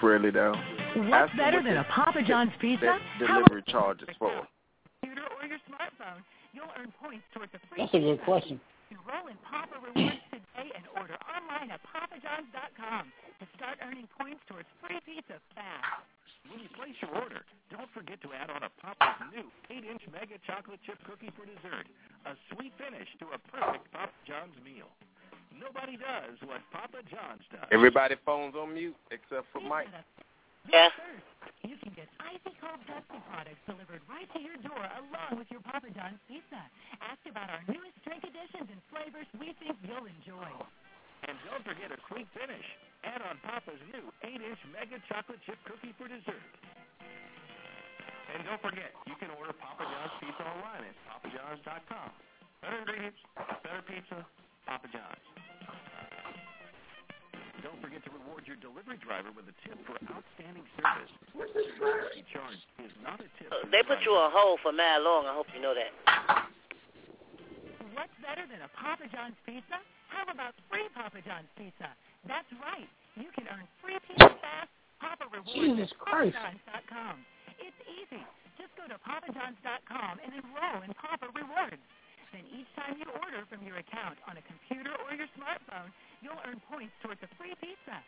Really 0.00 0.30
though. 0.30 0.54
What's 0.94 1.12
Ask 1.12 1.36
better 1.36 1.56
what 1.56 1.64
than 1.64 1.76
a 1.78 1.84
Papa 1.84 2.22
John's 2.22 2.52
pizza? 2.60 3.00
That 3.18 3.26
How 3.26 3.38
delivery 3.38 3.64
charge 3.66 4.02
is 4.02 4.08
for. 4.16 4.46
computer 5.02 5.26
or 5.26 5.48
your 5.48 5.58
smartphone, 5.68 6.22
you'll 6.52 6.70
earn 6.78 6.92
points 7.02 7.24
towards 7.34 7.52
a 7.54 7.58
free 7.68 7.78
That's 7.82 7.94
a 7.94 7.98
good 7.98 8.22
question. 8.22 8.60
Enroll 8.92 9.26
in 9.26 9.36
Papa 9.50 9.74
Rewards 9.82 10.16
today 10.54 10.70
and 10.74 10.86
order 10.94 11.18
online 11.26 11.70
at 11.70 11.82
papajohns.com 11.82 13.10
to 13.42 13.44
start 13.58 13.78
earning 13.82 14.06
points 14.14 14.40
towards 14.46 14.70
free 14.78 15.02
pizza 15.02 15.42
fast. 15.54 16.06
When 16.46 16.60
you 16.60 16.68
place 16.76 16.94
your 17.00 17.10
order, 17.16 17.42
don't 17.72 17.88
forget 17.96 18.20
to 18.22 18.30
add 18.36 18.52
on 18.52 18.62
a 18.62 18.70
Papa's 18.78 19.16
new 19.32 19.48
8-inch 19.72 20.04
mega 20.12 20.36
chocolate 20.46 20.78
chip 20.84 21.00
cookie 21.08 21.32
for 21.32 21.48
dessert, 21.48 21.88
a 22.28 22.36
sweet 22.52 22.72
finish 22.76 23.08
to 23.18 23.32
a 23.32 23.38
perfect 23.48 23.90
Papa 23.90 24.14
John's 24.28 24.54
meal. 24.60 24.92
Nobody 25.50 25.96
does 25.96 26.36
what 26.44 26.60
Papa 26.70 27.00
John's 27.08 27.42
does. 27.50 27.66
Everybody 27.72 28.16
phones 28.26 28.54
on 28.54 28.74
mute 28.74 28.96
except 29.10 29.48
for 29.50 29.60
Mike. 29.64 29.88
Yeah. 30.70 30.88
You 31.64 31.76
can 31.80 31.92
get 31.96 32.08
icy 32.20 32.52
cold 32.60 32.80
Pepsi 32.84 33.20
products 33.32 33.60
delivered 33.64 34.04
right 34.04 34.28
to 34.36 34.40
your 34.40 34.56
door 34.60 34.84
along 35.00 35.40
with 35.40 35.48
your 35.48 35.64
Papa 35.64 35.88
John's 35.96 36.20
pizza. 36.28 36.60
Ask 37.00 37.20
about 37.24 37.48
our 37.48 37.64
newest 37.68 37.96
drink 38.04 38.20
additions 38.24 38.68
and 38.68 38.80
flavors 38.92 39.28
we 39.40 39.56
think 39.60 39.76
you'll 39.84 40.04
enjoy. 40.04 40.48
And 41.24 41.36
don't 41.48 41.64
forget 41.64 41.88
a 41.88 41.96
sweet 42.12 42.28
finish. 42.36 42.64
Add 43.04 43.24
on 43.24 43.40
Papa's 43.44 43.80
new 43.92 44.04
8-inch 44.24 44.60
mega 44.72 45.00
chocolate 45.08 45.40
chip 45.48 45.56
cookie 45.64 45.96
for 45.96 46.08
dessert. 46.08 46.48
And 48.36 48.44
don't 48.44 48.60
forget, 48.60 48.92
you 49.08 49.16
can 49.16 49.32
order 49.36 49.56
Papa 49.56 49.84
John's 49.88 50.14
pizza 50.20 50.44
online 50.44 50.84
at 50.84 50.96
papajohns.com. 51.08 52.08
Better 52.60 52.78
ingredients, 52.80 53.20
better 53.64 53.84
pizza, 53.88 54.24
Papa 54.68 54.88
John's. 54.92 55.43
Don't 57.64 57.80
forget 57.80 58.04
to 58.04 58.12
reward 58.12 58.44
your 58.44 58.60
delivery 58.60 59.00
driver 59.00 59.32
with 59.32 59.48
a 59.48 59.56
tip 59.64 59.80
for 59.88 59.96
outstanding 60.12 60.68
service. 60.76 61.08
Charge 62.28 62.60
is 62.84 62.92
not 63.00 63.24
a 63.24 63.28
tip. 63.40 63.48
Oh, 63.48 63.64
they 63.72 63.80
put 63.80 64.04
you 64.04 64.12
on 64.12 64.28
hold 64.36 64.60
for 64.60 64.68
mad 64.68 65.00
long. 65.00 65.24
I 65.24 65.32
hope 65.32 65.48
you 65.56 65.64
know 65.64 65.72
that. 65.72 65.88
What's 67.96 68.12
better 68.20 68.44
than 68.44 68.60
a 68.60 68.68
Papa 68.76 69.08
John's 69.08 69.38
pizza? 69.48 69.80
How 70.12 70.28
about 70.28 70.52
free 70.68 70.84
Papa 70.92 71.24
John's 71.24 71.48
pizza? 71.56 71.88
That's 72.28 72.48
right. 72.60 72.90
You 73.16 73.32
can 73.32 73.48
earn 73.48 73.64
free 73.80 73.96
pizza 74.12 74.36
fast. 74.44 74.68
Papa 75.00 75.24
Rewards 75.32 75.56
Jesus 75.56 75.88
at 75.88 75.98
Christ. 76.04 76.36
papajohns.com. 76.36 77.16
It's 77.64 77.80
easy. 77.88 78.20
Just 78.60 78.76
go 78.76 78.84
to 78.92 79.00
papajohns.com 79.00 80.12
and 80.20 80.36
enroll 80.36 80.84
in 80.84 80.92
Papa 81.00 81.32
Rewards. 81.32 81.80
Then 82.34 82.42
each 82.50 82.66
time 82.74 82.98
you 82.98 83.06
order 83.14 83.46
from 83.46 83.62
your 83.62 83.78
account 83.78 84.18
on 84.26 84.34
a 84.34 84.42
computer 84.42 84.90
or 85.06 85.14
your 85.14 85.30
smartphone, 85.38 85.94
you'll 86.18 86.42
earn 86.42 86.58
points 86.66 86.90
towards 86.98 87.22
a 87.22 87.30
free 87.38 87.54
pizza. 87.62 88.02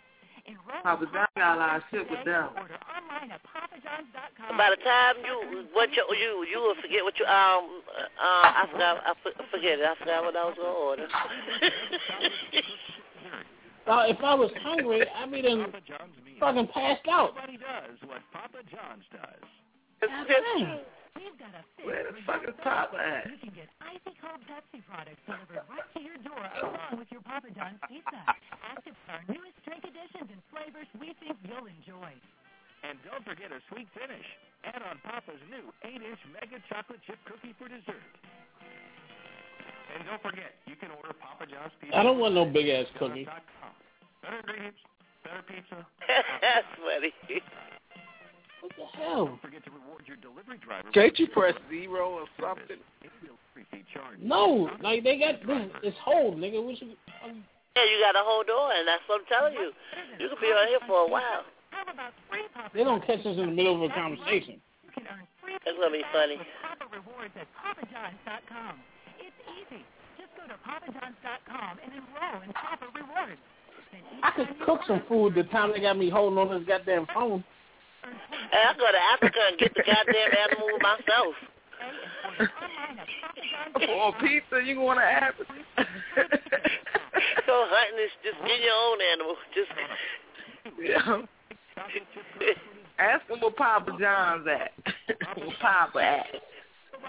Enroll 0.51 0.83
Papa 0.83 1.07
in 1.07 1.15
John 1.15 1.31
got 1.39 1.55
a 1.55 1.59
lot 1.63 1.77
of 1.79 1.83
shit 1.95 2.11
with 2.11 2.27
them. 2.27 2.51
Order 2.59 2.75
online 2.91 3.31
at 3.31 3.39
papajohns.com. 3.47 4.59
By 4.59 4.75
the 4.75 4.83
time 4.83 5.23
you 5.23 5.71
what 5.71 5.95
you 5.95 6.03
you 6.19 6.43
you 6.51 6.59
will 6.59 6.75
forget 6.83 7.07
what 7.07 7.15
you 7.23 7.27
um 7.27 7.87
uh 8.19 8.51
I 8.51 8.67
forgot 8.71 8.99
I 9.07 9.15
forget 9.55 9.79
it. 9.79 9.87
I 9.87 9.95
forgot 9.95 10.27
what 10.27 10.35
I 10.35 10.45
was 10.45 10.59
gonna 10.59 10.75
order. 10.75 11.07
Uh, 13.87 14.03
if 14.11 14.19
I 14.19 14.35
was 14.35 14.51
hungry, 14.67 15.07
I'd 15.07 15.31
be 15.31 15.43
done 15.43 15.71
Papa 15.71 15.79
John's 15.87 16.19
meal. 16.27 16.35
fucking 16.41 16.67
passed 16.75 17.07
out. 17.07 17.37
Nobody 17.37 17.57
does 17.57 17.95
what 18.03 18.19
Papa 18.35 18.59
John's 18.67 19.07
does. 19.15 19.47
Damn. 21.17 21.87
Where 21.87 22.05
the 22.05 22.19
fuck 22.27 22.43
is 22.45 22.57
Papa 22.61 22.99
at? 22.99 23.31
You 23.31 23.39
can 23.41 23.55
get 23.55 23.71
icy 23.81 24.13
cold 24.19 24.43
Pepsi 24.51 24.83
products 24.85 25.23
delivered 25.25 25.65
right 25.71 25.89
to 25.95 26.01
your 26.03 26.19
door 26.27 26.43
along 26.61 26.99
with 26.99 27.09
your 27.15 27.23
Papa 27.23 27.49
John's 27.55 27.81
pizza. 27.89 28.21
Active 28.67 28.93
with 28.93 29.11
our 29.13 29.23
newest 29.31 29.57
drink 29.65 29.87
additions 29.87 30.29
and 30.29 30.43
flavors 30.51 30.89
we 30.99 31.15
think 31.23 31.39
you'll 31.47 31.69
enjoy. 31.71 32.11
And 32.85 32.99
don't 33.07 33.23
forget 33.25 33.55
a 33.55 33.63
sweet 33.71 33.89
finish. 33.95 34.27
Add 34.67 34.83
on 34.83 34.99
Papa's 35.07 35.41
new 35.47 35.71
8-inch 35.87 36.21
mega 36.35 36.59
chocolate 36.69 37.01
chip 37.07 37.19
cookie 37.25 37.55
for 37.57 37.71
dessert. 37.71 38.03
And 39.95 40.05
don't 40.05 40.21
forget, 40.21 40.59
you 40.67 40.77
can 40.77 40.91
order 40.91 41.15
Papa 41.17 41.47
John's 41.47 41.73
pizza. 41.81 41.97
I 41.97 42.03
don't 42.03 42.19
want 42.19 42.35
no 42.35 42.45
big 42.45 42.69
ass 42.69 42.91
cookie. 42.99 43.25
Better 43.25 44.43
ingredients, 44.43 44.83
better 45.23 45.45
pizza. 45.47 45.87
That's 46.43 46.67
funny. 46.77 47.15
What 48.67 48.75
the 48.75 48.99
hell? 48.99 49.27
Don't 49.27 49.43
forget 49.43 49.63
to 49.65 49.71
reward 49.71 50.03
your 50.11 50.19
delivery 50.19 50.59
driver. 50.59 50.91
Can't 50.91 51.15
you 51.19 51.29
press 51.31 51.55
zero 51.71 52.19
or 52.19 52.27
something? 52.43 52.83
No, 54.21 54.69
like 54.83 55.05
they 55.05 55.19
got 55.19 55.39
this. 55.47 55.71
It's 55.83 55.97
hold, 56.03 56.37
nigga. 56.37 56.59
What 56.59 56.75
you, 56.83 56.99
um, 57.23 57.45
Yeah, 57.77 57.87
you 57.87 58.03
got 58.03 58.19
to 58.19 58.25
hold 58.27 58.51
on, 58.51 58.83
and 58.83 58.89
that's 58.89 59.07
what 59.07 59.23
I'm 59.23 59.29
telling 59.31 59.55
you. 59.55 59.71
You 60.19 60.29
could 60.29 60.41
be 60.43 60.51
on 60.51 60.67
here 60.69 60.83
for 60.87 61.07
a 61.07 61.09
while. 61.09 61.47
they 62.75 62.83
don't 62.83 63.07
catch 63.07 63.21
us 63.21 63.39
in 63.39 63.47
the 63.47 63.55
middle 63.55 63.79
of 63.79 63.91
a 63.91 63.95
conversation. 63.95 64.61
It's 64.97 65.79
gonna 65.79 65.95
be 65.95 66.05
funny. 66.13 66.39
Papa 66.63 66.91
Rewards 66.91 67.35
at 67.39 67.47
PapaJohns.com. 67.55 68.75
It's 69.19 69.39
easy. 69.55 69.83
Just 70.19 70.31
go 70.35 70.47
to 70.51 70.59
PapaJohns.com 70.67 71.79
and 71.85 71.93
enroll 71.95 72.43
in 72.43 72.53
Papa 72.53 72.87
Rewards. 72.95 73.39
Then 73.93 74.03
each 74.11 74.23
I 74.23 74.31
could 74.31 74.49
cook 74.65 74.81
some 74.87 75.03
food 75.09 75.35
the 75.35 75.45
time 75.45 75.73
they 75.73 75.81
got 75.81 75.99
me 75.99 76.11
holding 76.11 76.39
on 76.39 76.51
this 76.51 76.67
goddamn 76.67 77.07
phone. 77.15 77.45
And 78.07 78.15
I 78.53 78.73
go 78.79 78.87
to 78.91 79.03
Africa 79.15 79.41
and 79.49 79.59
get 79.59 79.75
the 79.75 79.83
goddamn 79.83 80.31
animal 80.47 80.79
myself. 80.81 81.35
For 83.75 84.13
pizza, 84.21 84.63
you 84.65 84.81
want 84.81 85.01
to 85.01 85.05
ask? 85.05 85.37
Go 87.47 87.67
hunting 87.69 87.99
is 88.05 88.11
just 88.23 88.39
get 88.47 88.61
your 88.61 88.75
own 88.75 88.99
animal. 89.13 89.37
Just 89.55 89.71
yeah. 90.81 91.23
Ask 92.99 93.29
him 93.29 93.41
where 93.41 93.51
Papa 93.51 93.97
John's 94.01 94.47
at. 94.49 94.73
where 95.37 95.57
Papa 95.61 95.99
at? 95.99 96.27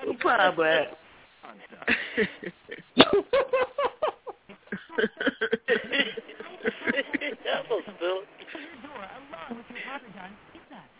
Where 0.03 0.17
Papa 0.17 0.61
at? 0.61 0.97
That's 7.45 7.67
so 7.69 7.81
stupid. 7.97 8.27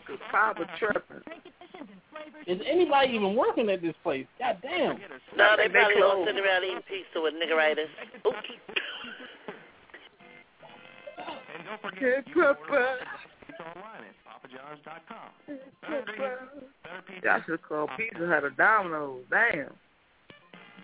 Cause 0.08 0.18
Papa 0.30 0.62
uh-huh. 0.62 0.76
tripping. 0.78 1.22
Is 2.46 2.60
anybody 2.66 3.12
even 3.12 3.36
working 3.36 3.68
at 3.68 3.82
this 3.82 3.94
place? 4.02 4.26
God 4.38 4.56
damn. 4.62 4.98
No, 5.36 5.54
they 5.56 5.68
They 5.68 5.68
probably 5.68 6.02
all 6.02 6.24
sitting 6.24 6.42
around 6.42 6.64
eating 6.64 6.80
pizza 6.88 7.20
with 7.20 7.34
niggeritis. 7.34 7.92
Oops. 8.26 8.36
And 11.58 11.66
don't 11.66 11.82
forget, 11.82 12.24
Hey, 12.24 12.32
order 12.40 12.54
Papa. 12.54 13.04
pizza 13.44 13.62
online 13.74 14.06
at 14.06 14.16
papajohns.com. 14.24 15.28
Better 15.82 17.02
pizza. 17.06 17.26
Y'all 17.26 17.42
should 17.44 17.62
call 17.62 17.88
Pizza 17.96 18.26
Hut 18.26 18.44
a 18.44 18.50
Domino's. 18.50 19.24
Damn. 19.28 19.74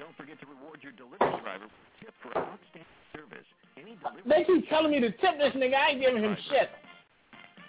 Don't 0.00 0.16
forget 0.18 0.40
to 0.40 0.46
reward 0.46 0.80
your 0.82 0.92
delivery 0.92 1.40
driver 1.40 1.64
with 1.64 1.72
a 1.72 2.04
tip 2.04 2.14
for 2.20 2.36
outstanding 2.36 2.84
service. 3.14 3.46
Any 3.78 3.96
delivery 4.02 4.22
They 4.26 4.44
keep 4.44 4.68
telling 4.68 4.90
me 4.90 5.00
to 5.00 5.10
tip 5.12 5.38
this 5.38 5.54
nigga. 5.54 5.74
I 5.74 5.90
ain't 5.90 6.00
giving 6.00 6.22
him 6.22 6.36
shit. 6.50 6.68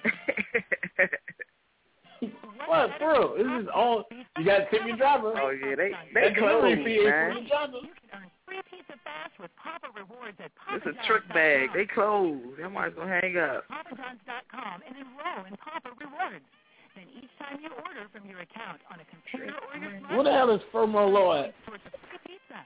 What, 2.68 2.90
for 3.00 3.12
real? 3.14 3.30
This 3.38 3.64
is 3.64 3.68
all. 3.74 4.04
You 4.38 4.46
got 4.46 4.58
to 4.60 4.70
tip 4.70 4.82
your 4.86 4.98
driver. 4.98 5.34
oh 5.38 5.50
yeah, 5.52 5.76
they 5.76 5.92
they 6.14 6.30
That 6.30 6.36
delivery 6.36 6.76
closed, 6.76 6.86
fee 6.86 7.00
is 7.00 7.04
for 7.06 7.12
man. 7.12 7.36
your 7.36 7.48
driver. 7.48 7.78
You 7.82 7.94
can 7.96 8.10
earn 8.16 8.30
free 8.46 8.62
pizza 8.70 8.96
fast 9.04 9.34
with 9.40 9.52
Papa 9.58 9.88
Rewards 9.96 10.38
at 10.44 10.52
It's 10.76 10.86
a 10.86 10.96
trick 11.08 11.26
bag. 11.34 11.70
They 11.74 11.86
closed. 11.86 12.60
Y'all 12.60 12.70
might 12.70 12.92
as 12.92 12.98
well 12.98 13.08
hang 13.08 13.38
up. 13.38 13.66
PapaJohns.com 13.70 14.82
and 14.88 14.94
enroll 14.98 15.46
in 15.48 15.56
Papa 15.58 15.90
Rewards. 16.00 16.46
Then 16.96 17.06
each 17.12 17.30
time 17.38 17.60
you 17.62 17.70
order 17.84 18.08
from 18.16 18.24
your 18.30 18.40
account 18.40 18.80
on 18.90 19.00
a 19.04 19.08
computer 19.12 19.52
or 19.52 19.76
your 19.76 20.00
Where 20.16 20.24
the 20.24 20.32
hell 20.32 20.50
is 20.56 20.62
Fermo 20.74 21.12
Law 21.12 21.44
at? 21.44 21.54
towards 21.66 21.84
a 21.86 21.92
free 22.08 22.20
pizza. 22.24 22.60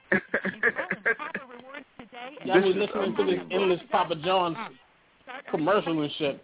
Enroll 0.54 0.90
in 0.94 1.02
Papa 1.18 1.42
Rewards 1.50 1.86
today 1.98 2.38
and 2.40 2.46
Y'all 2.46 2.62
be 2.62 2.78
listening 2.78 3.16
to 3.16 3.24
this 3.26 3.40
endless 3.50 3.80
Papa 3.90 4.14
John's 4.22 4.56
commercial 5.50 6.00
and 6.02 6.10
shit. 6.18 6.42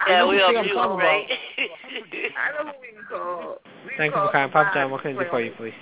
I 0.00 0.10
Yeah, 0.10 0.18
know 0.20 0.28
we 0.28 0.36
what 0.36 0.44
on 0.44 0.56
I'm 0.56 0.64
mute, 0.64 0.74
talking 0.74 0.98
right? 0.98 1.26
I 1.58 2.64
know 2.64 2.70
who 2.70 2.80
we 2.80 2.88
can 2.96 3.04
call. 3.10 3.58
We 3.84 3.92
Thank 3.96 4.10
you 4.12 4.14
call 4.14 4.26
for 4.26 4.32
calling 4.32 4.50
Papa 4.50 4.70
somebody 4.74 4.84
John. 4.84 4.90
What 4.90 5.02
can 5.02 5.18
I 5.18 5.24
do 5.24 5.30
for 5.30 5.40
you, 5.40 5.52
please? 5.56 5.74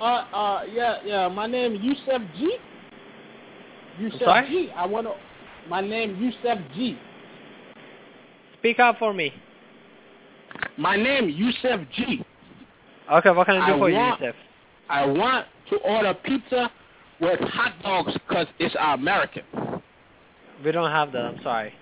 Uh, 0.00 0.04
uh, 0.04 0.64
yeah, 0.70 0.96
yeah. 1.04 1.28
My 1.28 1.46
name 1.46 1.76
is 1.76 1.80
Yusef 1.82 2.22
G. 2.36 2.56
Yusef 3.98 4.20
sorry? 4.20 4.48
G. 4.48 4.70
I 4.76 4.84
want 4.86 5.06
to. 5.06 5.14
My 5.68 5.80
name 5.80 6.16
Yusef 6.20 6.58
G. 6.74 6.98
Speak 8.58 8.78
up 8.80 8.98
for 8.98 9.14
me. 9.14 9.32
My 10.76 10.96
name 10.96 11.28
Yusef 11.30 11.80
G. 11.94 12.24
Okay, 13.10 13.30
what 13.30 13.46
can 13.46 13.56
I 13.62 13.66
do 13.66 13.74
I 13.74 13.78
for 13.78 13.90
you, 13.90 13.96
Yusef? 13.96 14.34
I 14.90 15.06
want 15.06 15.46
to 15.70 15.76
order 15.78 16.12
pizza 16.14 16.70
with 17.20 17.40
hot 17.40 17.72
dogs 17.82 18.12
because 18.12 18.46
it's 18.58 18.74
American. 18.78 19.44
We 20.64 20.72
don't 20.72 20.90
have 20.90 21.12
that. 21.12 21.22
I'm 21.22 21.40
sorry. 21.42 21.72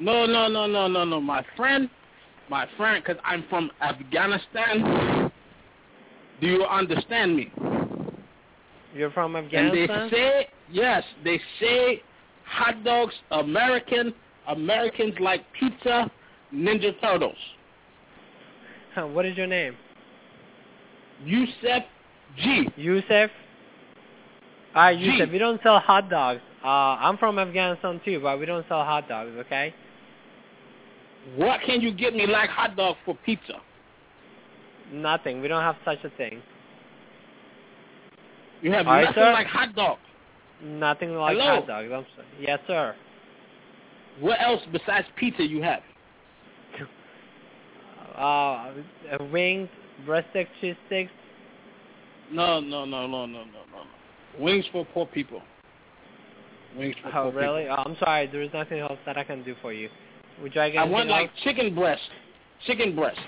No, 0.00 0.24
no, 0.24 0.48
no, 0.48 0.66
no, 0.66 0.88
no, 0.88 1.04
no. 1.04 1.20
My 1.20 1.44
friend, 1.56 1.88
my 2.48 2.66
friend, 2.76 3.04
because 3.04 3.20
I'm 3.24 3.44
from 3.50 3.70
Afghanistan. 3.82 5.30
Do 6.40 6.46
you 6.46 6.64
understand 6.64 7.36
me? 7.36 7.52
You're 8.94 9.10
from 9.10 9.36
Afghanistan. 9.36 9.90
And 9.90 10.10
they 10.10 10.16
say, 10.16 10.48
yes, 10.72 11.04
they 11.22 11.38
say 11.60 12.02
hot 12.46 12.82
dogs, 12.82 13.14
American, 13.30 14.14
Americans 14.48 15.14
like 15.20 15.44
pizza, 15.58 16.10
Ninja 16.52 16.98
Turtles. 17.00 17.36
what 18.96 19.26
is 19.26 19.36
your 19.36 19.46
name? 19.46 19.76
Yusef 21.24 21.84
G. 22.38 22.68
Yusef? 22.76 23.30
Alright, 24.74 24.98
G. 24.98 25.04
Yusef, 25.04 25.30
we 25.30 25.38
don't 25.38 25.60
sell 25.62 25.78
hot 25.78 26.08
dogs. 26.08 26.40
Uh, 26.64 26.68
I'm 26.68 27.18
from 27.18 27.38
Afghanistan 27.38 28.00
too, 28.04 28.20
but 28.20 28.38
we 28.38 28.46
don't 28.46 28.66
sell 28.68 28.84
hot 28.84 29.08
dogs, 29.08 29.30
okay? 29.40 29.74
What 31.36 31.60
can 31.66 31.80
you 31.80 31.92
get 31.92 32.14
me 32.14 32.26
like 32.26 32.50
hot 32.50 32.76
dog 32.76 32.96
for 33.04 33.16
pizza? 33.24 33.60
Nothing. 34.92 35.40
We 35.40 35.48
don't 35.48 35.62
have 35.62 35.76
such 35.84 35.98
a 36.04 36.10
thing. 36.16 36.42
You 38.62 38.72
have 38.72 38.86
right, 38.86 39.04
nothing 39.04 39.22
sir. 39.22 39.32
like 39.32 39.46
hot 39.46 39.74
dog. 39.74 39.98
Nothing 40.62 41.14
like 41.14 41.36
Hello? 41.36 41.60
hot 41.60 41.66
dog. 41.66 41.84
I'm 41.84 42.06
sorry. 42.14 42.28
Yes, 42.40 42.58
sir. 42.66 42.94
What 44.18 44.40
else 44.40 44.60
besides 44.72 45.06
pizza 45.16 45.42
you 45.42 45.62
have? 45.62 45.82
Uh, 48.18 48.72
wings, 49.32 49.68
breast 50.04 50.26
sticks, 50.30 50.50
cheese 50.60 50.74
sticks. 50.88 51.10
No, 52.30 52.60
no, 52.60 52.84
no, 52.84 53.06
no, 53.06 53.24
no, 53.24 53.44
no, 53.44 53.44
no. 53.44 53.82
no. 54.36 54.44
Wings 54.44 54.66
for 54.72 54.84
poor 54.92 55.06
people. 55.06 55.40
Wings 56.76 56.96
for 57.02 57.08
Oh, 57.08 57.30
poor 57.30 57.40
really? 57.40 57.46
Oh, 57.46 57.54
really? 57.54 57.68
I'm 57.68 57.96
sorry. 57.98 58.26
There 58.26 58.42
is 58.42 58.50
nothing 58.52 58.80
else 58.80 58.98
that 59.06 59.16
I 59.16 59.24
can 59.24 59.42
do 59.42 59.54
for 59.62 59.72
you. 59.72 59.88
Would 60.42 60.54
you 60.54 60.60
like. 60.60 60.74
I 60.74 60.76
anything 60.78 60.92
want 60.92 61.08
like 61.08 61.28
else? 61.30 61.38
chicken 61.44 61.74
breast. 61.74 62.02
Chicken 62.66 62.94
breast. 62.94 63.18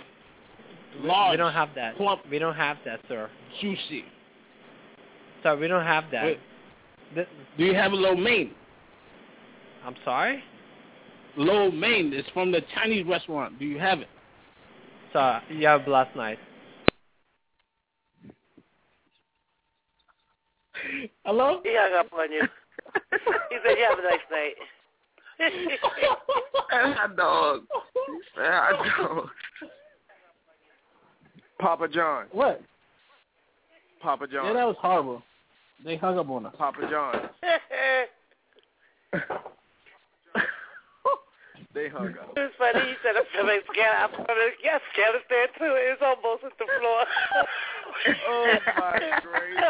We- 1.03 1.09
Large. 1.09 1.33
We 1.33 1.37
don't 1.39 1.53
have 1.55 1.71
that. 1.75 1.97
plump, 1.97 2.21
We 2.31 2.39
don't 2.39 2.55
have 2.55 2.77
that, 2.85 3.01
sir. 3.09 3.31
juicy. 3.61 4.05
Sir, 5.43 5.57
we 5.57 5.67
don't 5.67 5.85
have 5.87 6.05
that. 6.13 6.25
Wait. 6.25 6.41
Th- 7.15 7.29
Do 7.57 7.65
you 7.65 7.75
have 7.75 7.93
a 7.93 7.97
lo 7.97 8.15
mein? 8.15 8.51
I'm 9.87 9.97
sorry? 10.05 10.43
Lo 11.37 11.71
mein 11.71 12.13
is 12.13 12.25
from 12.35 12.53
the 12.53 12.61
Chinese 12.75 13.07
restaurant. 13.07 13.59
Do 13.59 13.65
you 13.65 13.79
have 13.79 14.01
it? 14.01 14.09
Sir, 15.15 15.41
you 15.51 15.67
have 15.67 15.81
a 15.81 15.85
blessed 15.85 16.15
night. 16.15 16.39
Hello? 21.25 21.61
He 21.63 21.71
hung 21.75 21.99
up 21.99 22.13
on 22.13 22.33
you. 22.33 22.43
He 23.51 23.57
said, 23.65 23.77
you 23.79 23.87
have 23.89 23.99
a 23.99 24.03
nice 24.03 24.19
night. 24.31 24.55
And 26.73 26.95
hot 26.95 27.17
dog. 27.17 27.61
And 28.37 28.55
hot 28.55 28.97
dog. 28.99 29.29
Papa 31.59 31.89
John. 31.89 32.27
What? 32.33 32.61
Papa 34.03 34.27
John. 34.27 34.47
Yeah, 34.47 34.53
that 34.55 34.67
was 34.67 34.77
horrible. 34.81 35.23
They 35.85 35.97
hung 35.97 36.19
up 36.19 36.29
on 36.29 36.47
us. 36.47 36.55
Papa 36.59 36.89
John. 36.91 37.29
They 41.75 41.89
hung 41.89 42.09
up. 42.21 42.37
It 42.37 42.41
was 42.41 42.53
funny. 42.59 42.85
He 42.85 42.95
said, 43.03 43.17
I'm 43.17 43.25
from 43.33 43.49
Afghanistan. 43.49 43.97
I'm 44.05 44.13
from 44.13 44.37
Afghanistan, 44.37 45.47
too. 45.57 45.73
It 45.73 45.97
was 45.97 46.05
almost 46.05 46.45
at 46.45 46.59
the 46.59 46.67
floor. 46.79 47.05
Oh, 48.29 48.55
my 48.79 48.99
gracious. 49.23 49.63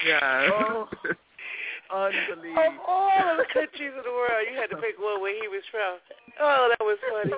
Yeah. 0.06 0.48
Oh, 0.50 0.88
Unbelievable. 1.92 2.62
Of 2.62 2.72
all 2.88 3.36
the 3.36 3.44
countries 3.52 3.92
in 3.96 4.02
the 4.04 4.10
world, 4.10 4.46
you 4.50 4.56
had 4.58 4.70
to 4.70 4.76
pick 4.76 4.98
one 4.98 5.20
where 5.20 5.34
he 5.34 5.48
was 5.48 5.62
from. 5.70 5.98
Oh, 6.40 6.68
that 6.70 6.84
was 6.84 6.98
funny. 7.10 7.32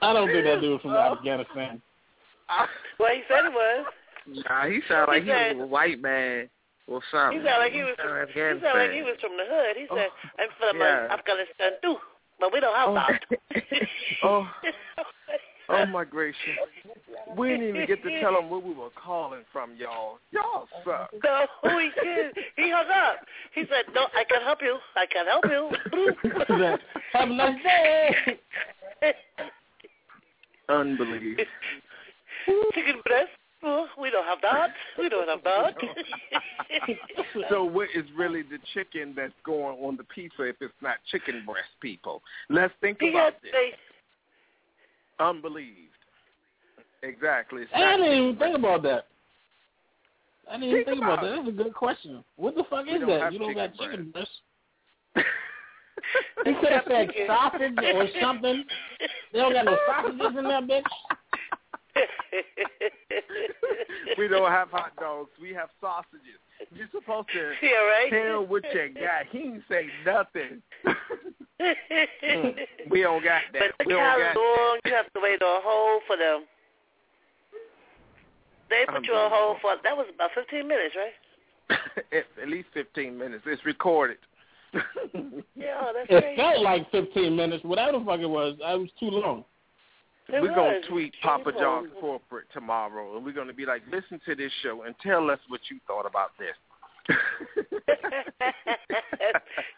I 0.00 0.12
don't 0.12 0.28
think 0.30 0.44
that 0.44 0.60
dude 0.60 0.72
was 0.72 0.80
from 0.82 0.92
Afghanistan. 0.94 1.82
well, 2.98 3.10
he 3.14 3.22
said 3.28 3.46
it 3.46 3.52
was. 3.52 3.86
Nah, 4.28 4.66
he 4.66 4.80
sounded 4.88 5.08
like 5.12 5.22
He 5.24 5.28
he 5.28 5.34
said- 5.34 5.56
was 5.56 5.64
a 5.64 5.66
white 5.66 6.00
man 6.00 6.48
or 6.86 7.00
He 7.00 7.06
sounded 7.12 7.42
like 7.44 7.72
he 7.72 7.82
was 7.82 7.96
from. 7.98 8.28
He 8.28 8.34
sounded 8.62 8.78
like 8.78 8.92
he 8.92 9.02
was 9.02 9.16
from 9.20 9.36
the 9.36 9.44
hood. 9.48 9.76
He 9.76 9.86
said, 9.88 10.08
"I'm 10.38 10.48
from 10.58 10.80
uh, 10.80 10.84
yeah. 10.84 11.08
Afghanistan 11.10 11.72
too, 11.82 11.96
but 12.40 12.52
we 12.52 12.60
don't 12.60 12.74
have 12.74 12.94
that." 12.94 13.20
Oh, 14.22 14.46
oh. 14.98 15.04
oh 15.68 15.86
my 15.86 16.04
gracious. 16.04 16.38
We 17.36 17.48
didn't 17.48 17.68
even 17.68 17.86
get 17.86 18.02
to 18.02 18.20
tell 18.20 18.38
him 18.38 18.48
where 18.48 18.60
we 18.60 18.72
were 18.72 18.90
calling 18.90 19.42
from, 19.52 19.76
y'all. 19.76 20.18
Y'all 20.30 20.66
suck. 20.84 21.10
No, 21.22 21.46
he 21.78 21.90
did. 22.02 22.36
He 22.56 22.70
hung 22.70 22.86
up. 22.90 23.26
He 23.54 23.62
said, 23.62 23.92
"No, 23.94 24.06
I 24.14 24.24
can't 24.24 24.42
help 24.42 24.60
you. 24.62 24.78
I 24.96 25.06
can't 25.06 25.28
help 25.28 25.44
you." 25.46 26.78
Have 27.12 27.30
a 27.30 27.34
nice 27.34 27.62
day. 27.62 29.14
Unbelievable. 30.68 31.44
Chicken 32.74 33.00
breast. 33.04 33.30
Oh, 33.64 33.86
we 34.00 34.10
don't 34.10 34.24
have 34.24 34.38
that. 34.42 34.68
We 34.98 35.08
don't 35.08 35.28
have 35.28 35.42
that. 35.44 35.74
so 37.50 37.64
what 37.64 37.88
is 37.94 38.04
really 38.16 38.42
the 38.42 38.58
chicken 38.74 39.14
that's 39.16 39.32
going 39.44 39.76
on 39.78 39.96
the 39.96 40.04
pizza 40.04 40.42
if 40.44 40.56
it's 40.60 40.72
not 40.80 40.96
chicken 41.10 41.42
breast, 41.44 41.68
people? 41.80 42.22
Let's 42.48 42.72
think 42.80 42.98
He 43.00 43.10
about 43.10 43.24
had 43.24 43.34
this. 43.42 43.52
they, 43.52 43.72
Unbelieved. 45.24 45.74
Exactly. 47.02 47.62
It's 47.62 47.70
I 47.74 47.96
didn't 47.96 48.06
even 48.06 48.34
chicken 48.34 48.38
think 48.38 48.58
about 48.58 48.82
that. 48.84 49.06
I 50.50 50.52
didn't 50.54 50.68
even 50.68 50.76
Think 50.84 50.88
think 50.88 51.02
about 51.02 51.18
about 51.18 51.30
that. 51.36 51.36
That's 51.44 51.48
a 51.60 51.64
good 51.64 51.74
question. 51.74 52.24
What 52.36 52.54
the 52.54 52.64
fuck 52.70 52.86
We 52.86 52.92
is 52.92 53.00
that? 53.06 53.32
You 53.32 53.38
don't 53.38 53.48
chicken 53.48 53.54
got 53.54 53.76
chicken 53.76 54.10
breast. 54.10 54.30
breast. 55.14 55.26
He 56.44 56.54
could 56.54 56.72
have 56.72 56.84
said 56.88 57.08
sausage 57.26 57.72
or 57.76 58.06
something. 58.22 58.64
They 59.32 59.38
don't 59.40 59.52
got 59.52 59.64
no 59.64 59.76
sausages 59.86 60.38
in 60.38 60.44
that 60.44 60.62
bitch. 60.64 60.82
We 64.18 64.28
don't 64.28 64.50
have 64.50 64.70
hot 64.70 64.92
dogs. 64.98 65.30
We 65.40 65.52
have 65.54 65.68
sausages. 65.80 66.40
You're 66.74 66.88
supposed 66.92 67.28
to 67.34 67.52
Yeah, 67.62 67.70
right? 67.70 68.10
tell 68.10 68.46
what 68.46 68.64
you 68.74 68.94
got. 68.94 69.26
He 69.30 69.38
didn't 69.38 69.64
say 69.68 69.86
nothing. 70.04 70.62
we 72.90 73.02
don't 73.02 73.22
got 73.22 73.42
that. 73.52 73.72
But 73.78 73.86
we 73.86 73.94
look 73.94 74.00
don't 74.02 74.10
how 74.10 74.18
got 74.18 74.36
long 74.36 74.78
you 74.84 74.92
have 74.94 75.12
to 75.12 75.20
wait 75.22 75.42
on 75.42 75.60
hold 75.64 76.02
for 76.06 76.16
them. 76.16 76.44
They 78.70 78.84
put 78.86 79.06
you 79.06 79.14
on 79.14 79.30
hold 79.32 79.56
for 79.62 79.76
that 79.82 79.96
was 79.96 80.06
about 80.14 80.30
fifteen 80.34 80.68
minutes, 80.68 80.94
right? 80.96 81.14
at, 82.12 82.24
at 82.42 82.48
least 82.48 82.68
15 82.74 83.16
minutes. 83.16 83.44
It's 83.46 83.64
recorded. 83.64 84.16
Yeah, 85.54 85.92
that's 85.94 86.08
It 86.08 86.22
crazy. 86.22 86.36
felt 86.36 86.60
like 86.62 86.90
15 86.90 87.36
minutes. 87.36 87.64
Whatever 87.64 87.98
the 87.98 88.04
fuck 88.04 88.20
it 88.20 88.26
was, 88.28 88.56
I 88.64 88.74
was 88.74 88.88
too 88.98 89.10
long. 89.10 89.44
It 90.28 90.42
we're 90.42 90.54
gonna 90.54 90.80
tweet 90.88 91.14
Papa 91.22 91.44
was. 91.46 91.54
John's 91.58 91.90
corporate 92.00 92.46
tomorrow, 92.52 93.16
and 93.16 93.24
we're 93.24 93.32
going 93.32 93.48
to 93.48 93.54
be 93.54 93.64
like, 93.64 93.82
listen 93.90 94.20
to 94.26 94.34
this 94.34 94.52
show 94.62 94.82
and 94.82 94.94
tell 95.02 95.30
us 95.30 95.38
what 95.48 95.60
you 95.70 95.80
thought 95.86 96.04
about 96.04 96.32
this. 96.38 96.54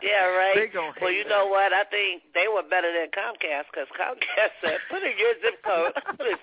yeah, 0.02 0.26
right. 0.34 0.54
They 0.56 0.66
gonna 0.66 0.90
well, 1.00 1.10
hate 1.10 1.18
you 1.18 1.28
know 1.28 1.46
what? 1.46 1.72
I 1.72 1.84
think 1.86 2.22
they 2.34 2.50
were 2.50 2.66
better 2.68 2.90
than 2.90 3.06
Comcast 3.14 3.70
because 3.70 3.86
Comcast 3.94 4.50
said, 4.58 4.78
"Put 4.90 5.02
in 5.06 5.14
your 5.14 5.34
zip 5.38 5.62
code." 5.62 5.94
Put 6.18 6.26
it 6.26 6.38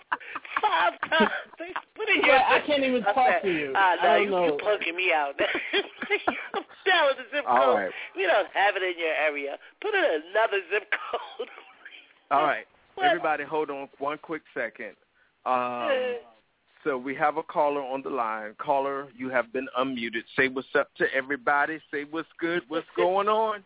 five 0.61 0.93
times. 1.09 1.31
Put 1.95 2.07
in 2.07 2.23
your. 2.23 2.35
Well, 2.35 2.45
I 2.47 2.59
can't 2.65 2.83
even 2.83 3.03
I 3.03 3.11
talk 3.11 3.27
said, 3.27 3.43
to 3.43 3.51
you. 3.51 3.73
Ah, 3.75 3.95
no, 4.01 4.09
I 4.09 4.15
don't 4.15 4.23
you, 4.23 4.31
know. 4.31 4.45
you 4.45 4.57
punking 4.63 4.95
me 4.95 5.11
out. 5.11 5.35
I'm 5.35 6.63
down 6.87 7.07
with 7.11 7.17
the 7.19 7.27
zip 7.35 7.43
code. 7.45 7.75
right. 7.75 7.91
We 8.15 8.23
don't 8.23 8.47
have 8.53 8.75
it 8.77 8.83
in 8.83 8.95
your 8.97 9.13
area. 9.13 9.57
Put 9.81 9.93
in 9.93 9.99
another 9.99 10.63
zip 10.71 10.87
code. 11.11 11.49
All 12.31 12.43
right. 12.43 12.65
What? 12.97 13.05
Everybody 13.05 13.43
hold 13.43 13.69
on 13.69 13.87
one 13.99 14.17
quick 14.19 14.41
second. 14.55 14.95
Um, 15.45 16.17
so 16.83 16.97
we 16.97 17.13
have 17.13 17.37
a 17.37 17.43
caller 17.43 17.81
on 17.81 18.01
the 18.01 18.09
line. 18.09 18.55
Caller, 18.57 19.07
you 19.15 19.29
have 19.29 19.53
been 19.53 19.67
unmuted. 19.79 20.23
Say 20.35 20.47
what's 20.47 20.67
up 20.73 20.89
to 20.97 21.05
everybody. 21.13 21.79
Say 21.91 22.05
what's 22.09 22.27
good. 22.39 22.63
What's 22.69 22.87
going 22.95 23.27
on? 23.27 23.63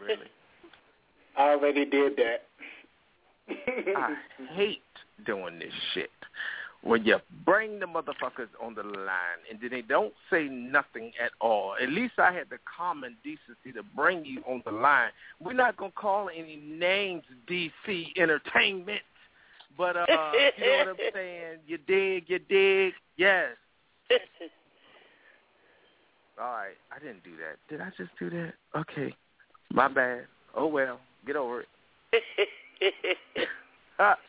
Really? 0.00 0.30
I 1.36 1.50
already 1.50 1.84
did 1.84 2.14
that. 2.16 2.46
I 3.94 4.14
hate 4.54 4.80
doing 5.26 5.58
this 5.58 5.72
shit. 5.92 6.08
When 6.84 7.04
you 7.06 7.16
bring 7.46 7.80
the 7.80 7.86
motherfuckers 7.86 8.48
on 8.62 8.74
the 8.74 8.82
line 8.82 9.40
and 9.50 9.58
then 9.60 9.70
they 9.70 9.80
don't 9.80 10.12
say 10.30 10.44
nothing 10.44 11.12
at 11.22 11.30
all. 11.40 11.74
At 11.82 11.88
least 11.88 12.18
I 12.18 12.30
had 12.30 12.50
the 12.50 12.58
common 12.76 13.16
decency 13.24 13.72
to 13.74 13.82
bring 13.96 14.22
you 14.24 14.42
on 14.46 14.62
the 14.66 14.70
line. 14.70 15.08
We're 15.40 15.54
not 15.54 15.78
gonna 15.78 15.92
call 15.92 16.28
any 16.28 16.56
names, 16.56 17.22
DC 17.48 18.18
Entertainment, 18.18 19.00
but 19.78 19.96
uh, 19.96 20.04
you 20.08 20.66
know 20.66 20.78
what 20.78 20.88
I'm 20.88 20.96
saying. 21.14 21.58
You 21.66 21.78
dig, 21.78 22.24
you 22.28 22.38
dig. 22.38 22.92
Yes. 23.16 23.48
All 26.38 26.52
right. 26.52 26.74
I 26.94 26.98
didn't 26.98 27.24
do 27.24 27.30
that. 27.36 27.56
Did 27.70 27.80
I 27.80 27.90
just 27.96 28.10
do 28.18 28.28
that? 28.28 28.52
Okay. 28.76 29.14
My 29.72 29.88
bad. 29.88 30.26
Oh 30.54 30.66
well. 30.66 31.00
Get 31.26 31.36
over 31.36 31.62
it. 31.62 31.68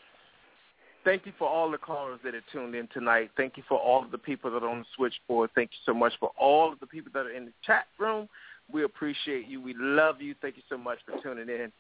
Thank 1.06 1.26
you 1.28 1.34
for 1.38 1.48
all 1.48 1.70
the 1.70 1.78
callers 1.78 2.20
that 2.24 2.34
are 2.34 2.42
tuned 2.52 2.74
in 2.74 2.88
tonight. 2.92 3.30
Thank 3.38 3.58
you 3.58 3.64
for 3.70 3.78
all 3.78 4.04
of 4.04 4.10
the 4.10 4.18
people 4.18 4.50
that 4.52 4.64
are 4.64 4.70
on 4.70 4.80
the 4.80 4.86
switchboard. 4.96 5.52
Thank 5.54 5.70
you 5.72 5.78
so 5.86 5.94
much 5.94 6.14
for 6.20 6.32
all 6.36 6.74
of 6.74 6.80
the 6.80 6.88
people 6.88 7.12
that 7.14 7.28
are 7.28 7.32
in 7.32 7.46
the 7.46 7.54
chat 7.64 7.86
room. 8.00 8.28
We 8.72 8.84
appreciate 8.84 9.48
you. 9.48 9.62
We 9.62 9.76
love 9.78 10.20
you. 10.20 10.34
Thank 10.42 10.58
you 10.58 10.64
so 10.68 10.80
much 10.80 10.98
for 11.06 11.14
tuning 11.22 11.48
in. 11.48 11.72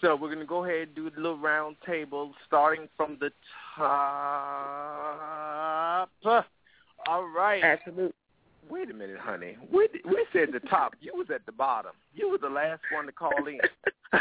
So 0.00 0.16
we're 0.16 0.26
going 0.26 0.40
to 0.40 0.46
go 0.46 0.64
ahead 0.64 0.88
and 0.88 0.96
do 0.96 1.06
a 1.06 1.14
little 1.14 1.38
round 1.38 1.76
table 1.86 2.34
starting 2.44 2.88
from 2.96 3.18
the 3.20 3.30
top. 3.76 6.10
All 7.06 7.28
right. 7.28 7.62
Absolutely. 7.62 8.12
Wait 8.70 8.90
a 8.90 8.94
minute, 8.94 9.18
honey. 9.18 9.56
We 9.72 9.88
we 10.04 10.26
said 10.32 10.48
the 10.52 10.60
top. 10.68 10.94
You 11.00 11.12
was 11.14 11.26
at 11.34 11.44
the 11.46 11.52
bottom. 11.52 11.92
You 12.14 12.30
were 12.30 12.38
the 12.38 12.48
last 12.48 12.80
one 12.92 13.06
to 13.06 13.12
call 13.12 13.32
in. 13.46 13.58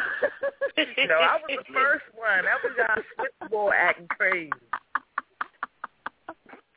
No, 0.77 1.15
I 1.15 1.35
was 1.35 1.59
the 1.67 1.73
first 1.73 2.05
one. 2.15 2.45
That 2.45 2.63
was 2.63 2.71
y'all 2.77 3.03
switchboard 3.39 3.73
acting 3.77 4.07
crazy. 4.07 4.51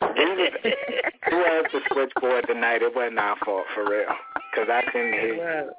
It 0.03 1.33
was 1.33 1.67
the 1.73 1.81
switchboard 1.93 2.47
tonight. 2.49 2.83
It 2.83 2.95
wasn't 2.95 3.19
our 3.19 3.37
fault 3.45 3.65
for 3.75 3.89
real, 3.89 4.09
because 4.51 4.69
I 4.71 4.83
couldn't 4.91 5.13
hear. 5.13 5.71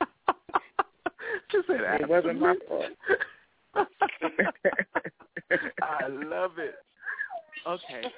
you. 0.00 0.06
Just 1.50 1.66
said 1.68 2.00
It 2.00 2.08
wasn't 2.08 2.40
my 2.40 2.54
fault. 2.68 2.84
I 5.82 6.06
love 6.08 6.52
it. 6.58 6.74
Okay. 7.66 8.12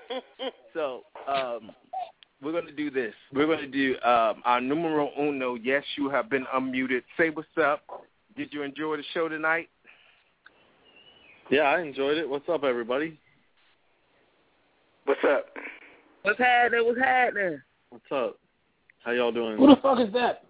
So, 0.74 1.02
um, 1.28 1.70
we're 2.42 2.52
going 2.52 2.66
to 2.66 2.72
do 2.72 2.90
this. 2.90 3.14
We're 3.32 3.46
going 3.46 3.60
to 3.60 3.66
do 3.66 3.94
um, 4.02 4.42
our 4.44 4.60
numero 4.60 5.10
uno. 5.18 5.54
Yes, 5.54 5.84
you 5.96 6.08
have 6.08 6.30
been 6.30 6.46
unmuted. 6.54 7.02
Say 7.18 7.30
what's 7.30 7.48
up. 7.60 7.82
Did 8.36 8.52
you 8.52 8.62
enjoy 8.62 8.96
the 8.96 9.04
show 9.12 9.28
tonight? 9.28 9.68
Yeah, 11.50 11.62
I 11.62 11.80
enjoyed 11.80 12.16
it. 12.16 12.28
What's 12.28 12.48
up, 12.48 12.64
everybody? 12.64 13.18
What's 15.04 15.20
up? 15.28 15.46
What's 16.22 16.38
happening? 16.38 16.86
What's 16.86 17.00
happening? 17.00 17.60
What's 17.90 18.04
up? 18.12 18.38
How 19.04 19.12
y'all 19.12 19.32
doing? 19.32 19.56
Who 19.56 19.66
the 19.66 19.76
fuck 19.82 19.98
is 20.00 20.12
that? 20.12 20.44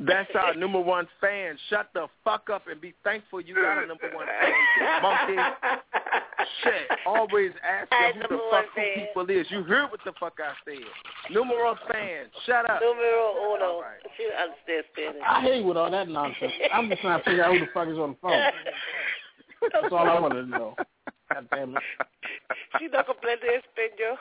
That's 0.00 0.30
our 0.34 0.54
number 0.54 0.80
one 0.80 1.06
fan. 1.20 1.56
Shut 1.70 1.88
the 1.94 2.06
fuck 2.24 2.50
up 2.52 2.66
and 2.70 2.80
be 2.80 2.94
thankful 3.04 3.40
you 3.40 3.54
got 3.54 3.82
a 3.82 3.86
number 3.86 4.10
one 4.14 4.26
fan, 4.26 5.02
monkey. 5.02 5.36
Shit, 6.62 6.98
always 7.06 7.52
asking 7.62 8.22
who 8.22 8.36
the 8.36 8.40
fuck 8.50 8.64
who 8.74 9.00
people 9.06 9.30
is. 9.30 9.46
You 9.50 9.62
heard 9.62 9.90
what 9.90 10.00
the 10.04 10.12
fuck 10.18 10.38
I 10.38 10.52
said. 10.64 10.78
Numero 11.32 11.76
fan, 11.90 12.26
shut 12.46 12.68
up. 12.68 12.80
Numero 12.80 13.54
uno. 13.54 13.82
She 14.16 14.28
understands 14.32 14.86
Spanish. 14.92 15.22
I 15.26 15.40
hate 15.42 15.64
with 15.64 15.76
all 15.76 15.90
that 15.90 16.08
nonsense. 16.08 16.52
I'm 16.72 16.88
just 16.88 17.02
trying 17.02 17.18
to 17.18 17.24
figure 17.24 17.44
out 17.44 17.52
who 17.52 17.60
the 17.60 17.70
fuck 17.72 17.88
is 17.88 17.98
on 17.98 18.10
the 18.10 18.16
phone. 18.20 18.32
That's 19.72 19.92
all 19.92 20.08
I 20.08 20.18
want 20.18 20.34
to 20.34 20.46
know. 20.46 20.76
God 21.32 21.48
damn 21.50 21.76
it. 21.76 21.82
She 22.78 22.88
no 22.88 23.02
comprende 23.02 23.44
español. 23.44 24.18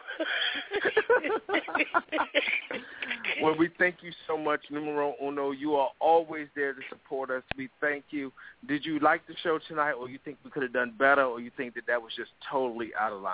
Well, 3.41 3.55
we 3.57 3.69
thank 3.79 3.95
you 4.01 4.11
so 4.27 4.37
much, 4.37 4.61
numero 4.69 5.15
uno. 5.21 5.51
You 5.51 5.75
are 5.75 5.89
always 5.99 6.47
there 6.55 6.73
to 6.73 6.79
support 6.89 7.29
us. 7.31 7.43
We 7.57 7.69
thank 7.79 8.05
you. 8.11 8.31
Did 8.67 8.85
you 8.85 8.99
like 8.99 9.25
the 9.27 9.33
show 9.41 9.59
tonight, 9.67 9.93
or 9.93 10.09
you 10.09 10.19
think 10.23 10.37
we 10.43 10.51
could 10.51 10.63
have 10.63 10.73
done 10.73 10.93
better, 10.97 11.23
or 11.23 11.39
you 11.39 11.51
think 11.55 11.73
that 11.75 11.87
that 11.87 12.01
was 12.01 12.11
just 12.15 12.31
totally 12.51 12.91
out 12.99 13.13
of 13.13 13.21
line? 13.21 13.33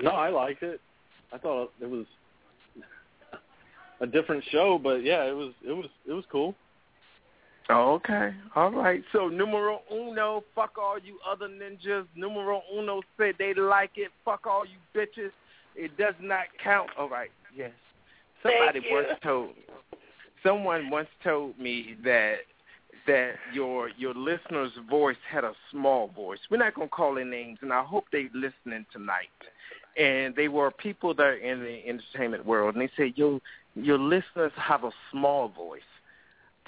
No, 0.00 0.10
I 0.10 0.28
liked 0.28 0.62
it. 0.62 0.80
I 1.32 1.38
thought 1.38 1.72
it 1.80 1.90
was. 1.90 2.06
a 4.00 4.06
different 4.06 4.44
show, 4.50 4.78
but 4.82 5.02
yeah, 5.02 5.24
it 5.24 5.34
was 5.34 5.52
it 5.66 5.72
was 5.72 5.86
it 6.06 6.12
was 6.12 6.24
cool. 6.30 6.54
Oh, 7.70 7.94
okay. 7.94 8.34
All 8.56 8.70
right. 8.70 9.02
So 9.12 9.28
numero 9.28 9.82
uno, 9.92 10.42
fuck 10.54 10.78
all 10.78 10.98
you 10.98 11.18
other 11.30 11.48
ninjas. 11.48 12.06
Numero 12.16 12.62
uno 12.74 13.02
said 13.18 13.34
they 13.38 13.52
like 13.54 13.92
it. 13.96 14.10
Fuck 14.24 14.46
all 14.46 14.64
you 14.64 14.78
bitches. 14.98 15.30
It 15.76 15.96
does 15.98 16.14
not 16.20 16.46
count. 16.62 16.90
All 16.98 17.08
right. 17.08 17.30
Yes. 17.54 17.72
Somebody 18.42 18.80
once 18.90 19.08
told 19.22 19.50
someone 20.42 20.90
once 20.90 21.08
told 21.22 21.58
me 21.58 21.96
that 22.04 22.36
that 23.06 23.34
your 23.52 23.90
your 23.98 24.14
listener's 24.14 24.72
voice 24.88 25.16
had 25.30 25.44
a 25.44 25.52
small 25.70 26.08
voice. 26.08 26.38
We're 26.50 26.58
not 26.58 26.74
gonna 26.74 26.88
call 26.88 27.14
their 27.14 27.24
names, 27.24 27.58
and 27.62 27.72
I 27.72 27.82
hope 27.82 28.04
they're 28.12 28.28
listening 28.34 28.86
tonight. 28.92 29.28
And 29.96 30.34
they 30.36 30.48
were 30.48 30.70
people 30.70 31.14
that 31.14 31.22
are 31.22 31.34
in 31.34 31.60
the 31.60 31.86
entertainment 31.86 32.46
world, 32.46 32.76
and 32.76 32.82
they 32.82 32.90
said, 32.96 33.14
"Yo, 33.16 33.40
your 33.74 33.98
listeners 33.98 34.52
have 34.56 34.84
a 34.84 34.92
small 35.10 35.48
voice." 35.48 35.82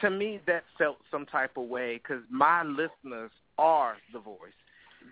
To 0.00 0.10
me, 0.10 0.40
that 0.46 0.64
felt 0.78 0.96
some 1.10 1.26
type 1.26 1.52
of 1.56 1.68
way 1.68 1.96
because 1.96 2.22
my 2.30 2.62
listeners 2.62 3.30
are 3.58 3.96
the 4.12 4.18
voice. 4.18 4.52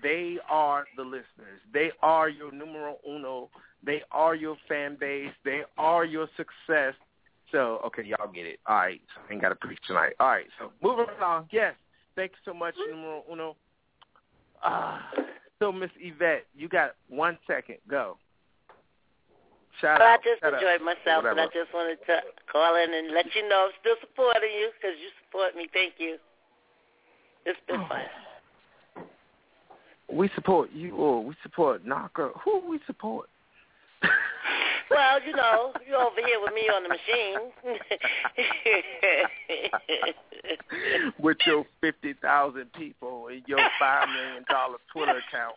They 0.03 0.39
are 0.49 0.85
the 0.97 1.03
listeners. 1.03 1.61
They 1.73 1.91
are 2.03 2.29
your 2.29 2.53
numero 2.53 2.97
uno. 3.09 3.51
They 3.85 4.03
are 4.11 4.35
your 4.35 4.57
fan 4.69 4.97
base. 4.99 5.33
They 5.45 5.63
are 5.77 6.05
your 6.05 6.29
success. 6.37 6.95
So, 7.51 7.81
okay, 7.87 8.03
y'all 8.03 8.31
get 8.33 8.47
it. 8.47 8.61
All 8.67 8.77
right, 8.77 9.01
so 9.15 9.23
I 9.29 9.33
ain't 9.33 9.43
got 9.43 9.49
to 9.51 9.55
preach 9.55 9.79
tonight. 9.87 10.13
All 10.21 10.29
right, 10.29 10.47
so 10.59 10.71
moving 10.83 11.07
along. 11.19 11.49
Yes, 11.51 11.75
thank 12.15 12.33
you 12.33 12.53
so 12.53 12.57
much, 12.57 12.75
numero 12.91 13.25
uno. 13.31 13.57
Uh, 14.65 14.99
so, 15.59 15.73
Miss 15.73 15.91
Yvette, 15.99 16.47
you 16.55 16.69
got 16.69 16.93
one 17.09 17.39
second. 17.47 17.77
Go. 17.89 18.19
Shout 19.81 20.01
Well, 20.01 20.09
I 20.09 20.17
just 20.17 20.41
shout 20.41 20.55
out, 20.55 20.63
enjoyed 20.63 20.85
myself, 20.85 21.25
and 21.25 21.41
I 21.41 21.47
just 21.47 21.73
wanted 21.73 21.99
to 22.07 22.21
call 22.51 22.77
in 22.77 22.93
and 22.95 23.15
let 23.15 23.27
you 23.35 23.49
know 23.49 23.71
I'm 23.71 23.73
still 23.81 23.97
supporting 24.01 24.51
you 24.51 24.71
because 24.75 24.97
you 24.99 25.09
support 25.25 25.55
me. 25.55 25.69
Thank 25.73 25.95
you. 25.99 26.19
It's 27.47 27.59
been 27.67 27.81
oh. 27.81 27.89
fun. 27.89 29.07
We 30.11 30.31
support 30.35 30.71
you, 30.73 30.97
or 30.97 31.25
we 31.25 31.35
support 31.43 31.85
Knocker. 31.85 32.31
Who 32.45 32.69
we 32.69 32.81
support? 32.87 33.29
Well, 34.91 35.21
you 35.25 35.35
know, 35.35 35.73
you're 35.87 36.01
over 36.01 36.17
here 36.17 36.41
with 36.41 36.55
me 36.55 36.63
on 36.63 36.83
the 36.83 36.89
machine. 36.89 37.53
with 41.21 41.37
your 41.47 41.67
fifty 41.81 42.15
thousand 42.15 42.73
people 42.73 43.29
and 43.29 43.43
your 43.47 43.59
five 43.79 44.09
million 44.09 44.45
dollar 44.49 44.79
Twitter 44.93 45.21
account. 45.29 45.57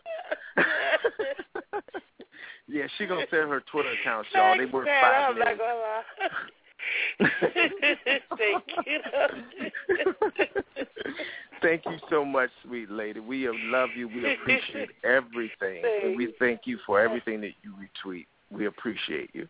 Yeah, 2.72 2.86
she 2.96 3.06
gonna 3.06 3.26
sell 3.30 3.48
her 3.48 3.62
Twitter 3.70 3.90
account, 4.00 4.26
y'all. 4.34 4.56
They 4.56 4.64
worth 4.64 4.86
Man, 4.86 5.02
five 5.02 5.30
I'm 5.30 5.38
not 5.38 5.58
gonna 5.58 5.74
lie. 5.78 6.02
Thank 8.38 8.64
you. 8.86 9.00
Thank 11.60 11.82
you 11.86 11.98
so 12.10 12.24
much, 12.24 12.50
sweet 12.64 12.90
lady. 12.90 13.20
We 13.20 13.48
love 13.48 13.90
you. 13.96 14.08
We 14.08 14.32
appreciate 14.34 14.90
everything. 15.04 15.84
And 16.02 16.16
we 16.16 16.34
thank 16.38 16.62
you 16.64 16.78
for 16.86 16.98
everything 17.00 17.40
that 17.42 17.52
you 17.62 17.74
retweet. 17.74 18.26
We 18.50 18.66
appreciate 18.66 19.30
you. 19.32 19.46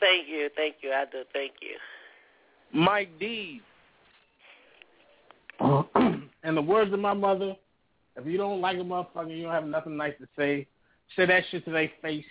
Thank 0.00 0.28
you. 0.28 0.50
Thank 0.56 0.76
you. 0.82 0.90
I 0.90 1.04
do. 1.04 1.22
Thank 1.32 1.52
you. 1.60 1.76
Mike 2.72 3.10
D. 3.20 3.60
In 6.44 6.54
the 6.56 6.62
words 6.62 6.92
of 6.92 6.98
my 6.98 7.14
mother, 7.14 7.54
if 8.16 8.26
you 8.26 8.36
don't 8.36 8.60
like 8.60 8.76
a 8.76 8.80
motherfucker, 8.80 9.36
you 9.36 9.44
don't 9.44 9.52
have 9.52 9.66
nothing 9.66 9.96
nice 9.96 10.14
to 10.20 10.26
say, 10.36 10.66
say 11.16 11.26
that 11.26 11.44
shit 11.50 11.64
to 11.64 11.70
their 11.70 11.90
face. 12.00 12.24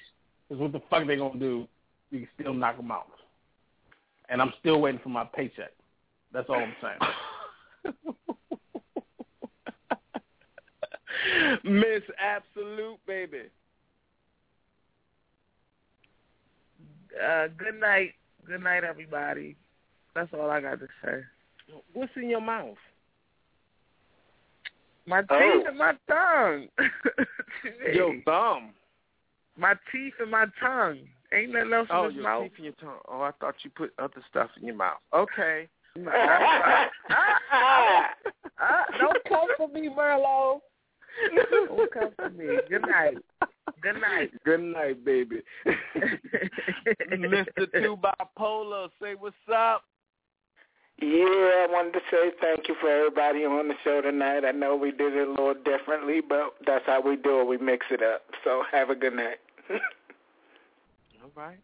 Because 0.47 0.61
what 0.61 0.71
the 0.71 0.81
fuck 0.89 1.07
they 1.07 1.15
gonna 1.15 1.39
do? 1.39 1.67
You 2.09 2.19
can 2.19 2.27
still 2.39 2.53
knock 2.53 2.77
them 2.77 2.91
out. 2.91 3.07
And 4.29 4.41
I'm 4.41 4.53
still 4.59 4.81
waiting 4.81 4.99
for 5.01 5.09
my 5.09 5.23
paycheck. 5.23 5.71
That's 6.33 6.49
all 6.49 6.55
I'm 6.55 6.75
saying. 6.81 7.93
Miss 11.63 12.03
Absolute, 12.19 12.99
baby. 13.05 13.43
Uh, 17.21 17.47
good 17.57 17.79
night. 17.79 18.13
Good 18.45 18.63
night, 18.63 18.83
everybody. 18.83 19.55
That's 20.15 20.33
all 20.33 20.49
I 20.49 20.61
got 20.61 20.79
to 20.79 20.87
say. 21.03 21.21
What's 21.93 22.11
in 22.15 22.29
your 22.29 22.41
mouth? 22.41 22.77
My 25.07 25.21
teeth 25.21 25.29
Oh. 25.31 25.63
and 25.67 25.77
my 25.77 25.93
tongue. 26.09 26.67
Your 27.93 28.21
thumb. 28.25 28.73
My 29.57 29.73
teeth 29.91 30.13
and 30.19 30.31
my 30.31 30.45
tongue. 30.59 30.99
Ain't 31.33 31.51
nothing 31.53 31.73
else 31.73 31.87
Oh, 31.91 32.07
in 32.09 32.15
your 32.15 32.23
mouth. 32.23 32.43
teeth 32.43 32.51
and 32.57 32.65
your 32.65 32.73
tongue. 32.75 32.99
Oh, 33.07 33.21
I 33.21 33.31
thought 33.39 33.55
you 33.63 33.69
put 33.71 33.93
other 33.99 34.21
stuff 34.29 34.49
in 34.59 34.65
your 34.67 34.75
mouth. 34.75 34.97
Okay. 35.13 35.67
ah, 37.09 38.85
don't 38.99 39.17
come 39.27 39.47
for 39.57 39.67
me, 39.69 39.89
Merlo. 39.89 40.59
Don't 41.67 41.91
come 41.91 42.11
for 42.15 42.29
me. 42.29 42.57
Good 42.69 42.81
night. 42.83 43.17
Good 43.81 43.99
night. 43.99 44.31
Good 44.45 44.61
night, 44.61 45.03
baby. 45.03 45.41
Mr. 47.11 47.71
Two 47.81 47.97
Bipolar, 47.97 48.89
say 49.01 49.15
what's 49.17 49.35
up. 49.53 49.83
Yeah, 51.01 51.65
I 51.65 51.67
wanted 51.67 51.93
to 51.93 51.99
say 52.11 52.31
thank 52.39 52.67
you 52.67 52.75
for 52.79 52.87
everybody 52.87 53.43
on 53.43 53.67
the 53.67 53.73
show 53.83 54.01
tonight. 54.01 54.45
I 54.45 54.51
know 54.51 54.75
we 54.75 54.91
did 54.91 55.15
it 55.15 55.27
a 55.27 55.31
little 55.31 55.55
differently, 55.55 56.21
but 56.21 56.53
that's 56.65 56.85
how 56.85 57.01
we 57.01 57.15
do 57.15 57.41
it. 57.41 57.47
We 57.47 57.57
mix 57.57 57.87
it 57.89 58.03
up. 58.03 58.21
So 58.43 58.63
have 58.71 58.91
a 58.91 58.95
good 58.95 59.15
night. 59.15 59.37
All 59.71 61.31
right. 61.35 61.57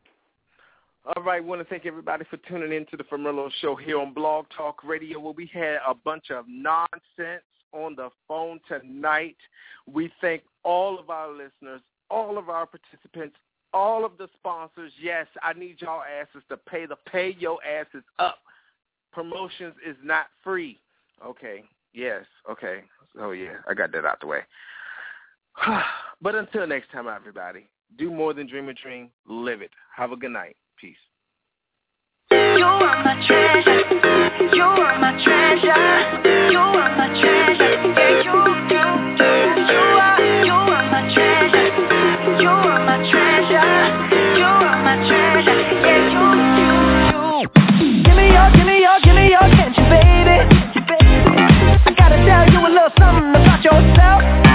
All 1.15 1.23
right, 1.23 1.41
want 1.41 1.61
to 1.61 1.65
thank 1.65 1.85
everybody 1.85 2.25
for 2.29 2.37
tuning 2.49 2.73
in 2.73 2.85
to 2.87 2.97
the 2.97 3.03
Famerlo 3.03 3.49
Show 3.61 3.75
here 3.75 3.99
on 3.99 4.11
Blog 4.11 4.45
Talk 4.55 4.83
Radio, 4.83 5.19
where 5.19 5.33
we 5.33 5.49
had 5.53 5.77
a 5.87 5.93
bunch 5.93 6.31
of 6.31 6.45
nonsense 6.49 7.43
on 7.71 7.95
the 7.95 8.09
phone 8.27 8.59
tonight. 8.67 9.37
We 9.85 10.11
thank 10.19 10.41
all 10.63 10.99
of 10.99 11.09
our 11.09 11.31
listeners, 11.31 11.81
all 12.09 12.37
of 12.37 12.49
our 12.49 12.65
participants, 12.65 13.37
all 13.73 14.03
of 14.03 14.17
the 14.17 14.27
sponsors. 14.37 14.91
Yes, 15.01 15.27
I 15.41 15.53
need 15.53 15.77
y'all 15.79 16.01
asses 16.01 16.43
to 16.49 16.57
pay 16.57 16.85
the 16.87 16.97
pay 17.09 17.35
your 17.39 17.59
asses 17.63 18.03
up. 18.19 18.39
Promotions 19.17 19.73
is 19.83 19.95
not 20.03 20.27
free. 20.43 20.79
Okay. 21.25 21.63
Yes. 21.91 22.21
Okay. 22.47 22.81
So 23.15 23.31
yeah, 23.31 23.55
I 23.67 23.73
got 23.73 23.91
that 23.93 24.05
out 24.05 24.21
the 24.21 24.27
way. 24.27 24.41
but 26.21 26.35
until 26.35 26.67
next 26.67 26.91
time, 26.91 27.07
everybody, 27.07 27.65
do 27.97 28.11
more 28.11 28.35
than 28.35 28.45
dream 28.45 28.69
a 28.69 28.75
dream. 28.75 29.09
Live 29.27 29.63
it. 29.63 29.71
Have 29.95 30.11
a 30.11 30.15
good 30.15 30.29
night. 30.29 30.55
Peace. 30.79 30.95
You 32.29 32.37
are 32.37 33.03
my 33.03 33.15
treasure. 33.25 33.89
You 34.55 34.61
are 34.61 34.99
my 34.99 35.11
treasure. 35.23 36.51
You 36.51 36.59
are 36.59 36.95
my 36.95 37.07
treasure. 37.19 37.73
Yeah, 37.97 38.21
you, 38.21 38.25
you, 38.25 38.37
are, 40.53 40.89
my 40.91 41.01
treasure. 41.11 41.67
You 42.39 42.49
are 42.49 42.85
my 42.85 42.97
treasure. 43.09 43.57
Yeah, 45.81 46.05
you, 46.05 46.27
you, 46.61 46.69
you. 47.01 48.03
Give 48.03 48.15
me 48.15 48.25
your, 48.31 48.51
give 48.51 48.66
me 48.66 48.66
something 52.95 53.29
about 53.29 53.63
yourself. 53.63 54.46